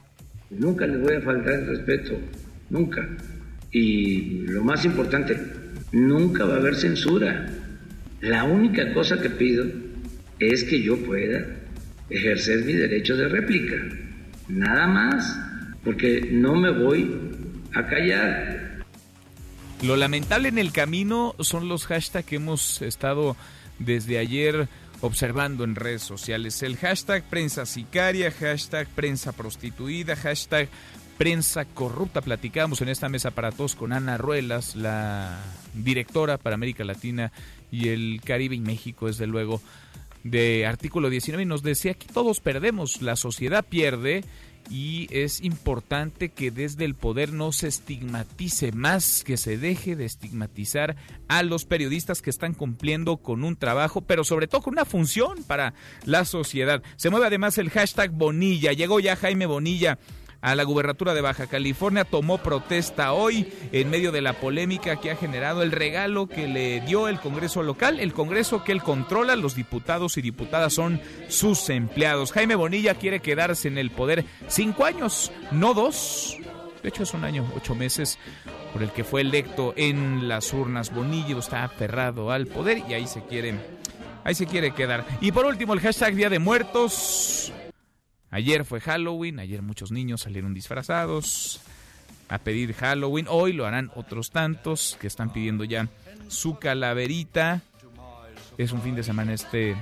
[0.51, 2.15] Nunca les voy a faltar el respeto,
[2.71, 3.09] nunca.
[3.71, 5.41] Y lo más importante,
[5.93, 7.49] nunca va a haber censura.
[8.21, 9.86] La única cosa que pido
[10.39, 11.47] es que yo pueda
[12.11, 13.77] ejercer mi derecho de réplica.
[14.49, 15.39] Nada más,
[15.85, 17.11] porque no me voy
[17.75, 18.85] a callar.
[19.83, 23.37] Lo lamentable en el camino son los hashtags que hemos estado
[23.79, 24.69] desde ayer
[25.01, 26.63] observando en redes sociales.
[26.63, 30.69] El hashtag prensa sicaria, hashtag prensa prostituida, hashtag
[31.19, 32.21] prensa corrupta.
[32.21, 35.39] Platicamos en esta mesa para todos con Ana Ruelas, la
[35.75, 37.33] directora para América Latina
[37.71, 39.61] y el Caribe y México, desde luego,
[40.31, 44.25] de artículo 19, y nos decía que todos perdemos, la sociedad pierde
[44.69, 50.05] y es importante que desde el poder no se estigmatice más, que se deje de
[50.05, 50.97] estigmatizar
[51.29, 55.45] a los periodistas que están cumpliendo con un trabajo, pero sobre todo con una función
[55.45, 55.75] para
[56.05, 56.83] la sociedad.
[56.97, 59.99] Se mueve además el hashtag Bonilla, llegó ya Jaime Bonilla
[60.47, 65.11] a la gubernatura de Baja California, tomó protesta hoy en medio de la polémica que
[65.11, 69.35] ha generado el regalo que le dio el Congreso local, el Congreso que él controla,
[69.35, 72.31] los diputados y diputadas son sus empleados.
[72.31, 76.37] Jaime Bonilla quiere quedarse en el poder cinco años, no dos,
[76.81, 78.17] de hecho es un año, ocho meses
[78.73, 80.95] por el que fue electo en las urnas.
[80.95, 83.57] Bonilla está aferrado al poder y ahí se quiere,
[84.23, 85.05] ahí se quiere quedar.
[85.21, 87.53] Y por último el hashtag Día de Muertos.
[88.31, 91.61] Ayer fue Halloween, ayer muchos niños salieron disfrazados
[92.29, 93.27] a pedir Halloween.
[93.29, 95.89] Hoy lo harán otros tantos que están pidiendo ya
[96.29, 97.63] su calaverita.
[98.59, 99.77] Es un fin de semana este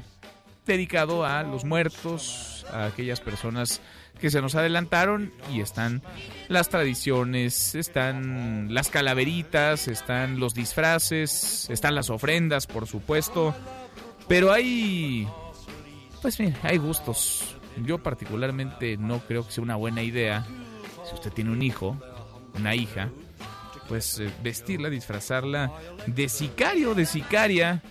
[0.66, 3.80] dedicado a los muertos, a aquellas personas
[4.20, 6.03] que se nos adelantaron y están
[6.49, 13.55] las tradiciones, están las calaveritas, están los disfraces, están las ofrendas, por supuesto,
[14.28, 15.28] pero hay,
[16.22, 17.57] pues mira, hay gustos.
[17.83, 20.47] Yo particularmente no creo que sea una buena idea,
[21.09, 21.97] si usted tiene un hijo,
[22.55, 23.11] una hija,
[23.89, 25.72] pues eh, vestirla, disfrazarla
[26.07, 27.83] de sicario, de sicaria.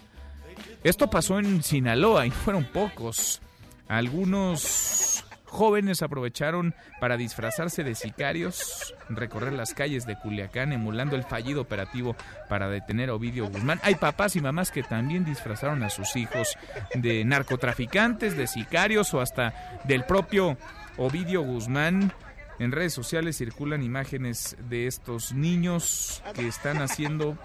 [0.83, 3.41] Esto pasó en Sinaloa y fueron pocos.
[3.87, 5.12] Algunos
[5.53, 12.15] jóvenes aprovecharon para disfrazarse de sicarios, recorrer las calles de Culiacán emulando el fallido operativo
[12.49, 13.79] para detener a Ovidio Guzmán.
[13.83, 16.57] Hay papás y mamás que también disfrazaron a sus hijos
[16.95, 20.57] de narcotraficantes, de sicarios o hasta del propio
[20.97, 22.11] Ovidio Guzmán.
[22.59, 27.37] En redes sociales circulan imágenes de estos niños que están haciendo,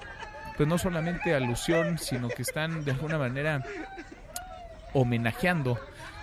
[0.56, 3.62] pues no solamente alusión, sino que están de alguna manera
[4.92, 5.78] homenajeando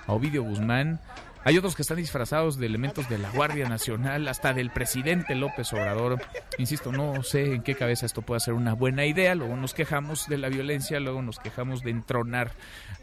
[0.07, 0.99] a Ovidio Guzmán.
[1.45, 5.71] Hay otros que están disfrazados de elementos de la Guardia Nacional, hasta del presidente López
[5.73, 6.19] Obrador.
[6.57, 9.35] Insisto, no sé en qué cabeza esto puede ser una buena idea.
[9.35, 12.51] Luego nos quejamos de la violencia, luego nos quejamos de entronar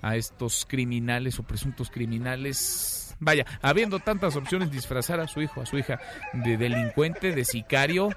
[0.02, 3.14] a estos criminales o presuntos criminales.
[3.20, 6.00] Vaya, habiendo tantas opciones, disfrazar a su hijo, a su hija
[6.32, 8.08] de delincuente, de sicario,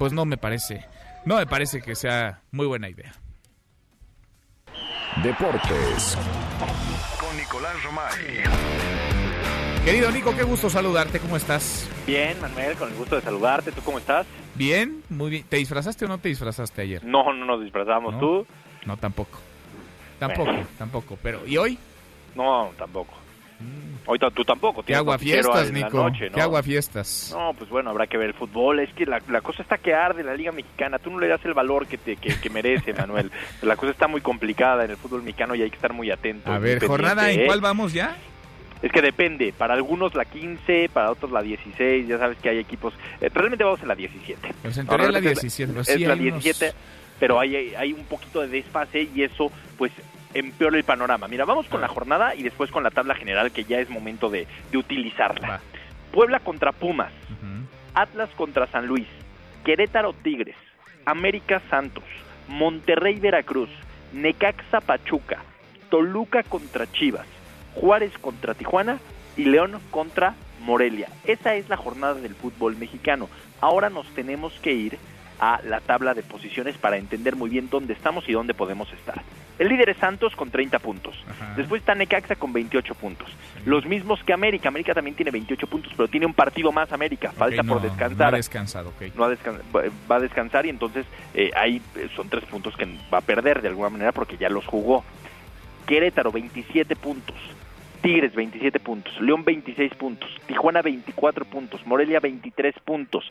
[0.00, 0.84] pues no me parece,
[1.26, 3.14] no me parece que sea muy buena idea.
[5.22, 6.18] Deportes.
[7.20, 8.93] Con Nicolás Romay.
[9.84, 11.88] Querido Nico, qué gusto saludarte, ¿cómo estás?
[12.06, 13.70] Bien, Manuel, con el gusto de saludarte.
[13.70, 14.26] ¿Tú cómo estás?
[14.54, 15.44] Bien, muy bien.
[15.46, 17.04] ¿Te disfrazaste o no te disfrazaste ayer?
[17.04, 18.14] No, no nos disfrazamos.
[18.14, 18.20] ¿No?
[18.20, 18.46] ¿Tú?
[18.86, 19.38] No, tampoco.
[20.18, 21.18] Tampoco, tampoco.
[21.22, 21.78] Pero, ¿y hoy?
[22.34, 23.12] No, tampoco.
[24.06, 24.80] Hoy ta- tú tampoco.
[24.82, 26.02] ¿Qué tienes agua noticiero fiestas, Nico?
[26.02, 26.34] noche, ¿no?
[26.34, 27.30] ¿Qué agua fiestas?
[27.36, 28.80] No, pues bueno, habrá que ver el fútbol.
[28.80, 30.98] Es que la, la cosa está que arde la Liga Mexicana.
[30.98, 33.30] Tú no le das el valor que, te, que, que merece, Manuel.
[33.60, 36.50] La cosa está muy complicada en el fútbol mexicano y hay que estar muy atentos.
[36.52, 37.46] A ver, ¿jornada en ¿eh?
[37.46, 38.16] cuál vamos ya?
[38.84, 39.54] Es que depende.
[39.56, 42.06] Para algunos la 15, para otros la 16.
[42.06, 42.92] Ya sabes que hay equipos.
[43.20, 44.52] eh, realmente vamos en la 17.
[44.62, 46.76] Pues en No, teoría la realmente es 17, pero Es sí la hay unos- 17,
[47.18, 49.90] pero hay, un poquito de desfase y eso, pues,
[50.34, 51.28] empeora el panorama.
[51.28, 54.28] Mira, vamos con la jornada y después con la tabla general que ya es momento
[54.28, 55.60] de, de utilizarla.
[56.12, 57.12] Puebla contra Pumas,
[57.94, 59.06] Atlas contra San Luis,
[59.64, 60.56] Querétaro Tigres,
[61.06, 62.04] América Santos,
[62.48, 63.70] Monterrey Veracruz,
[64.12, 65.38] Necaxa Pachuca,
[65.90, 67.26] Toluca contra Chivas,
[67.74, 68.98] Juárez contra Tijuana
[69.36, 71.08] y León contra Morelia.
[71.24, 73.28] Esa es la jornada del fútbol mexicano.
[73.60, 74.98] Ahora nos tenemos que ir
[75.40, 79.20] a la tabla de posiciones para entender muy bien dónde estamos y dónde podemos estar.
[79.58, 81.14] El líder es Santos con 30 puntos.
[81.56, 83.28] Después está Necaxa con 28 puntos.
[83.64, 84.68] Los mismos que América.
[84.68, 87.30] América también tiene 28 puntos, pero tiene un partido más América.
[87.32, 88.30] Falta por descansar.
[88.30, 89.14] No ha descansado, ok.
[89.16, 91.04] No ha descan- va- va a descansar y entonces
[91.34, 94.48] eh, ahí eh, son tres puntos que va a perder de alguna manera porque ya
[94.48, 95.04] los jugó.
[95.86, 97.36] Querétaro 27 puntos,
[98.04, 103.26] Tigres 27 puntos, León 26 puntos, Tijuana 24 puntos, Morelia 23 puntos,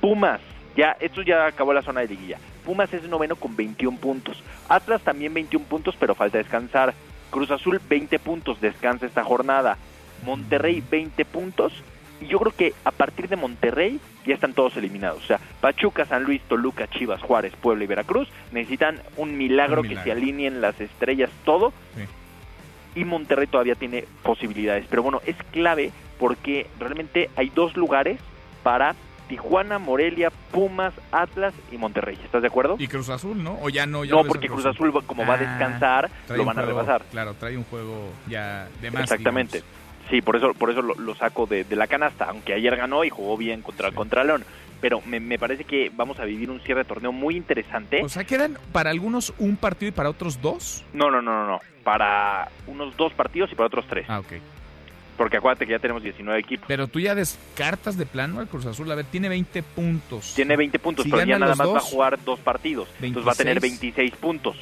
[0.00, 0.40] Pumas,
[0.74, 2.38] ya esto ya acabó la zona de liguilla.
[2.64, 6.94] Pumas es noveno con 21 puntos, Atlas también 21 puntos, pero falta descansar.
[7.28, 9.76] Cruz Azul 20 puntos, descansa esta jornada.
[10.24, 11.74] Monterrey 20 puntos
[12.22, 15.22] y yo creo que a partir de Monterrey ya están todos eliminados.
[15.22, 19.88] O sea, Pachuca, San Luis, Toluca, Chivas, Juárez, Puebla y Veracruz necesitan un milagro, Un
[19.88, 20.02] milagro.
[20.02, 21.74] que se alineen las estrellas, todo.
[22.94, 24.86] Y Monterrey todavía tiene posibilidades.
[24.88, 28.20] Pero bueno, es clave porque realmente hay dos lugares
[28.62, 28.94] para
[29.28, 32.18] Tijuana, Morelia, Pumas, Atlas y Monterrey.
[32.22, 32.76] ¿Estás de acuerdo?
[32.78, 33.58] ¿Y Cruz Azul, no?
[33.62, 34.04] ¿O ya no?
[34.04, 37.02] Ya No, porque Cruz Azul, como va a Ah, descansar, lo van a rebasar.
[37.10, 39.04] Claro, trae un juego ya de más.
[39.04, 39.58] Exactamente.
[39.58, 39.82] digamos.
[40.10, 43.04] Sí, por eso, por eso lo, lo saco de, de la canasta, aunque ayer ganó
[43.04, 44.44] y jugó bien contra, contra León.
[44.82, 48.02] Pero me, me parece que vamos a vivir un cierre de torneo muy interesante.
[48.02, 50.84] O sea, quedan para algunos un partido y para otros dos.
[50.92, 51.60] No, no, no, no, no.
[51.84, 54.04] Para unos dos partidos y para otros tres.
[54.08, 54.32] Ah, ok.
[55.16, 56.64] Porque acuérdate que ya tenemos 19 equipos.
[56.66, 58.90] Pero tú ya descartas de plano al Cruz Azul.
[58.90, 60.34] A ver, tiene 20 puntos.
[60.34, 62.88] Tiene 20 puntos, Si pero ya nada más va a jugar dos partidos.
[63.00, 63.94] Entonces va a tener 26.
[63.96, 64.56] 26 puntos.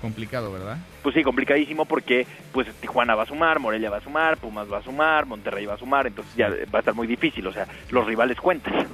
[0.00, 0.78] Complicado, ¿verdad?
[1.04, 4.78] Pues sí, complicadísimo porque pues Tijuana va a sumar, Morelia va a sumar, Pumas va
[4.78, 7.68] a sumar, Monterrey va a sumar, entonces ya va a estar muy difícil, o sea,
[7.90, 8.88] los rivales cuentan.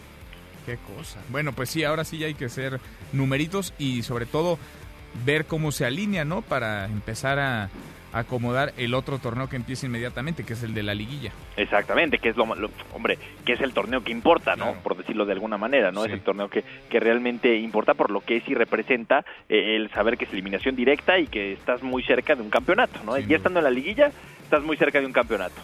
[0.69, 1.19] Qué cosa.
[1.31, 2.79] Bueno, pues sí, ahora sí ya hay que ser
[3.14, 4.59] numeritos y sobre todo
[5.25, 6.43] ver cómo se alinea, ¿no?
[6.43, 7.71] Para empezar a
[8.12, 11.31] acomodar el otro torneo que empieza inmediatamente, que es el de la liguilla.
[11.57, 14.75] Exactamente, que es lo, lo- hombre, que es el torneo que importa, ¿no?
[14.83, 16.05] Por decirlo de alguna manera, ¿no?
[16.05, 19.91] Es el torneo que, que realmente importa por lo que es y representa eh, el
[19.91, 23.16] saber que es eliminación directa y que estás muy cerca de un campeonato, ¿no?
[23.19, 24.11] ya estando en la liguilla,
[24.43, 25.61] estás muy cerca de un campeonato.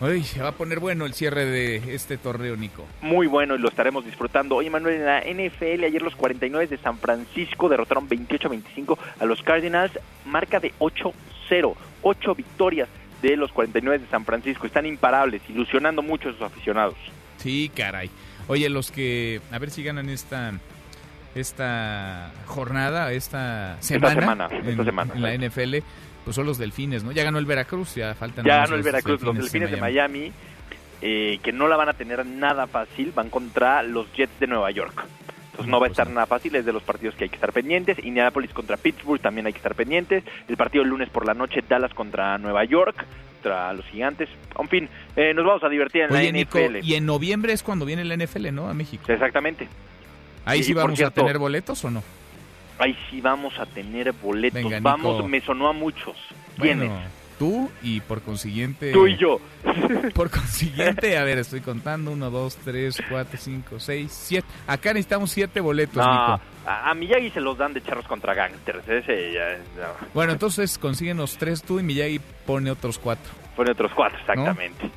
[0.00, 2.86] Uy, se va a poner bueno el cierre de este torneo, Nico.
[3.02, 4.56] Muy bueno y lo estaremos disfrutando.
[4.56, 9.42] Oye, Manuel, en la NFL ayer los 49 de San Francisco derrotaron 28-25 a los
[9.42, 9.92] Cardinals,
[10.24, 12.88] marca de 8-0, 8 victorias
[13.20, 14.66] de los 49 de San Francisco.
[14.66, 16.96] Están imparables, ilusionando mucho a sus aficionados.
[17.36, 18.10] Sí, caray.
[18.48, 20.54] Oye, los que, a ver si ganan esta
[21.34, 25.76] esta jornada, esta semana, semana, en, esta semana, en la NFL,
[26.24, 27.12] pues son los Delfines, ¿no?
[27.12, 30.32] Ya ganó el Veracruz, ya faltan Ya ganó el Veracruz, los Delfines de Miami,
[31.02, 34.70] eh, que no la van a tener nada fácil, van contra los Jets de Nueva
[34.70, 35.04] York.
[35.52, 37.52] Entonces no va a estar nada fácil, es de los partidos que hay que estar
[37.52, 37.98] pendientes.
[37.98, 40.24] Indianapolis contra Pittsburgh también hay que estar pendientes.
[40.48, 43.04] El partido el lunes por la noche, Dallas contra Nueva York,
[43.34, 44.28] contra los Gigantes.
[44.58, 46.78] En fin, eh, nos vamos a divertir en Oye, la Nico, NFL.
[46.82, 48.68] y en noviembre es cuando viene la NFL, ¿no?
[48.68, 49.04] A México.
[49.08, 49.68] Exactamente.
[50.44, 52.02] Ahí sí vamos cierto, a tener boletos o no?
[52.80, 54.62] Ahí sí vamos a tener boletos.
[54.62, 56.16] Venga, vamos, me sonó a muchos.
[56.58, 56.88] ¿Quiénes?
[56.88, 57.04] Bueno,
[57.38, 58.92] tú y por consiguiente...
[58.92, 59.40] Tú y yo.
[60.14, 62.10] Por consiguiente, a ver, estoy contando.
[62.10, 64.46] Uno, dos, tres, cuatro, cinco, seis, siete.
[64.66, 66.40] Acá necesitamos siete boletos, No, Nico.
[66.66, 68.86] a, Miyagi se los dan de charros contra gangsters.
[68.88, 69.58] Ese ya.
[70.12, 73.30] Bueno, entonces consíguenos tres tú y Miyagi pone otros cuatro.
[73.56, 74.90] Pone otros cuatro, exactamente.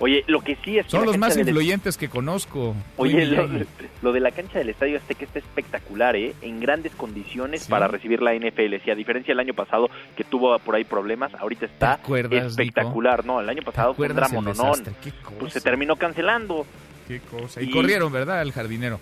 [0.00, 2.76] Oye, lo que sí es que Son los más del- influyentes que conozco.
[2.96, 3.26] Oye,
[4.00, 6.34] lo, de la cancha del Estadio Azteca está espectacular, ¿eh?
[6.40, 7.70] En grandes condiciones Sí.
[7.70, 8.80] para recibir la NFL.
[8.84, 13.24] Si a diferencia del año pasado que tuvo por ahí problemas, ahorita está acuerdas, espectacular,
[13.26, 13.40] ¿no?
[13.40, 14.72] El año pasado fue un drama?
[15.02, 16.64] Qué Pues se terminó cancelando.
[17.08, 17.60] Qué cosa.
[17.60, 18.42] Y, Y- corrieron, ¿verdad?
[18.42, 19.00] El jardinero.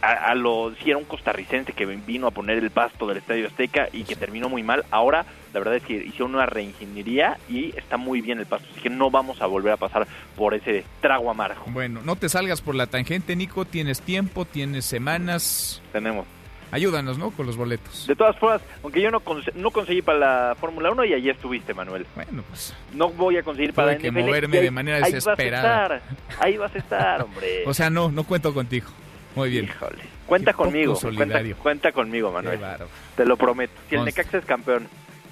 [0.00, 3.48] A, a lo, sí, era un costarricense que vino a poner el pasto del Estadio
[3.48, 4.84] Azteca y que terminó muy mal.
[4.92, 8.68] Ahora, la verdad es que hicieron una reingeniería y está muy bien el pasto.
[8.70, 11.64] Así que no vamos a volver a pasar por ese trago amargo.
[11.66, 13.64] Bueno, no te salgas por la tangente, Nico.
[13.64, 15.82] Tienes tiempo, tienes semanas.
[15.92, 16.26] Tenemos.
[16.70, 17.30] Ayúdanos, ¿no?
[17.30, 18.06] Con los boletos.
[18.06, 19.22] De todas formas, aunque yo no,
[19.54, 20.18] no conseguí para
[20.50, 22.06] la Fórmula 1 y allí estuviste, Manuel.
[22.14, 22.74] Bueno, pues.
[22.92, 25.62] No voy a conseguir para la que moverme ahí- de manera ahí desesperada.
[25.88, 27.62] Vas a estar, ahí vas a estar, hombre.
[27.66, 28.86] O sea, no, no cuento contigo.
[29.38, 29.66] Muy bien.
[29.66, 30.02] Híjole.
[30.26, 30.98] Cuenta conmigo,
[31.62, 32.58] cuenta, conmigo, Manuel.
[33.16, 33.72] Te lo prometo.
[33.88, 34.04] Si el.
[34.04, 34.88] Necaxa es campeón,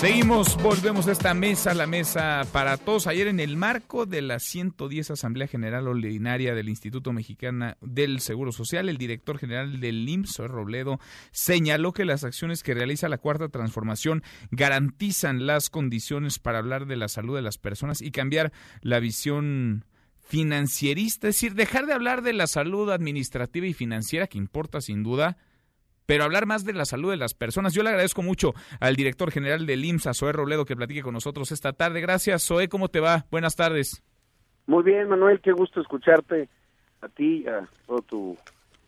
[0.00, 3.06] Seguimos, volvemos a esta mesa, la mesa para todos.
[3.06, 8.50] Ayer en el marco de la 110 Asamblea General Ordinaria del Instituto Mexicano del Seguro
[8.50, 10.98] Social, el director general del IMSS, Robledo,
[11.32, 16.96] señaló que las acciones que realiza la Cuarta Transformación garantizan las condiciones para hablar de
[16.96, 19.84] la salud de las personas y cambiar la visión
[20.22, 25.02] financierista, es decir, dejar de hablar de la salud administrativa y financiera que importa sin
[25.02, 25.36] duda,
[26.10, 27.72] pero hablar más de la salud de las personas.
[27.72, 31.52] Yo le agradezco mucho al director general del IMSS, Zoé Robledo, que platique con nosotros
[31.52, 32.00] esta tarde.
[32.00, 33.26] Gracias, Zoé, ¿cómo te va?
[33.30, 34.02] Buenas tardes.
[34.66, 36.48] Muy bien, Manuel, qué gusto escucharte
[37.00, 38.36] a ti, a todo tu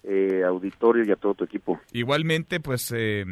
[0.02, 1.80] eh, auditorio y a todo tu equipo.
[1.92, 3.24] Igualmente, pues eh,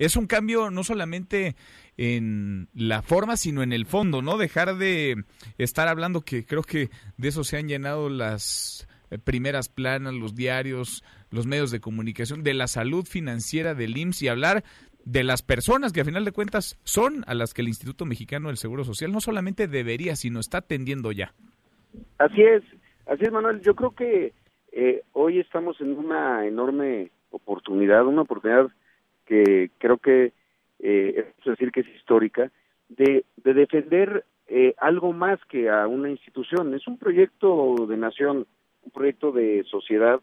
[0.00, 1.54] es un cambio no solamente
[1.96, 4.36] en la forma, sino en el fondo, ¿no?
[4.36, 5.14] Dejar de
[5.58, 8.87] estar hablando que creo que de eso se han llenado las
[9.24, 14.28] primeras planas, los diarios, los medios de comunicación, de la salud financiera del IMSS y
[14.28, 14.64] hablar
[15.04, 18.48] de las personas que a final de cuentas son a las que el Instituto Mexicano
[18.48, 21.32] del Seguro Social no solamente debería, sino está atendiendo ya.
[22.18, 22.62] Así es,
[23.06, 23.60] así es Manuel.
[23.62, 24.32] Yo creo que
[24.72, 28.68] eh, hoy estamos en una enorme oportunidad, una oportunidad
[29.24, 30.32] que creo que
[30.80, 32.50] eh, es decir que es histórica,
[32.88, 36.74] de, de defender eh, algo más que a una institución.
[36.74, 38.46] Es un proyecto de nación,
[38.88, 40.20] un proyecto de sociedad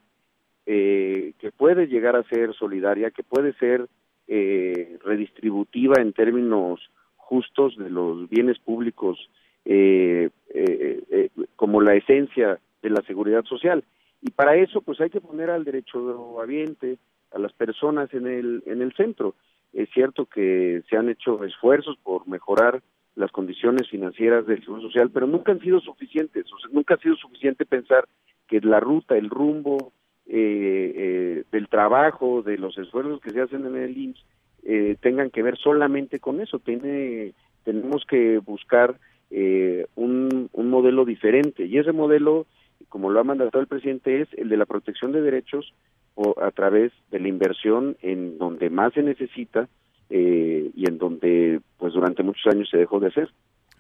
[0.66, 3.88] eh, que puede llegar a ser solidaria, que puede ser
[4.28, 6.80] eh, redistributiva en términos
[7.16, 9.30] justos de los bienes públicos
[9.66, 13.84] eh, eh, eh, como la esencia de la seguridad social.
[14.22, 16.98] Y para eso, pues hay que poner al derecho habiente,
[17.32, 19.36] a las personas en el, en el centro.
[19.74, 22.82] Es cierto que se han hecho esfuerzos por mejorar
[23.16, 26.46] las condiciones financieras del Seguro Social, pero nunca han sido suficientes.
[26.52, 28.08] O sea, nunca ha sido suficiente pensar
[28.48, 29.92] que la ruta, el rumbo
[30.28, 34.26] eh, eh, del trabajo, de los esfuerzos que se hacen en el IMSS,
[34.64, 36.60] eh, tengan que ver solamente con eso.
[36.60, 38.96] Tiene, tenemos que buscar
[39.30, 42.48] eh, un, un modelo diferente y ese modelo,
[42.90, 45.74] como lo ha mandatado el presidente, es el de la protección de derechos
[46.16, 49.68] o a través de la inversión en donde más se necesita
[50.10, 53.30] eh, y en donde pues durante muchos años se dejó de hacer.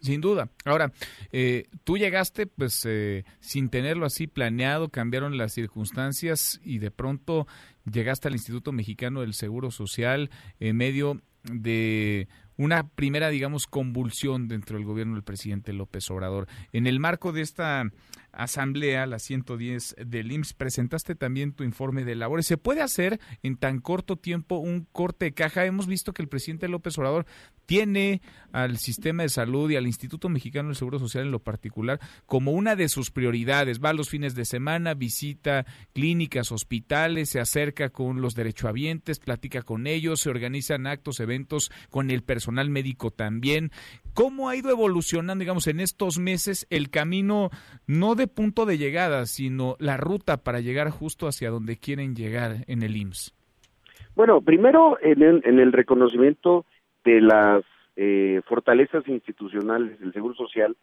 [0.05, 0.49] Sin duda.
[0.65, 0.93] Ahora,
[1.31, 7.47] eh, tú llegaste pues eh, sin tenerlo así planeado, cambiaron las circunstancias y de pronto
[7.91, 10.29] llegaste al Instituto Mexicano del Seguro Social
[10.59, 12.27] en medio de
[12.57, 16.47] una primera, digamos, convulsión dentro del gobierno del presidente López Obrador.
[16.71, 17.89] En el marco de esta
[18.35, 22.45] asamblea, la 110 del IMSS, presentaste también tu informe de labores.
[22.45, 25.65] ¿Se puede hacer en tan corto tiempo un corte de caja?
[25.65, 27.25] Hemos visto que el presidente López Obrador
[27.65, 28.21] tiene
[28.51, 32.51] al sistema de salud y al Instituto Mexicano del Seguro Social en lo particular como
[32.51, 33.79] una de sus prioridades.
[33.83, 39.87] Va los fines de semana, visita clínicas, hospitales, se acerca con los derechohabientes, platica con
[39.87, 43.71] ellos, se organizan actos, eventos con el personal médico también.
[44.15, 47.49] ¿Cómo ha ido evolucionando, digamos, en estos meses el camino
[47.85, 52.63] no de punto de llegada, sino la ruta para llegar justo hacia donde quieren llegar
[52.67, 53.35] en el IMSS?
[54.15, 56.65] Bueno, primero en el, en el reconocimiento
[57.03, 57.63] de las
[57.97, 60.75] eh, fortalezas institucionales del Seguro Social,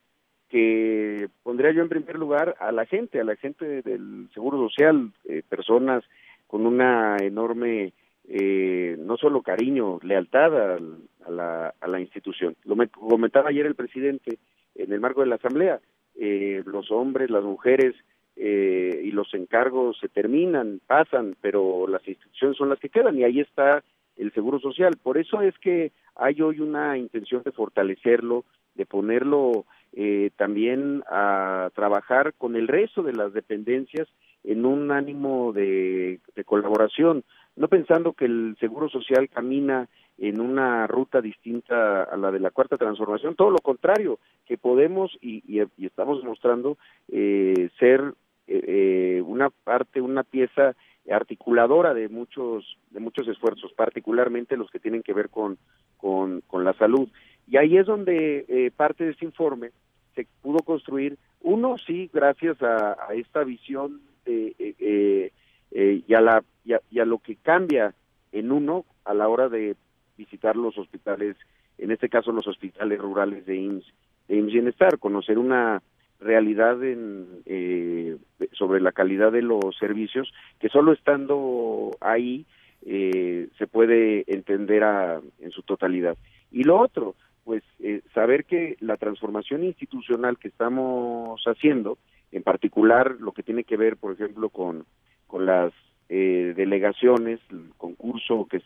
[0.51, 5.11] que pondría yo en primer lugar a la gente, a la gente del Seguro Social,
[5.25, 6.05] eh, personas
[6.47, 7.95] con una enorme,
[8.29, 10.79] eh, no solo cariño, lealtad a,
[11.27, 12.57] a, la, a la institución.
[12.65, 14.39] Lo me, comentaba ayer el presidente
[14.75, 15.81] en el marco de la Asamblea,
[16.15, 17.95] eh, los hombres, las mujeres
[18.37, 23.25] eh, y los encargos se terminan, pasan, pero las instituciones son las que quedan y
[23.25, 23.83] ahí está
[24.17, 24.97] el Seguro Social.
[25.03, 28.45] Por eso es que hay hoy una intención de fortalecerlo,
[28.75, 34.09] de ponerlo eh, también a trabajar con el resto de las dependencias
[34.45, 37.23] en un ánimo de colaboración,
[37.57, 39.89] no pensando que el Seguro Social camina
[40.19, 45.17] en una ruta distinta a la de la cuarta transformación, todo lo contrario, que podemos
[45.21, 48.15] y, y, estamos mostrando eh, ser
[48.47, 50.75] eh, eh, una parte, una pieza
[51.11, 55.59] articuladora de muchos de muchos esfuerzos, particularmente los que tienen que ver con
[56.03, 57.09] con, la salud.
[57.49, 59.71] Y ahí es donde eh, parte de este informe
[60.15, 65.33] se pudo construir uno sí gracias a, a esta visión de, eh,
[65.75, 67.95] eh, y a la y a, y a lo que cambia
[68.31, 69.77] en uno a la hora de
[70.17, 71.37] visitar los hospitales,
[71.79, 73.93] en este caso los hospitales rurales de IMSS
[74.29, 75.83] Bienestar, conocer una
[76.21, 78.17] realidad en, eh,
[78.53, 82.47] sobre la calidad de los servicios que solo estando ahí
[82.87, 86.17] eh, se puede entender a, en su totalidad.
[86.51, 91.99] Y lo otro, pues eh, saber que la transformación institucional que estamos haciendo,
[92.31, 94.85] en particular lo que tiene que ver, por ejemplo, con,
[95.33, 95.73] con las
[96.11, 98.61] eh, delegaciones, el concurso que,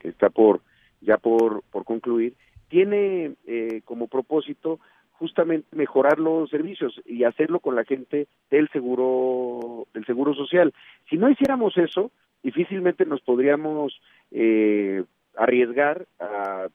[0.00, 0.60] está por
[1.00, 2.34] ya por, por concluir,
[2.66, 4.80] tiene eh, como propósito
[5.12, 10.74] justamente mejorar los servicios y hacerlo con la gente del seguro del seguro social.
[11.08, 12.10] Si no hiciéramos eso,
[12.42, 14.00] difícilmente nos podríamos
[14.32, 15.04] eh,
[15.36, 16.66] arriesgar a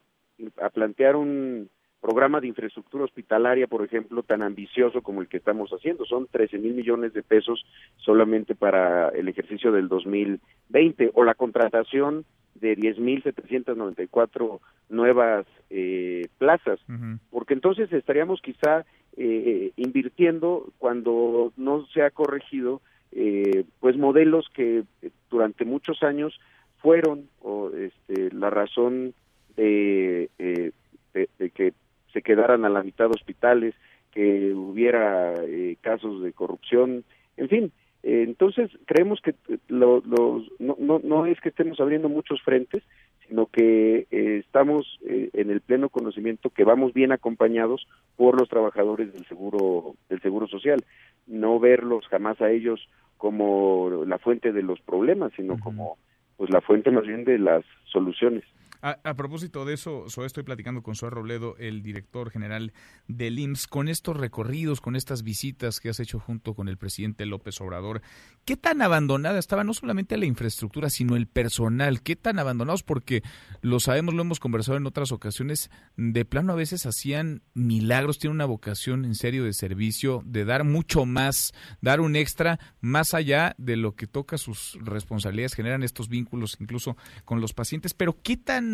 [0.73, 1.69] plantear un
[2.01, 6.05] programa de infraestructura hospitalaria, por ejemplo, tan ambicioso como el que estamos haciendo.
[6.05, 7.65] Son 13 mil millones de pesos
[7.97, 14.59] solamente para el ejercicio del 2020 o la contratación de 10.794
[14.89, 17.19] nuevas eh, plazas, uh -huh.
[17.29, 18.85] porque entonces estaríamos quizá
[19.17, 22.81] eh, invirtiendo cuando no se ha corregido
[23.11, 24.83] eh, pues modelos que
[25.29, 26.39] durante muchos años
[26.77, 29.13] fueron o, este, la razón
[29.55, 30.71] de, eh,
[31.13, 31.73] de, de, que
[32.13, 33.75] se quedaran a la mitad hospitales,
[34.11, 37.03] que hubiera eh, casos de corrupción,
[37.37, 37.71] en fin,
[38.01, 39.35] entonces, creemos que
[39.67, 42.81] lo, lo, no, no, no, es que estemos abriendo muchos frentes,
[43.27, 48.47] sino que eh, estamos eh, en el pleno conocimiento que vamos bien acompañados por los
[48.47, 50.83] trabajadores del seguro del seguro social,
[51.27, 52.87] no verlos jamás a ellos
[53.17, 55.97] como la fuente de los problemas, sino como
[56.37, 58.45] pues la fuente más bien de las soluciones.
[58.81, 62.71] A, propósito de eso, estoy platicando con Suárez Robledo, el director general
[63.09, 67.25] del IMSS, con estos recorridos, con estas visitas que has hecho junto con el presidente
[67.25, 68.01] López Obrador.
[68.45, 72.01] ¿Qué tan abandonada estaba no solamente la infraestructura, sino el personal?
[72.01, 72.83] ¿Qué tan abandonados?
[72.83, 73.21] Porque
[73.61, 78.35] lo sabemos, lo hemos conversado en otras ocasiones, de plano a veces hacían milagros, tienen
[78.35, 83.55] una vocación en serio de servicio, de dar mucho más, dar un extra más allá
[83.57, 86.95] de lo que toca sus responsabilidades, generan estos vínculos incluso
[87.25, 87.93] con los pacientes.
[87.93, 88.68] Pero ¿qué tan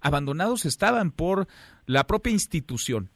[0.00, 1.46] abandonados estaban por
[1.86, 3.10] la propia institución?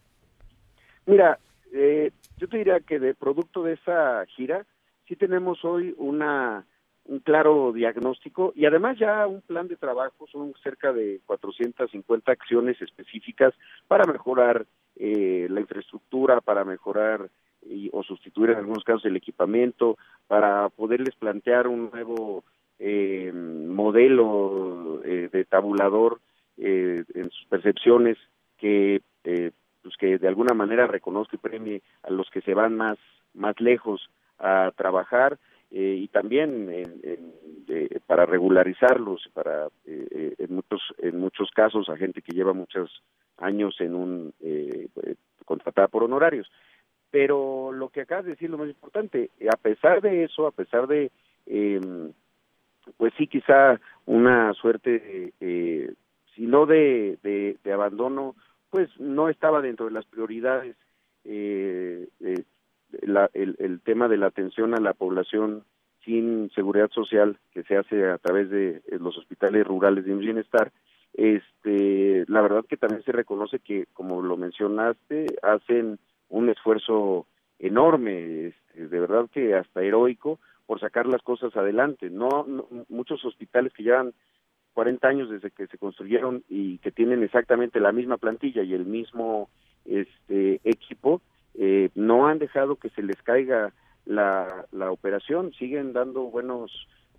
[1.07, 1.39] Mira,
[1.73, 4.65] eh, yo te diría que de producto de esa gira,
[5.09, 6.65] sí tenemos hoy una
[7.05, 12.81] un claro diagnóstico y además ya un plan de trabajo, son cerca de 450 acciones
[12.81, 13.55] específicas
[13.89, 17.29] para mejorar eh, la infraestructura, para mejorar
[17.93, 19.97] o sustituir en algunos casos el equipamiento,
[20.27, 22.45] para poderles plantear un nuevo
[22.85, 26.19] eh, modelo eh, de tabulador
[26.59, 28.19] eh, en sus percepciones
[28.59, 29.53] que eh,
[29.83, 32.99] pues que de alguna manera reconozca y premie a los que se van más
[33.35, 35.39] más lejos a trabajar
[35.71, 36.69] eh, y también
[38.07, 43.03] para regularizarlos para eh, en muchos en muchos casos a gente que lleva muchos
[43.39, 44.35] años en un
[45.45, 46.51] contratada por honorarios.
[47.13, 50.89] Pero lo que acabas de decir lo más importante a pesar de eso a pesar
[50.89, 51.13] de
[51.47, 52.13] em,
[52.97, 55.93] pues sí, quizá una suerte, eh,
[56.35, 58.35] si no de, de, abandono,
[58.71, 60.77] pues no estaba dentro de las prioridades
[61.25, 62.45] eh, eh
[63.01, 65.65] el, el, tema de la atención a la población
[66.05, 70.73] sin seguridad social que se hace a través de los hospitales rurales de bienestar.
[71.15, 75.99] Este, la verdad que también se reconoce que, como lo mencionaste, hacen
[76.29, 77.27] un esfuerzo
[77.59, 82.11] enorme, este, de verdad que hasta heroico, por sacar las cosas adelante.
[82.11, 82.47] No,
[82.89, 84.13] muchos hospitales que llevan
[84.75, 88.87] 40 años desde que se construyeron y que tienen exactamente la misma plantilla y el
[88.87, 89.51] mismo
[89.85, 91.21] este equipo
[91.55, 93.73] eh, no han dejado que se les caiga
[94.05, 96.71] la, la operación, siguen dando buenos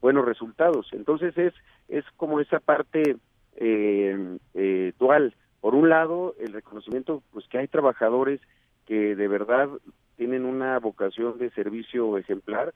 [0.01, 0.87] buenos resultados.
[0.91, 1.53] Entonces es
[1.87, 3.17] es como esa parte
[3.55, 5.35] eh, eh, dual.
[5.61, 8.41] Por un lado, el reconocimiento pues que hay trabajadores
[8.85, 9.69] que de verdad
[10.17, 12.73] tienen una vocación de servicio ejemplar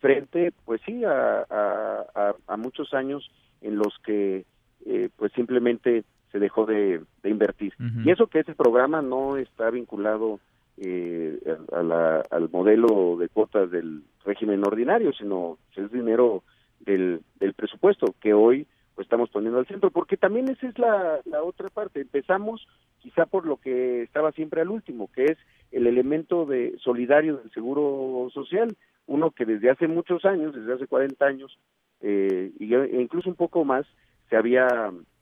[0.00, 1.46] frente, pues sí, a,
[2.46, 3.30] a, muchos años
[3.60, 4.44] en los que
[4.86, 7.74] eh, pues simplemente se dejó de, invertir.
[8.04, 10.40] Y eso que ese programa no está vinculado
[10.76, 11.38] eh,
[11.72, 16.42] a la, al modelo de cuotas del régimen ordinario, sino es dinero
[16.80, 21.20] del, del presupuesto que hoy pues estamos poniendo al centro, porque también esa es la,
[21.24, 22.00] la otra parte.
[22.00, 22.66] Empezamos
[23.00, 25.38] quizá por lo que estaba siempre al último, que es
[25.72, 28.76] el elemento de solidario del seguro social
[29.08, 31.58] uno que desde hace muchos años, desde hace 40 años,
[32.02, 33.86] eh, y, e incluso un poco más,
[34.28, 34.68] se había,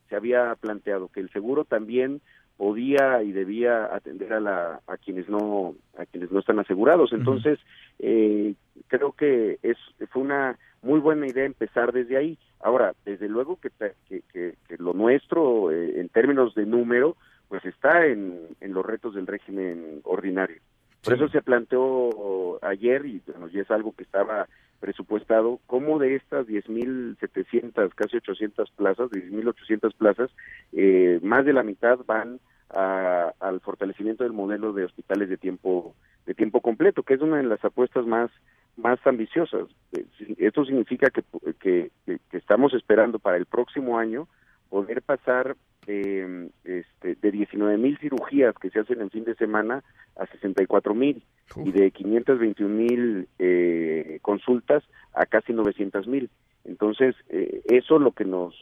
[0.08, 2.20] se había planteado que el seguro también
[2.56, 7.12] podía y debía atender a, la, a quienes no a quienes no están asegurados.
[7.12, 7.58] Entonces
[7.98, 8.54] eh,
[8.88, 9.76] creo que es
[10.10, 12.38] fue una muy buena idea empezar desde ahí.
[12.60, 13.70] Ahora desde luego que,
[14.08, 17.16] que, que, lo nuestro eh, en términos de número
[17.48, 20.60] pues está en, en los retos del régimen ordinario
[21.06, 24.48] por eso se planteó ayer, y bueno, ya es algo que estaba
[24.80, 30.30] presupuestado, cómo de estas 10.700, casi 800 plazas, 10.800 plazas,
[30.72, 35.94] eh, más de la mitad van al fortalecimiento del modelo de hospitales de tiempo
[36.26, 38.28] de tiempo completo, que es una de las apuestas más
[38.76, 39.68] más ambiciosas.
[39.92, 40.04] Eh,
[40.38, 41.22] esto significa que,
[41.60, 44.26] que, que estamos esperando para el próximo año
[44.68, 45.56] poder pasar
[45.86, 49.82] de, este, de 19 mil cirugías que se hacen en fin de semana
[50.16, 51.22] a 64 mil
[51.64, 54.82] y de 521 mil eh, consultas
[55.14, 56.30] a casi 900 mil.
[56.64, 58.54] Entonces, eh, eso lo que nos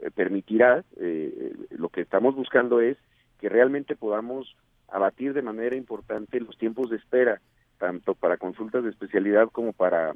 [0.00, 2.96] eh, permitirá, eh, lo que estamos buscando es
[3.40, 4.56] que realmente podamos
[4.88, 7.40] abatir de manera importante los tiempos de espera,
[7.78, 10.14] tanto para consultas de especialidad como para,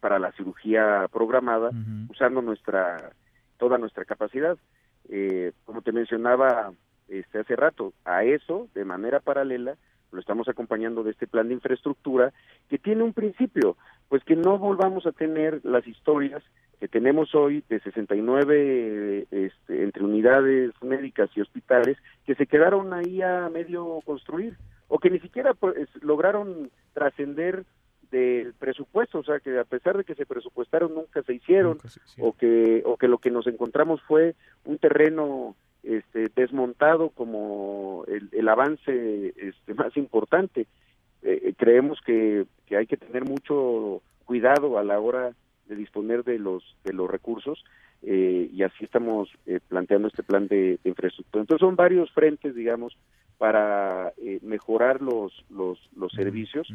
[0.00, 1.70] para la cirugía programada,
[2.08, 3.12] usando nuestra
[3.58, 4.56] toda nuestra capacidad.
[5.08, 6.72] Eh, como te mencionaba
[7.08, 9.76] este, hace rato, a eso, de manera paralela,
[10.12, 12.32] lo estamos acompañando de este plan de infraestructura
[12.68, 13.76] que tiene un principio,
[14.08, 16.42] pues que no volvamos a tener las historias
[16.78, 21.96] que tenemos hoy de 69 este, entre unidades médicas y hospitales
[22.26, 24.56] que se quedaron ahí a medio construir
[24.88, 27.64] o que ni siquiera pues, lograron trascender
[28.12, 31.78] del presupuesto, o sea que a pesar de que se presupuestaron nunca se hicieron
[32.20, 38.28] o que o que lo que nos encontramos fue un terreno este, desmontado como el,
[38.30, 40.66] el avance este, más importante.
[41.22, 45.32] Eh, creemos que, que hay que tener mucho cuidado a la hora
[45.66, 47.64] de disponer de los de los recursos
[48.02, 51.42] eh, y así estamos eh, planteando este plan de, infraestructura.
[51.42, 52.96] Entonces son varios frentes, digamos,
[53.42, 56.68] para eh, mejorar los los, los servicios,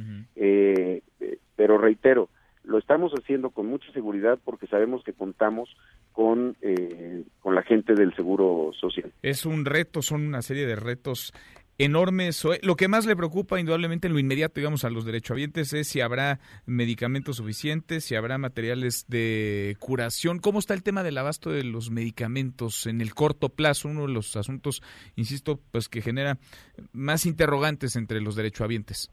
[1.55, 2.27] pero reitero,
[2.65, 5.69] lo estamos haciendo con mucha seguridad porque sabemos que contamos
[6.11, 6.57] con
[7.39, 9.13] con la gente del seguro social.
[9.21, 11.31] Es un reto, son una serie de retos
[11.77, 12.45] enormes.
[12.63, 16.01] Lo que más le preocupa indudablemente en lo inmediato, digamos, a los derechohabientes es si
[16.01, 20.39] habrá medicamentos suficientes, si habrá materiales de curación.
[20.39, 23.89] ¿Cómo está el tema del abasto de los medicamentos en el corto plazo?
[23.89, 24.81] Uno de los asuntos,
[25.15, 26.37] insisto, pues que genera
[26.93, 29.11] más interrogantes entre los derechohabientes.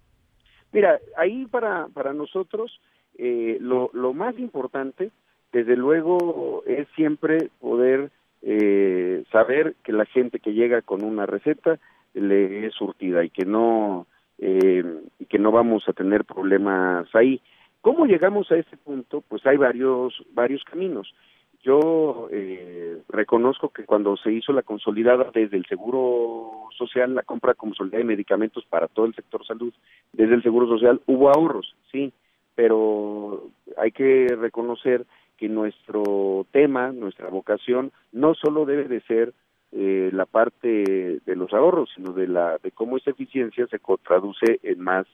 [0.72, 2.80] Mira, ahí para, para nosotros
[3.16, 5.12] eh, lo, lo más importante,
[5.52, 8.10] desde luego, es siempre poder
[8.42, 11.78] eh, saber que la gente que llega con una receta
[12.14, 14.06] le es surtida y que no
[14.38, 14.84] eh,
[15.18, 17.40] y que no vamos a tener problemas ahí.
[17.80, 19.22] ¿Cómo llegamos a ese punto?
[19.28, 21.14] Pues hay varios varios caminos.
[21.62, 27.54] Yo eh, reconozco que cuando se hizo la consolidada desde el Seguro Social, la compra
[27.54, 29.72] consolidada de medicamentos para todo el sector salud,
[30.12, 32.12] desde el Seguro Social hubo ahorros, sí,
[32.54, 33.44] pero
[33.78, 35.06] hay que reconocer
[35.38, 39.32] que nuestro tema, nuestra vocación, no solo debe de ser
[39.76, 44.60] eh, la parte de los ahorros, sino de la de cómo esa eficiencia se traduce
[44.62, 45.04] en más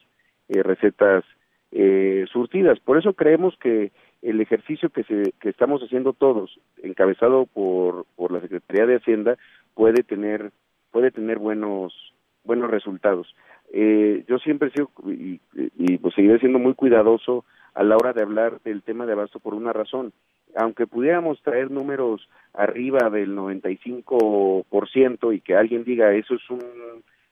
[0.49, 1.23] eh, recetas
[1.71, 2.79] eh, surtidas.
[2.79, 8.31] Por eso creemos que el ejercicio que, se, que estamos haciendo todos, encabezado por, por
[8.31, 9.37] la Secretaría de Hacienda,
[9.73, 10.51] puede tener
[10.91, 12.13] puede tener buenos
[12.43, 13.35] buenos resultados.
[13.73, 18.13] Eh, yo siempre he sido y, y pues seguiré siendo muy cuidadoso a la hora
[18.13, 20.13] de hablar del tema de abasto por una razón
[20.55, 26.61] aunque pudiéramos traer números arriba del 95% y que alguien diga eso es un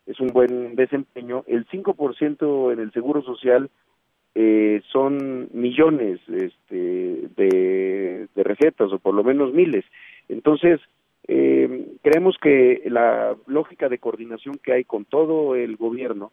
[0.10, 3.70] es un buen desempeño, el 5% en el Seguro Social
[4.34, 9.86] eh, son millones este, de, de, recetas o por lo menos miles.
[10.28, 10.80] Entonces,
[11.28, 16.32] eh, creemos que la lógica de coordinación que hay con todo el gobierno,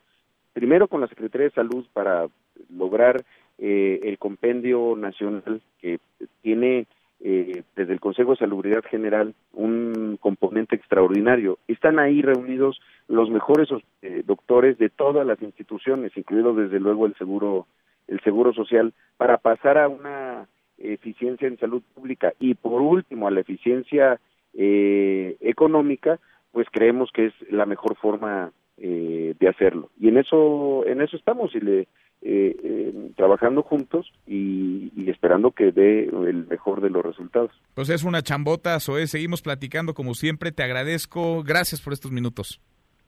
[0.54, 2.28] primero con la Secretaría de Salud para
[2.74, 3.22] lograr
[3.58, 5.98] eh, el compendio nacional que
[6.42, 6.86] tiene
[7.20, 11.58] eh, desde el Consejo de Salubridad General un componente extraordinario.
[11.66, 13.68] Están ahí reunidos los mejores
[14.02, 17.66] eh, doctores de todas las instituciones, incluido desde luego el seguro
[18.06, 20.46] el seguro social, para pasar a una
[20.78, 24.20] eficiencia en salud pública y por último a la eficiencia
[24.54, 26.20] eh, económica,
[26.52, 29.90] pues creemos que es la mejor forma eh, de hacerlo.
[29.98, 31.88] Y en eso en eso estamos y le
[32.22, 37.50] eh, eh, trabajando juntos y, esperando que dé el mejor de los resultados.
[37.74, 39.06] Pues es una chambota, Zoe.
[39.06, 40.52] Seguimos platicando como siempre.
[40.52, 41.42] Te agradezco.
[41.42, 42.60] Gracias por estos minutos.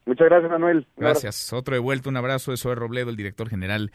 [0.06, 0.86] Muchas gracias, Manuel.
[0.96, 1.52] Gracias.
[1.52, 2.08] Otro de vuelta.
[2.08, 3.90] Un abrazo de Zoe Robledo, el director general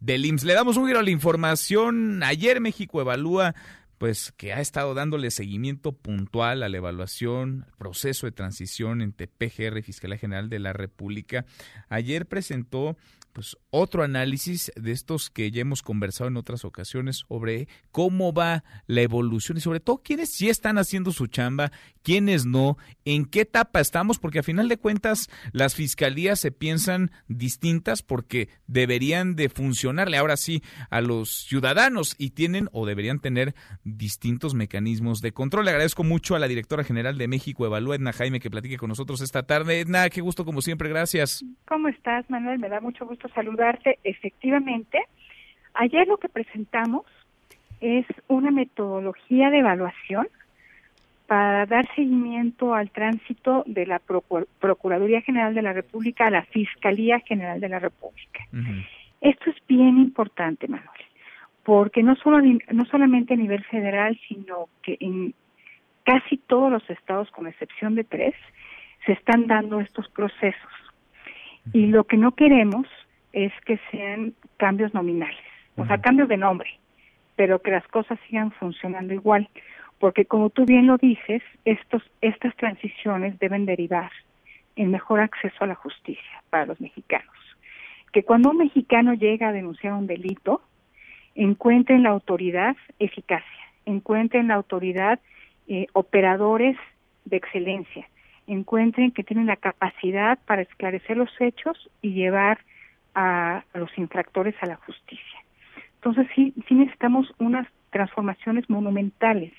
[0.00, 0.44] del IMSS.
[0.44, 2.22] Le damos un giro a la información.
[2.22, 3.54] Ayer México evalúa
[3.98, 9.78] pues que ha estado dándole seguimiento puntual a la evaluación, proceso de transición entre PGR
[9.78, 11.44] y Fiscalía General de la República.
[11.88, 12.96] Ayer presentó
[13.32, 18.64] pues otro análisis de estos que ya hemos conversado en otras ocasiones sobre cómo va
[18.86, 21.70] la evolución y sobre todo quiénes sí están haciendo su chamba,
[22.02, 27.10] quiénes no, en qué etapa estamos, porque a final de cuentas las fiscalías se piensan
[27.28, 33.54] distintas porque deberían de funcionarle ahora sí a los ciudadanos y tienen o deberían tener
[33.84, 35.64] distintos mecanismos de control.
[35.64, 38.88] Le agradezco mucho a la directora general de México, Evalúa Edna Jaime, que platique con
[38.88, 39.80] nosotros esta tarde.
[39.80, 41.44] Edna, qué gusto como siempre, gracias.
[41.66, 42.58] ¿Cómo estás, Manuel?
[42.58, 43.98] Me da mucho gusto saludarte.
[44.04, 45.00] Efectivamente,
[45.74, 47.04] ayer lo que presentamos
[47.80, 50.28] es una metodología de evaluación
[51.26, 54.00] para dar seguimiento al tránsito de la
[54.60, 58.46] Procuraduría General de la República a la Fiscalía General de la República.
[59.20, 60.88] Esto es bien importante, Manuel,
[61.64, 65.34] porque no, solo, no solamente a nivel federal, sino que en
[66.02, 68.34] casi todos los estados, con excepción de tres,
[69.04, 70.72] se están dando estos procesos.
[71.74, 72.86] Y lo que no queremos
[73.32, 75.38] es que sean cambios nominales,
[75.76, 76.68] o sea, cambios de nombre,
[77.36, 79.48] pero que las cosas sigan funcionando igual,
[79.98, 84.10] porque como tú bien lo dices, estos estas transiciones deben derivar
[84.76, 87.34] en mejor acceso a la justicia para los mexicanos.
[88.12, 90.62] Que cuando un mexicano llega a denunciar un delito,
[91.34, 95.20] encuentre en la autoridad eficacia, encuentre en la autoridad
[95.66, 96.76] eh, operadores
[97.24, 98.08] de excelencia,
[98.46, 102.58] encuentren que tienen la capacidad para esclarecer los hechos y llevar
[103.18, 105.38] a, los infractores a la justicia.
[105.96, 109.52] Entonces sí, sí necesitamos unas transformaciones monumentales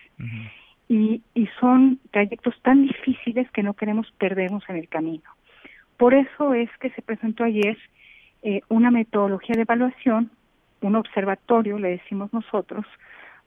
[0.88, 5.30] y, y son trayectos tan difíciles que no queremos perdernos en el camino.
[5.98, 7.78] Por eso es que se presentó ayer
[8.44, 10.32] eh, una metodología de evaluación,
[10.80, 12.86] un observatorio, le decimos nosotros,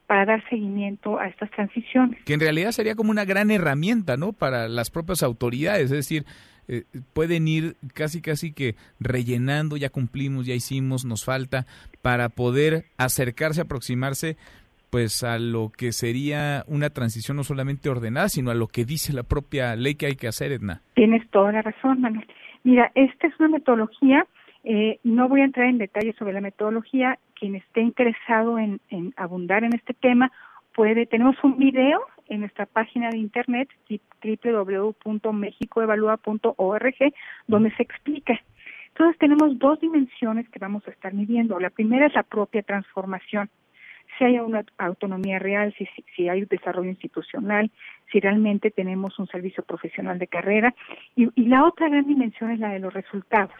[0.06, 2.22] para dar seguimiento a estas transiciones.
[2.24, 4.34] Que en realidad sería como una gran herramienta, ¿no?
[4.34, 6.26] Para las propias autoridades, es decir,
[6.72, 11.66] eh, pueden ir casi casi que rellenando, ya cumplimos, ya hicimos, nos falta,
[12.00, 14.38] para poder acercarse, aproximarse
[14.88, 19.12] pues a lo que sería una transición no solamente ordenada, sino a lo que dice
[19.12, 20.80] la propia ley que hay que hacer, Edna.
[20.94, 22.26] Tienes toda la razón, Manuel.
[22.64, 24.26] Mira, esta es una metodología,
[24.64, 29.12] eh, no voy a entrar en detalles sobre la metodología, quien esté interesado en, en
[29.16, 30.32] abundar en este tema,
[30.74, 32.00] puede, tenemos un video
[32.32, 33.68] en nuestra página de internet
[34.22, 36.94] www.mexicoevalúa.org
[37.46, 38.40] donde se explica.
[38.88, 41.60] Entonces tenemos dos dimensiones que vamos a estar midiendo.
[41.60, 43.50] La primera es la propia transformación
[44.18, 47.70] si hay una autonomía real, si, si, hay desarrollo institucional,
[48.10, 50.74] si realmente tenemos un servicio profesional de carrera.
[51.16, 53.54] Y la otra gran dimensión es la de los resultados.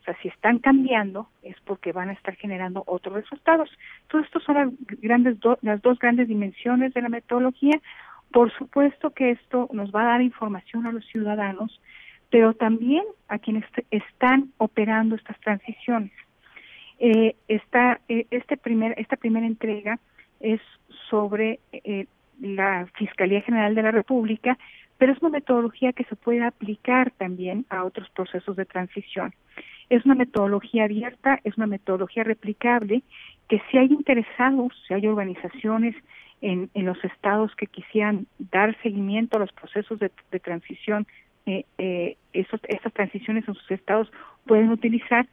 [0.00, 3.70] O sea, si están cambiando es porque van a estar generando otros resultados.
[4.08, 7.80] Todo esto son las, dos grandes dimensiones de la metodología.
[8.32, 11.80] Por supuesto que esto nos va a dar información a los ciudadanos,
[12.30, 16.12] pero también a quienes están operando estas transiciones.
[16.98, 19.98] Eh, esta, eh, este primer, esta primera entrega
[20.38, 20.60] es
[21.10, 22.06] sobre eh,
[22.40, 24.56] la Fiscalía General de la República,
[24.96, 29.34] pero es una metodología que se puede aplicar también a otros procesos de transición.
[29.90, 33.02] Es una metodología abierta, es una metodología replicable,
[33.48, 35.94] que si hay interesados, si hay organizaciones
[36.40, 41.06] en, en los estados que quisieran dar seguimiento a los procesos de, de transición
[41.46, 44.10] eh, eh, esos, esas transiciones en sus estados
[44.46, 45.26] pueden utilizar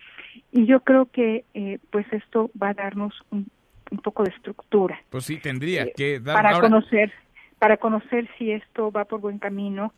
[0.52, 3.48] y yo creo que eh, pues esto va a darnos un,
[3.92, 5.00] un, poco de estructura.
[5.10, 7.12] Pues sí, tendría eh, que dar para conocer
[7.60, 9.94] para conocer si esto va por buen camino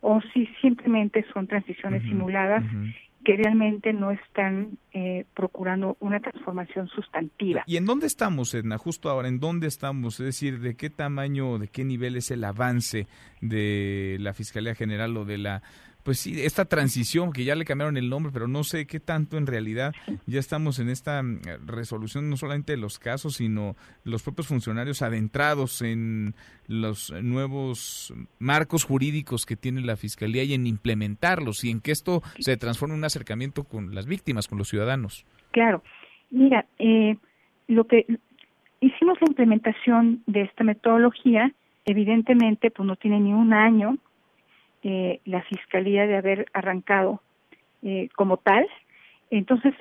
[0.00, 5.24] o si simplemente son transiciones uh -huh, simuladas uh -huh que realmente no están eh,
[5.34, 7.64] procurando una transformación sustantiva.
[7.66, 8.78] ¿Y en dónde estamos, Edna?
[8.78, 10.20] Justo ahora, ¿en dónde estamos?
[10.20, 13.06] Es decir, ¿de qué tamaño, de qué nivel es el avance
[13.40, 15.62] de la Fiscalía General o de la
[16.04, 19.38] pues sí, esta transición que ya le cambiaron el nombre, pero no sé qué tanto
[19.38, 19.94] en realidad
[20.26, 23.74] ya estamos en esta mm, resolución no solamente de los casos, sino
[24.04, 26.34] los propios funcionarios adentrados en
[26.68, 32.22] los nuevos marcos jurídicos que tiene la Fiscalía y en implementarlos y en que esto
[32.38, 35.24] se transforme en un acercamiento con las víctimas, con los ciudadanos.
[35.52, 35.82] Claro,
[36.30, 37.16] mira, eh,
[37.66, 38.06] lo que
[38.80, 41.50] hicimos la implementación de esta metodología,
[41.86, 43.96] evidentemente pues no tiene ni un año,
[44.84, 47.20] eh, la fiscalía de haber arrancado
[47.82, 48.66] eh, como tal.
[49.30, 49.74] Entonces,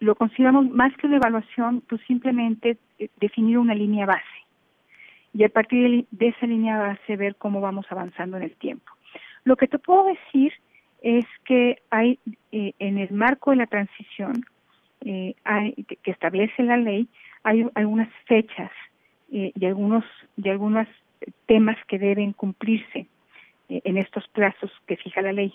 [0.00, 4.38] lo consideramos más que una evaluación, pues simplemente eh, definir una línea base
[5.34, 8.92] y a partir de, esa línea base ver cómo vamos avanzando en el tiempo.
[9.44, 10.52] Lo que te puedo decir
[11.00, 12.18] es que hay
[12.50, 14.44] eh, en el marco de la transición
[15.04, 17.08] eh, hay, que, establece la ley
[17.44, 18.72] hay algunas fechas
[19.30, 20.04] y algunos
[20.36, 20.88] y algunos
[21.46, 23.06] temas que deben cumplirse
[23.68, 25.54] en estos plazos que fija la ley.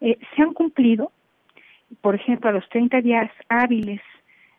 [0.00, 1.12] Eh, se han cumplido,
[2.00, 4.00] por ejemplo, a los 30 días hábiles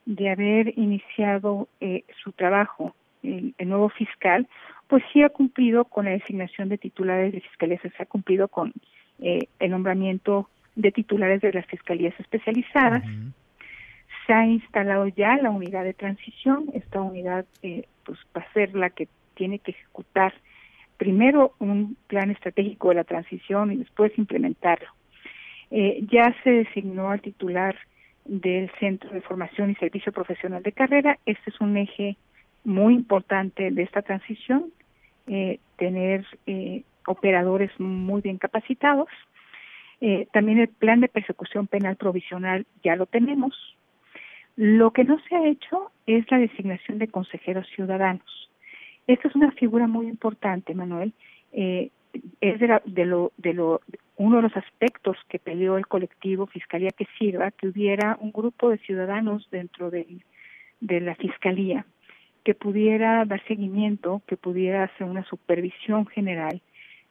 [0.05, 4.47] de haber iniciado eh, su trabajo el, el, nuevo fiscal,
[4.87, 8.73] pues sí ha cumplido con la designación de titulares de fiscalías, se ha cumplido con
[9.19, 13.03] eh, el nombramiento de titulares de las fiscalías especializadas.
[13.03, 13.33] Uh -huh.
[14.25, 18.75] Se ha instalado ya la unidad de transición, esta unidad eh, pues va a ser
[18.75, 20.33] la que tiene que ejecutar
[20.97, 24.89] primero un plan estratégico de la transición y después implementarlo.
[25.71, 27.75] Eh, ya se designó al titular
[28.25, 31.17] del Centro de Formación y Servicio Profesional de Carrera.
[31.25, 32.17] Este es un eje
[32.63, 34.65] muy importante de esta transición,
[35.27, 39.07] eh, tener eh, operadores muy bien capacitados.
[40.01, 43.55] Eh, también el plan de persecución penal provisional ya lo tenemos.
[44.55, 48.49] Lo que no se ha hecho es la designación de consejeros ciudadanos.
[49.07, 51.13] Esta es una figura muy importante, Manuel.
[51.53, 51.89] Eh,
[52.41, 53.81] es de, la, de, lo, de lo,
[54.17, 58.69] uno de los aspectos que peleó el colectivo Fiscalía que Sirva, que hubiera un grupo
[58.69, 60.05] de ciudadanos dentro de,
[60.81, 61.85] la Fiscalía
[62.43, 66.61] que pudiera dar seguimiento, que pudiera hacer una supervisión general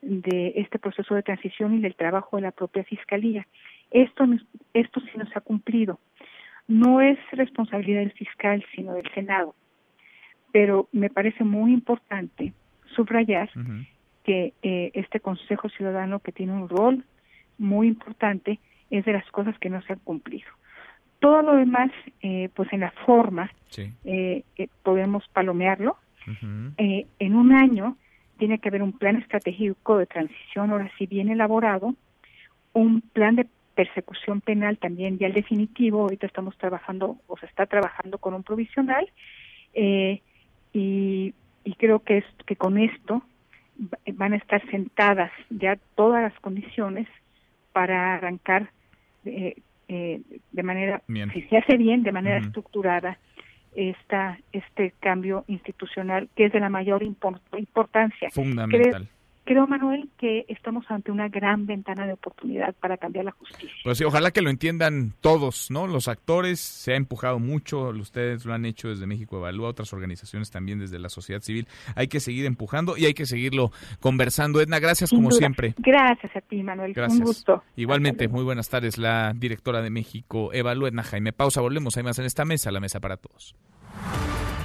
[0.00, 3.46] de este proceso de transición y del trabajo de la propia Fiscalía.
[3.90, 4.24] Esto,
[4.72, 5.98] esto sí nos ha cumplido.
[6.68, 9.54] No es responsabilidad del fiscal, sino del Senado
[10.56, 12.54] pero me parece muy importante
[12.94, 13.86] subrayar uh -huh.
[14.24, 17.04] que eh, este Consejo Ciudadano, que tiene un rol
[17.58, 18.58] muy importante,
[18.88, 20.48] es de las cosas que no se han cumplido.
[21.18, 21.90] Todo lo demás
[22.22, 23.50] eh, pues en la forma
[24.04, 24.44] eh,
[24.82, 25.98] podemos palomearlo.
[26.78, 27.98] Eh, en un año
[28.38, 31.94] tiene que haber un plan estratégico de transición, ahora sí bien elaborado,
[32.72, 37.66] un plan de persecución penal también ya el definitivo, ahorita estamos trabajando o se está
[37.66, 39.04] trabajando con un provisional
[40.76, 41.32] y,
[41.64, 43.22] y creo que, es, que con esto
[44.12, 47.08] van a estar sentadas ya todas las condiciones
[47.72, 48.70] para arrancar
[49.24, 49.56] eh,
[49.88, 50.20] eh,
[50.52, 53.18] de manera, si se hace bien, de manera estructurada,
[53.74, 58.30] esta, este cambio institucional que es de la mayor importancia.
[58.30, 58.90] Fundamental.
[58.90, 59.15] Creo,
[59.66, 63.76] Manuel, que estamos ante una gran ventana de oportunidad para cambiar la justicia.
[63.84, 65.86] Pues sí, ojalá que lo entiendan todos, ¿no?
[65.86, 70.50] Los actores, se ha empujado mucho, ustedes lo han hecho desde México Evalúa, otras organizaciones
[70.50, 71.66] también desde la sociedad civil.
[71.94, 73.70] Hay que seguir empujando y hay que seguirlo
[74.00, 74.60] conversando.
[74.60, 75.74] Edna, gracias como siempre.
[75.78, 76.92] Gracias a ti, Manuel.
[76.92, 77.20] Gracias.
[77.20, 77.62] Un gusto.
[77.76, 81.32] Igualmente, muy buenas tardes, la directora de México Evalúa, Edna Jaime.
[81.32, 81.96] Pausa, volvemos.
[81.96, 83.54] Hay más en esta mesa, la mesa para todos.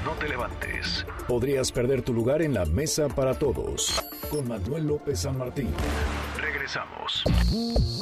[0.04, 1.06] No te levantes.
[1.28, 4.04] Podrías perder tu lugar en la mesa para todos.
[4.32, 5.70] Con Manuel López San Martín.
[6.38, 7.24] Regresamos.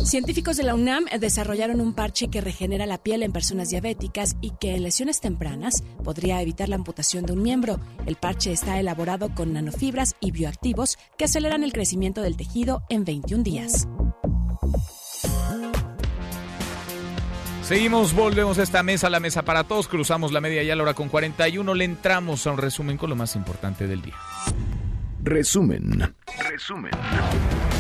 [0.06, 4.52] Científicos de la UNAM desarrollaron un parche que regenera la piel en personas diabéticas y
[4.52, 7.80] que en lesiones tempranas podría evitar la amputación de un miembro.
[8.06, 13.04] El parche está elaborado con nanofibras y bioactivos que aceleran el crecimiento del tejido en
[13.04, 13.88] 21 días.
[17.70, 20.82] Seguimos, volvemos a esta mesa, la mesa para todos, cruzamos la media ya a la
[20.82, 24.16] hora con 41, le entramos a un resumen con lo más importante del día.
[25.22, 26.16] Resumen.
[26.50, 26.90] Resumen.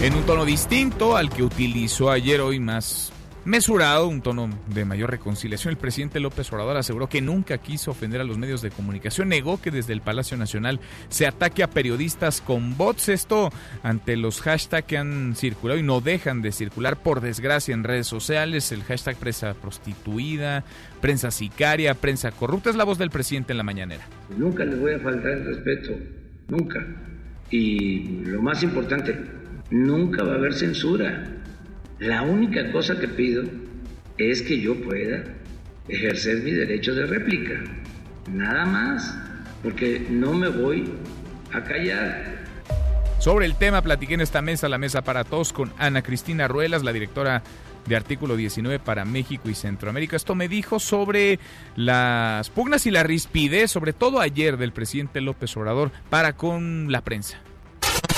[0.03, 3.11] En un tono distinto al que utilizó ayer, hoy más
[3.45, 5.71] mesurado, un tono de mayor reconciliación.
[5.71, 9.29] El presidente López Obrador aseguró que nunca quiso ofender a los medios de comunicación.
[9.29, 10.79] Negó que desde el Palacio Nacional
[11.09, 13.09] se ataque a periodistas con bots.
[13.09, 13.49] Esto
[13.83, 18.07] ante los hashtags que han circulado y no dejan de circular, por desgracia, en redes
[18.07, 18.71] sociales.
[18.71, 20.63] El hashtag prensa prostituida,
[21.01, 22.69] prensa sicaria, prensa corrupta.
[22.69, 24.05] Es la voz del presidente en la mañanera.
[24.37, 25.91] Nunca les voy a faltar el respeto.
[26.47, 26.85] Nunca.
[27.51, 29.19] Y lo más importante,
[29.71, 31.38] nunca va a haber censura
[31.99, 33.43] la única cosa que pido
[34.17, 35.23] es que yo pueda
[35.87, 37.61] ejercer mi derecho de réplica.
[38.31, 39.17] Nada más,
[39.63, 40.91] porque no me voy
[41.51, 42.39] a callar.
[43.19, 46.83] Sobre el tema platiqué en esta mesa, la mesa para todos, con Ana Cristina Ruelas,
[46.83, 47.43] la directora
[47.85, 50.15] de artículo 19 para México y Centroamérica.
[50.15, 51.39] Esto me dijo sobre
[51.75, 57.01] las pugnas y la rispidez, sobre todo ayer del presidente López Obrador, para con la
[57.01, 57.39] prensa.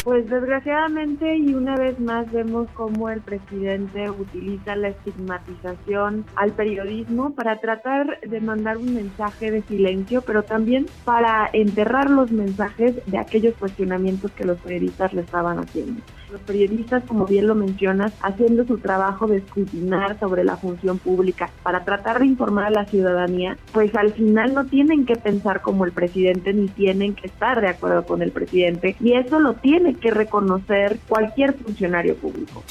[0.04, 7.36] Pues desgraciadamente y una vez más vemos cómo el presidente utiliza la estigmatización al periodismo
[7.36, 13.18] para tratar de mandar un mensaje de silencio, pero también para enterrar los mensajes de
[13.20, 16.02] aquellos cuestionamientos que los periodistas le estaban haciendo
[16.32, 21.50] los periodistas, como bien lo mencionas, haciendo su trabajo de escrutinar sobre la función pública
[21.64, 25.86] para tratar de informar a la ciudadanía, pues al final no tienen que pensar como
[25.86, 29.96] el presidente ni tienen que estar de acuerdo con el presidente y eso lo tiene
[29.96, 32.64] que reconocer cualquier funcionario público.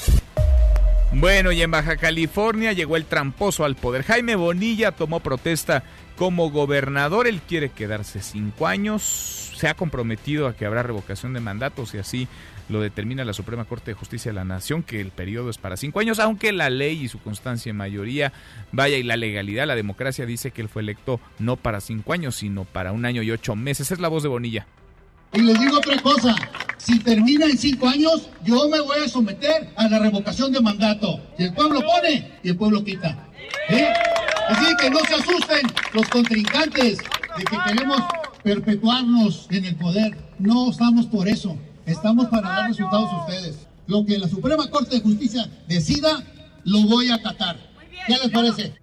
[1.13, 4.03] Bueno, y en Baja California llegó el tramposo al poder.
[4.03, 5.83] Jaime Bonilla tomó protesta
[6.15, 7.27] como gobernador.
[7.27, 9.51] Él quiere quedarse cinco años.
[9.55, 12.27] Se ha comprometido a que habrá revocación de mandatos y así
[12.71, 15.77] lo determina la Suprema Corte de Justicia de la Nación, que el periodo es para
[15.77, 18.33] cinco años, aunque la ley y su constancia en mayoría,
[18.71, 22.35] vaya, y la legalidad, la democracia dice que él fue electo no para cinco años,
[22.35, 23.91] sino para un año y ocho meses.
[23.91, 24.65] Es la voz de Bonilla.
[25.33, 26.35] Y les digo otra cosa,
[26.77, 31.21] si termina en cinco años, yo me voy a someter a la revocación de mandato.
[31.37, 33.17] Si el pueblo pone y el pueblo quita.
[34.49, 38.01] Así que no se asusten los contrincantes de que queremos
[38.43, 40.17] perpetuarnos en el poder.
[40.39, 41.57] No estamos por eso.
[41.91, 43.67] Estamos para dar resultados a ustedes.
[43.85, 46.23] Lo que la Suprema Corte de Justicia decida,
[46.63, 47.57] lo voy a acatar.
[48.07, 48.73] ¿Qué les parece?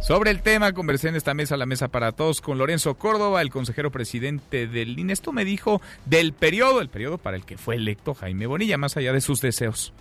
[0.00, 3.50] Sobre el tema, conversé en esta mesa, la mesa para todos, con Lorenzo Córdoba, el
[3.50, 5.14] consejero presidente del INE.
[5.14, 8.96] Esto me dijo del periodo, el periodo para el que fue electo Jaime Bonilla, más
[8.96, 9.94] allá de sus deseos.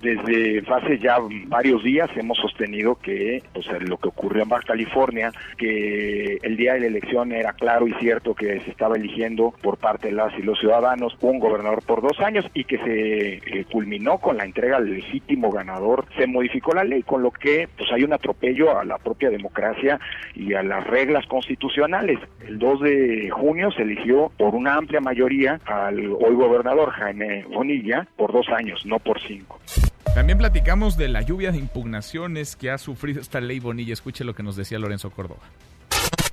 [0.00, 5.30] Desde hace ya varios días hemos sostenido que sea, lo que ocurrió en Baja California,
[5.58, 9.76] que el día de la elección era claro y cierto que se estaba eligiendo por
[9.76, 13.66] parte de las y los ciudadanos un gobernador por dos años y que se eh,
[13.70, 17.90] culminó con la entrega al legítimo ganador, se modificó la ley, con lo que pues
[17.92, 20.00] hay un atropello a la propia democracia
[20.34, 22.18] y a las reglas constitucionales.
[22.46, 28.06] El 2 de junio se eligió por una amplia mayoría al hoy gobernador Jaime Bonilla
[28.16, 29.60] por dos años, no por cinco.
[30.14, 33.92] También platicamos de la lluvia de impugnaciones que ha sufrido esta ley Bonilla.
[33.92, 35.40] Escuche lo que nos decía Lorenzo Córdoba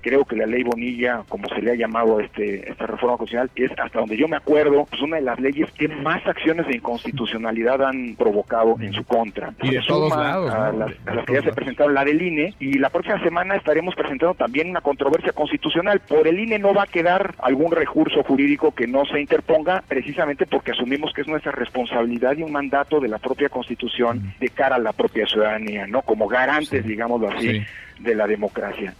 [0.07, 3.51] creo que la ley Bonilla, como se le ha llamado a este, esta reforma constitucional,
[3.55, 6.77] es hasta donde yo me acuerdo, pues una de las leyes que más acciones de
[6.77, 9.53] inconstitucionalidad han provocado en su contra.
[9.61, 10.79] Y de todos lados, a ¿no?
[10.79, 13.55] las, a De las que ya se presentaron, la del INE, y la próxima semana
[13.57, 15.99] estaremos presentando también una controversia constitucional.
[16.07, 20.45] Por el INE no va a quedar algún recurso jurídico que no se interponga, precisamente
[20.45, 24.77] porque asumimos que es nuestra responsabilidad y un mandato de la propia Constitución de cara
[24.77, 26.01] a la propia ciudadanía, ¿no?
[26.01, 27.61] Como garantes, digámoslo así, Sí.
[27.99, 28.93] de la democracia.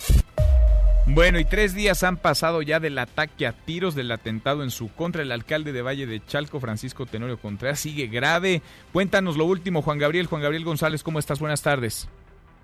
[1.10, 4.94] Bueno, y tres días han pasado ya del ataque a tiros del atentado en su
[4.94, 5.22] contra.
[5.22, 8.62] El alcalde de Valle de Chalco, Francisco Tenorio Contreras, sigue grave.
[8.92, 10.28] Cuéntanos lo último, Juan Gabriel.
[10.28, 11.40] Juan Gabriel González, ¿cómo estás?
[11.40, 12.10] Buenas tardes.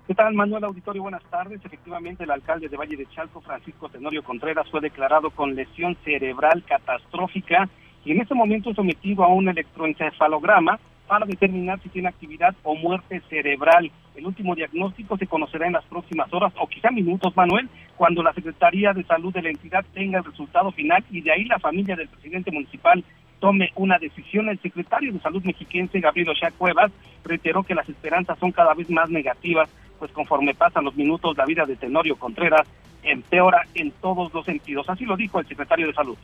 [0.06, 1.02] ¿Qué tal, Manuel Auditorio?
[1.02, 1.64] Buenas tardes.
[1.64, 6.62] Efectivamente, el alcalde de Valle de Chalco, Francisco Tenorio Contreras, fue declarado con lesión cerebral
[6.68, 7.70] catastrófica
[8.04, 13.20] y en este momento sometido a un electroencefalograma para determinar si tiene actividad o muerte
[13.28, 13.90] cerebral.
[14.14, 18.32] El último diagnóstico se conocerá en las próximas horas o quizá minutos, Manuel, cuando la
[18.32, 21.96] Secretaría de Salud de la entidad tenga el resultado final y de ahí la familia
[21.96, 23.04] del presidente municipal
[23.40, 24.48] tome una decisión.
[24.48, 26.92] El secretario de Salud mexiquense, Gabriel Ochoa Cuevas,
[27.24, 29.68] reiteró que las esperanzas son cada vez más negativas,
[29.98, 32.66] pues conforme pasan los minutos, la vida de Tenorio Contreras
[33.02, 34.88] empeora en todos los sentidos.
[34.88, 36.16] Así lo dijo el secretario de Salud.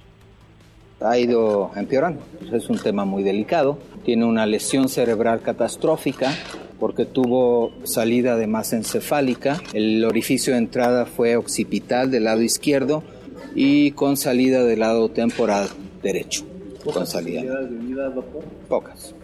[1.01, 2.23] Ha ido empeorando.
[2.53, 3.79] Es un tema muy delicado.
[4.05, 6.33] Tiene una lesión cerebral catastrófica
[6.79, 9.61] porque tuvo salida de masa encefálica.
[9.73, 13.03] El orificio de entrada fue occipital del lado izquierdo
[13.55, 15.69] y con salida del lado temporal
[16.03, 16.45] derecho.
[16.85, 17.43] Con salida.
[18.69, 19.15] Pocas.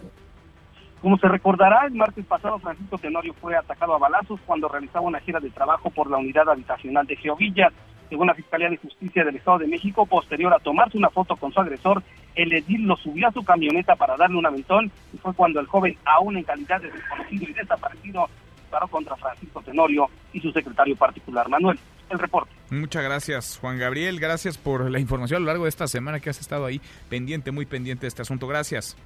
[1.01, 5.21] Como se recordará, el martes pasado Francisco Tenorio fue atacado a balazos cuando realizaba una
[5.21, 7.73] gira de trabajo por la unidad habitacional de Geovillas.
[8.09, 11.53] Según la Fiscalía de Justicia del Estado de México, posterior a tomarse una foto con
[11.53, 12.03] su agresor,
[12.35, 15.67] el edil lo subió a su camioneta para darle un aventón y fue cuando el
[15.67, 20.95] joven, aún en calidad de desconocido y desaparecido, disparó contra Francisco Tenorio y su secretario
[20.97, 21.49] particular.
[21.49, 21.79] Manuel,
[22.11, 22.53] el reporte.
[22.71, 24.21] Muchas gracias, Juan Gabriel.
[24.21, 27.51] Gracias por la información a lo largo de esta semana que has estado ahí pendiente,
[27.51, 28.47] muy pendiente de este asunto.
[28.47, 28.97] Gracias.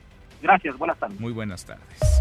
[0.43, 1.21] Gracias, buenas tardes.
[1.21, 2.21] Muy buenas tardes.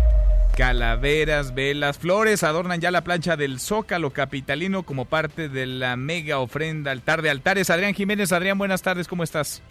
[0.60, 6.40] Calaveras, velas, flores adornan ya la plancha del Zócalo capitalino como parte de la mega
[6.40, 7.70] ofrenda altar de altares.
[7.70, 9.62] Adrián Jiménez, Adrián, buenas tardes, ¿cómo estás?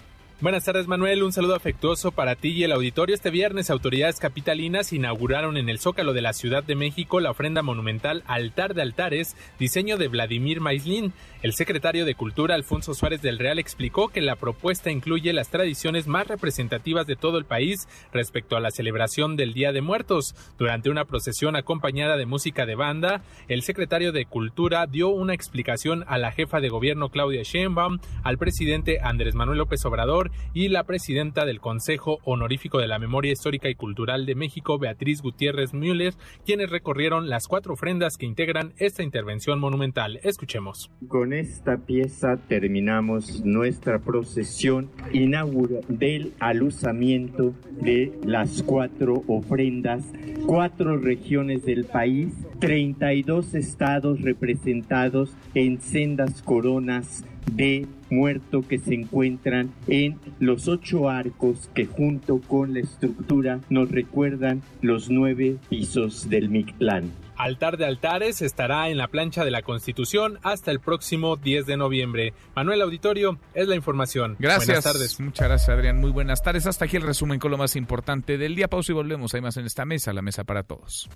[0.41, 3.15] Buenas tardes Manuel, un saludo afectuoso para ti y el auditorio.
[3.15, 7.61] Este viernes autoridades capitalinas inauguraron en el Zócalo de la Ciudad de México la ofrenda
[7.63, 11.13] monumental Altar de Altares, diseño de Vladimir Maislin.
[11.41, 16.09] El secretario de Cultura Alfonso Suárez del Real explicó que la propuesta incluye las tradiciones
[16.09, 20.35] más representativas de todo el país respecto a la celebración del Día de Muertos.
[20.59, 26.05] Durante una procesión acompañada de música de banda, el secretario de Cultura dio una explicación
[26.09, 30.83] a la jefa de gobierno Claudia Sheinbaum, al presidente Andrés Manuel López Obrador y la
[30.83, 36.15] presidenta del Consejo Honorífico de la Memoria Histórica y Cultural de México, Beatriz Gutiérrez Müller,
[36.45, 40.19] quienes recorrieron las cuatro ofrendas que integran esta intervención monumental.
[40.25, 40.91] Escuchemos.
[41.33, 50.05] Esta pieza terminamos nuestra procesión inaugural del aluzamiento de las cuatro ofrendas,
[50.47, 59.71] cuatro regiones del país, 32 estados representados en sendas coronas de muerto que se encuentran
[59.87, 66.49] en los ocho arcos que junto con la estructura nos recuerdan los nueve pisos del
[66.49, 67.11] Mictlán.
[67.39, 71.77] Altar de Altares estará en la plancha de la Constitución hasta el próximo 10 de
[71.77, 72.33] noviembre.
[72.57, 74.37] Manuel Auditorio, es la información.
[74.39, 74.67] Gracias.
[74.67, 75.21] Buenas tardes.
[75.21, 76.01] Muchas gracias, Adrián.
[76.01, 76.67] Muy buenas tardes.
[76.67, 78.69] Hasta aquí el resumen con lo más importante del día.
[78.69, 79.35] Pausa y volvemos.
[79.35, 81.09] Hay más en esta mesa, la mesa para todos.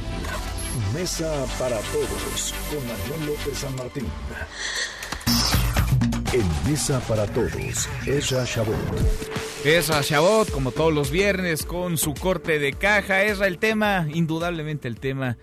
[0.95, 4.07] Mesa para Todos con Manuel López San Martín.
[6.33, 8.75] En Mesa para Todos, Esra Chabot.
[9.63, 13.25] Esra Chabot, como todos los viernes, con su corte de caja.
[13.25, 15.37] Esra, el tema, indudablemente el tema,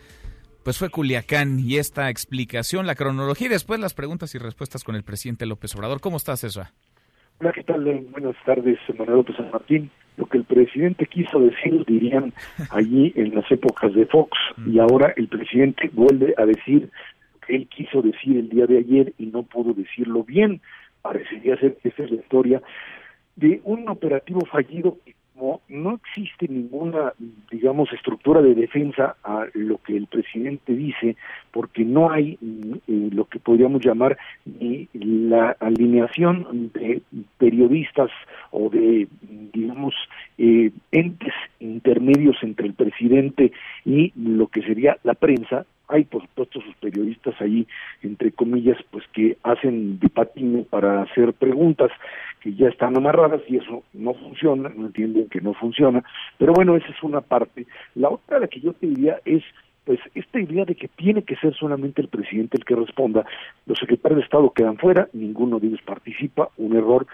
[0.63, 4.95] pues fue Culiacán y esta explicación, la cronología y después las preguntas y respuestas con
[4.95, 6.01] el presidente López Obrador.
[6.01, 6.73] ¿Cómo estás, Esra?
[7.39, 7.83] Hola, ¿qué tal?
[8.09, 9.91] Buenas tardes, Manuel López San Martín.
[10.21, 12.31] Lo que el presidente quiso decir, dirían
[12.69, 14.37] allí en las épocas de Fox,
[14.67, 16.91] y ahora el presidente vuelve a decir
[17.33, 20.61] lo que él quiso decir el día de ayer y no pudo decirlo bien.
[21.01, 22.61] Parecería ser que esta es la historia
[23.35, 25.15] de un operativo fallido que,
[25.69, 27.13] no existe ninguna,
[27.49, 31.15] digamos, estructura de defensa a lo que el presidente dice,
[31.51, 34.17] porque no hay eh, lo que podríamos llamar
[34.93, 37.01] la alineación de
[37.37, 38.11] periodistas
[38.51, 39.07] o de,
[39.53, 39.95] digamos,
[40.37, 43.51] eh, entes intermedios entre el presidente
[43.85, 47.67] y lo que sería la prensa, hay por supuesto sus periodistas ahí,
[48.01, 51.91] entre comillas, pues que hacen de patine para hacer preguntas
[52.41, 56.03] que ya están amarradas y eso no funciona, no entienden que no funciona,
[56.37, 57.67] pero bueno, esa es una parte.
[57.95, 59.43] La otra la que yo te diría es
[59.85, 63.25] pues esta idea de que tiene que ser solamente el presidente el que responda,
[63.65, 67.07] los secretarios de Estado quedan fuera, ninguno de ellos participa, un error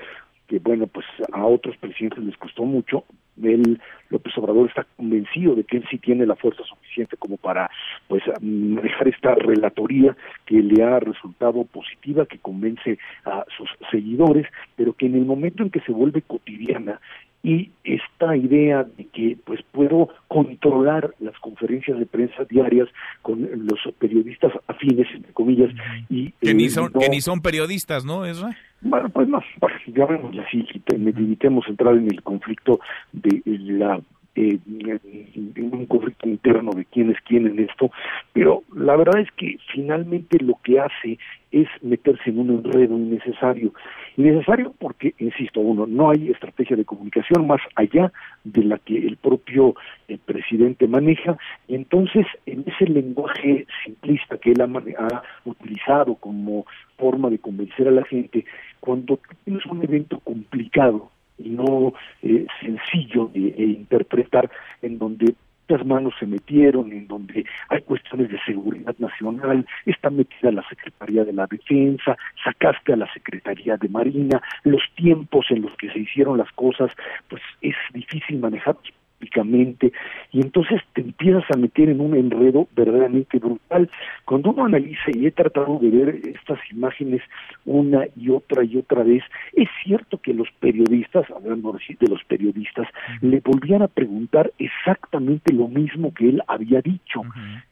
[0.48, 3.04] que bueno, pues a otros presidentes les costó mucho.
[3.44, 3.80] Él,
[4.10, 7.70] López Obrador está convencido de que él sí tiene la fuerza suficiente como para
[8.08, 10.16] pues manejar esta relatoría
[10.46, 15.62] que le ha resultado positiva, que convence a sus seguidores, pero que en el momento
[15.62, 17.00] en que se vuelve cotidiana
[17.48, 22.90] y esta idea de que pues puedo controlar las conferencias de prensa diarias
[23.22, 25.70] con los periodistas afines entre comillas
[26.10, 28.26] y que ni eh, son no- que ni son periodistas, ¿no?
[28.26, 28.50] Eso.
[28.82, 32.82] bueno, pues no, pues, llamémosle así, evitemos entrar en el conflicto
[33.14, 34.02] de la
[34.38, 34.60] eh,
[35.58, 37.90] un conflicto interno de quién es quién en esto,
[38.34, 41.18] pero la verdad es que finalmente lo que hace
[41.52, 43.74] es meterse en un enredo innecesario.
[44.16, 48.12] Innecesario porque, insisto, uno, no hay estrategia de comunicación más allá
[48.44, 49.74] de la que el propio
[50.08, 51.36] eh, presidente maneja,
[51.68, 57.92] entonces en ese lenguaje simplista que él ha, ha utilizado como forma de convencer a
[57.92, 58.46] la gente,
[58.80, 61.10] cuando tienes un evento complicado
[61.40, 64.50] no eh, sencillo de, interpretar,
[64.82, 65.36] en donde
[65.70, 71.26] muchas manos se metieron, en donde hay cuestiones de seguridad nacional, está metida la Secretaría
[71.26, 76.00] de la Defensa, sacaste a la Secretaría de Marina, los tiempos en los que se
[76.00, 76.92] hicieron las cosas,
[77.30, 78.78] pues es difícil manejar
[80.32, 83.90] y entonces te empiezas a meter en un enredo verdaderamente brutal.
[84.26, 87.22] Cuando uno analiza y he tratado de ver estas imágenes
[87.66, 89.24] una y otra y otra vez,
[89.54, 92.88] es cierto que los periodistas, hablando de los periodistas,
[93.22, 97.22] le volvían a preguntar exactamente lo mismo que él había dicho.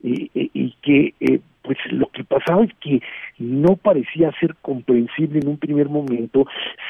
[0.04, 3.02] Eh, eh, y que eh, pues lo que pasaba es que
[3.40, 6.46] no parecía ser comprensible en un primer momento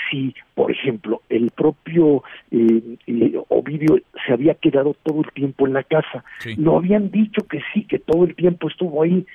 [0.10, 5.74] si, por ejemplo, el propio eh, eh, Ovidio se había quedado todo el tiempo en
[5.74, 6.24] la casa.
[6.58, 9.26] No habían dicho que sí, que todo el tiempo estuvo ahí,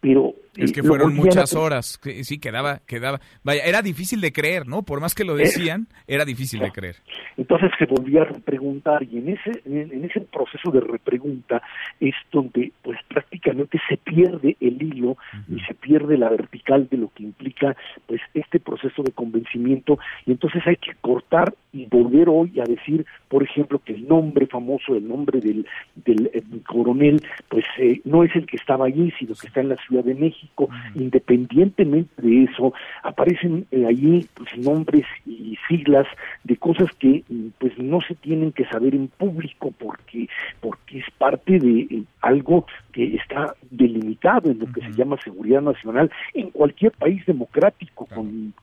[0.00, 2.00] pero Es eh, que fueron muchas horas.
[2.22, 3.20] Sí, quedaba, quedaba.
[3.44, 4.82] Vaya, era difícil de creer, ¿no?
[4.82, 6.96] Por más que lo decían, era difícil de creer.
[7.36, 11.62] Entonces se volvía a repreguntar y en ese en, en ese proceso de repregunta
[12.00, 15.16] es donde pues prácticamente se pierde el hilo
[15.48, 17.76] y se pierde la vertical de lo que implica
[18.06, 23.06] pues este proceso de convencimiento y entonces hay que cortar y volver hoy a decir
[23.28, 28.24] por ejemplo que el nombre famoso el nombre del del eh, coronel pues eh, no
[28.24, 30.47] es el que estaba allí sino que está en la Ciudad de México
[30.94, 32.72] independientemente de eso
[33.02, 36.06] aparecen eh, allí pues, nombres y siglas
[36.44, 40.28] de cosas que mm, pues no se tienen que saber en público porque
[40.60, 45.62] porque es parte de eh, algo que está delimitado en lo que se llama seguridad
[45.62, 48.54] nacional en cualquier país democrático con,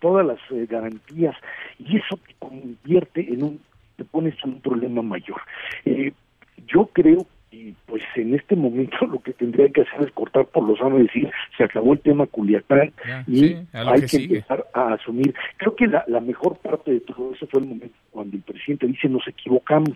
[0.00, 1.36] todas las eh, garantías
[1.78, 3.60] y eso te convierte en un
[3.96, 5.40] te pones en un problema mayor.
[5.84, 6.12] Eh,
[6.66, 10.64] yo creo y pues en este momento lo que tendría que hacer es cortar por
[10.68, 12.92] los y decir se acabó el tema Culiacán
[13.26, 15.34] y sí, hay que empezar a asumir.
[15.56, 18.86] Creo que la, la mejor parte de todo eso fue el momento cuando el presidente
[18.86, 19.90] dice nos equivocamos.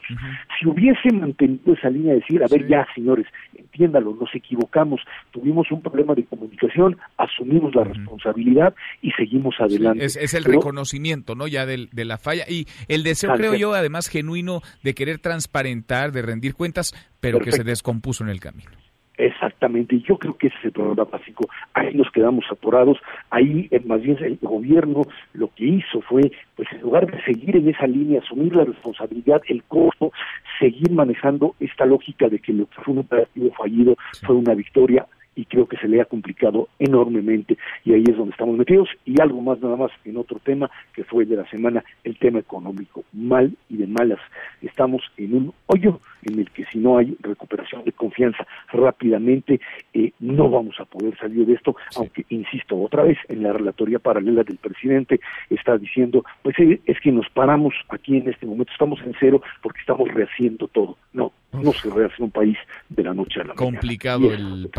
[0.58, 5.00] Si hubiese mantenido esa línea de decir, a ver ya señores, entiéndalo, nos equivocamos,
[5.30, 10.04] tuvimos un problema de comunicación, asumimos la responsabilidad y seguimos adelante.
[10.04, 11.46] Es, es el Pero- reconocimiento, ¿no?
[11.46, 16.12] Ya del- de la falla y el deseo, creo yo, además genuino de querer transparentar,
[16.12, 18.70] de rendir cuentas, pero que se descompuso en el camino.
[19.16, 21.48] Exactamente, y yo creo que ese es el problema básico.
[21.74, 22.98] Ahí nos quedamos atorados,
[23.30, 25.02] ahí eh, más bien el gobierno
[25.34, 29.40] lo que hizo fue, pues en lugar de seguir en esa línea, asumir la responsabilidad,
[29.46, 30.12] el costo,
[30.58, 33.96] seguir manejando esta lógica de que lo que fue un operativo fallido
[34.26, 38.32] fue una victoria y creo que se le ha complicado enormemente y ahí es donde
[38.32, 38.88] estamos metidos.
[39.04, 42.18] Y algo más nada más en otro tema que fue el de la semana el
[42.18, 43.04] tema económico.
[43.12, 44.20] Mal y de malas.
[44.60, 49.60] Estamos en un hoyo en el que si no hay recuperación de confianza rápidamente
[49.92, 53.98] eh, no vamos a poder salir de esto aunque insisto otra vez en la relatoría
[53.98, 58.72] paralela del presidente está diciendo pues eh, es que nos paramos aquí en este momento
[58.72, 60.96] estamos en cero porque estamos rehaciendo todo.
[61.12, 62.56] No no se rehace un país
[62.88, 63.78] de la noche a la mañana.
[63.78, 64.70] Complicado Y eso el es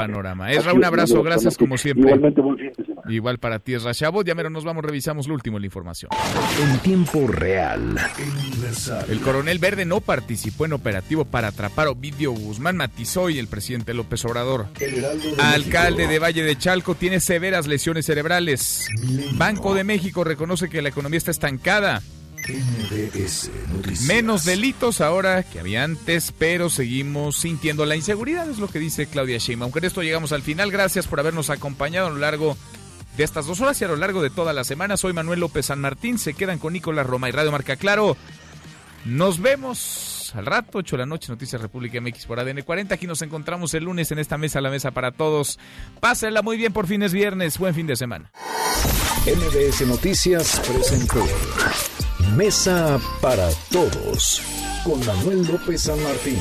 [0.43, 2.05] Así Ezra, un abrazo, gracias como siempre.
[2.05, 3.13] Igualmente, buen fin de semana.
[3.13, 4.25] Igual para ti, Rashabot.
[4.25, 6.11] Ya mero nos vamos, revisamos lo último en la información.
[6.61, 7.97] En tiempo real.
[9.09, 13.93] El coronel Verde no participó en operativo para atrapar a Ovidio Guzmán Matizoy, el presidente
[13.93, 14.67] López Obrador.
[15.39, 18.87] Alcalde de Valle de Chalco tiene severas lesiones cerebrales.
[19.33, 22.01] Banco de México reconoce que la economía está estancada.
[24.07, 29.07] Menos delitos ahora que había antes, pero seguimos sintiendo la inseguridad, es lo que dice
[29.07, 29.71] Claudia Sheinbaum.
[29.71, 30.71] Con esto llegamos al final.
[30.71, 32.57] Gracias por habernos acompañado a lo largo
[33.17, 34.97] de estas dos horas y a lo largo de toda la semana.
[34.97, 36.17] Soy Manuel López San Martín.
[36.17, 38.17] Se quedan con Nicolás Roma y Radio Marca Claro.
[39.05, 42.95] Nos vemos al rato, 8 de la noche, Noticias República MX por ADN 40.
[42.95, 45.59] Aquí nos encontramos el lunes en esta mesa, la mesa para todos.
[45.99, 47.57] Pásenla muy bien por fines viernes.
[47.57, 48.31] Buen fin de semana.
[49.25, 51.25] MBS Noticias presentó
[52.31, 54.41] Mesa para Todos
[54.83, 56.39] con Manuel López San Martín.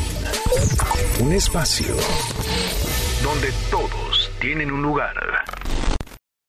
[1.20, 1.94] Un espacio
[3.22, 5.14] Donde todos tienen un lugar.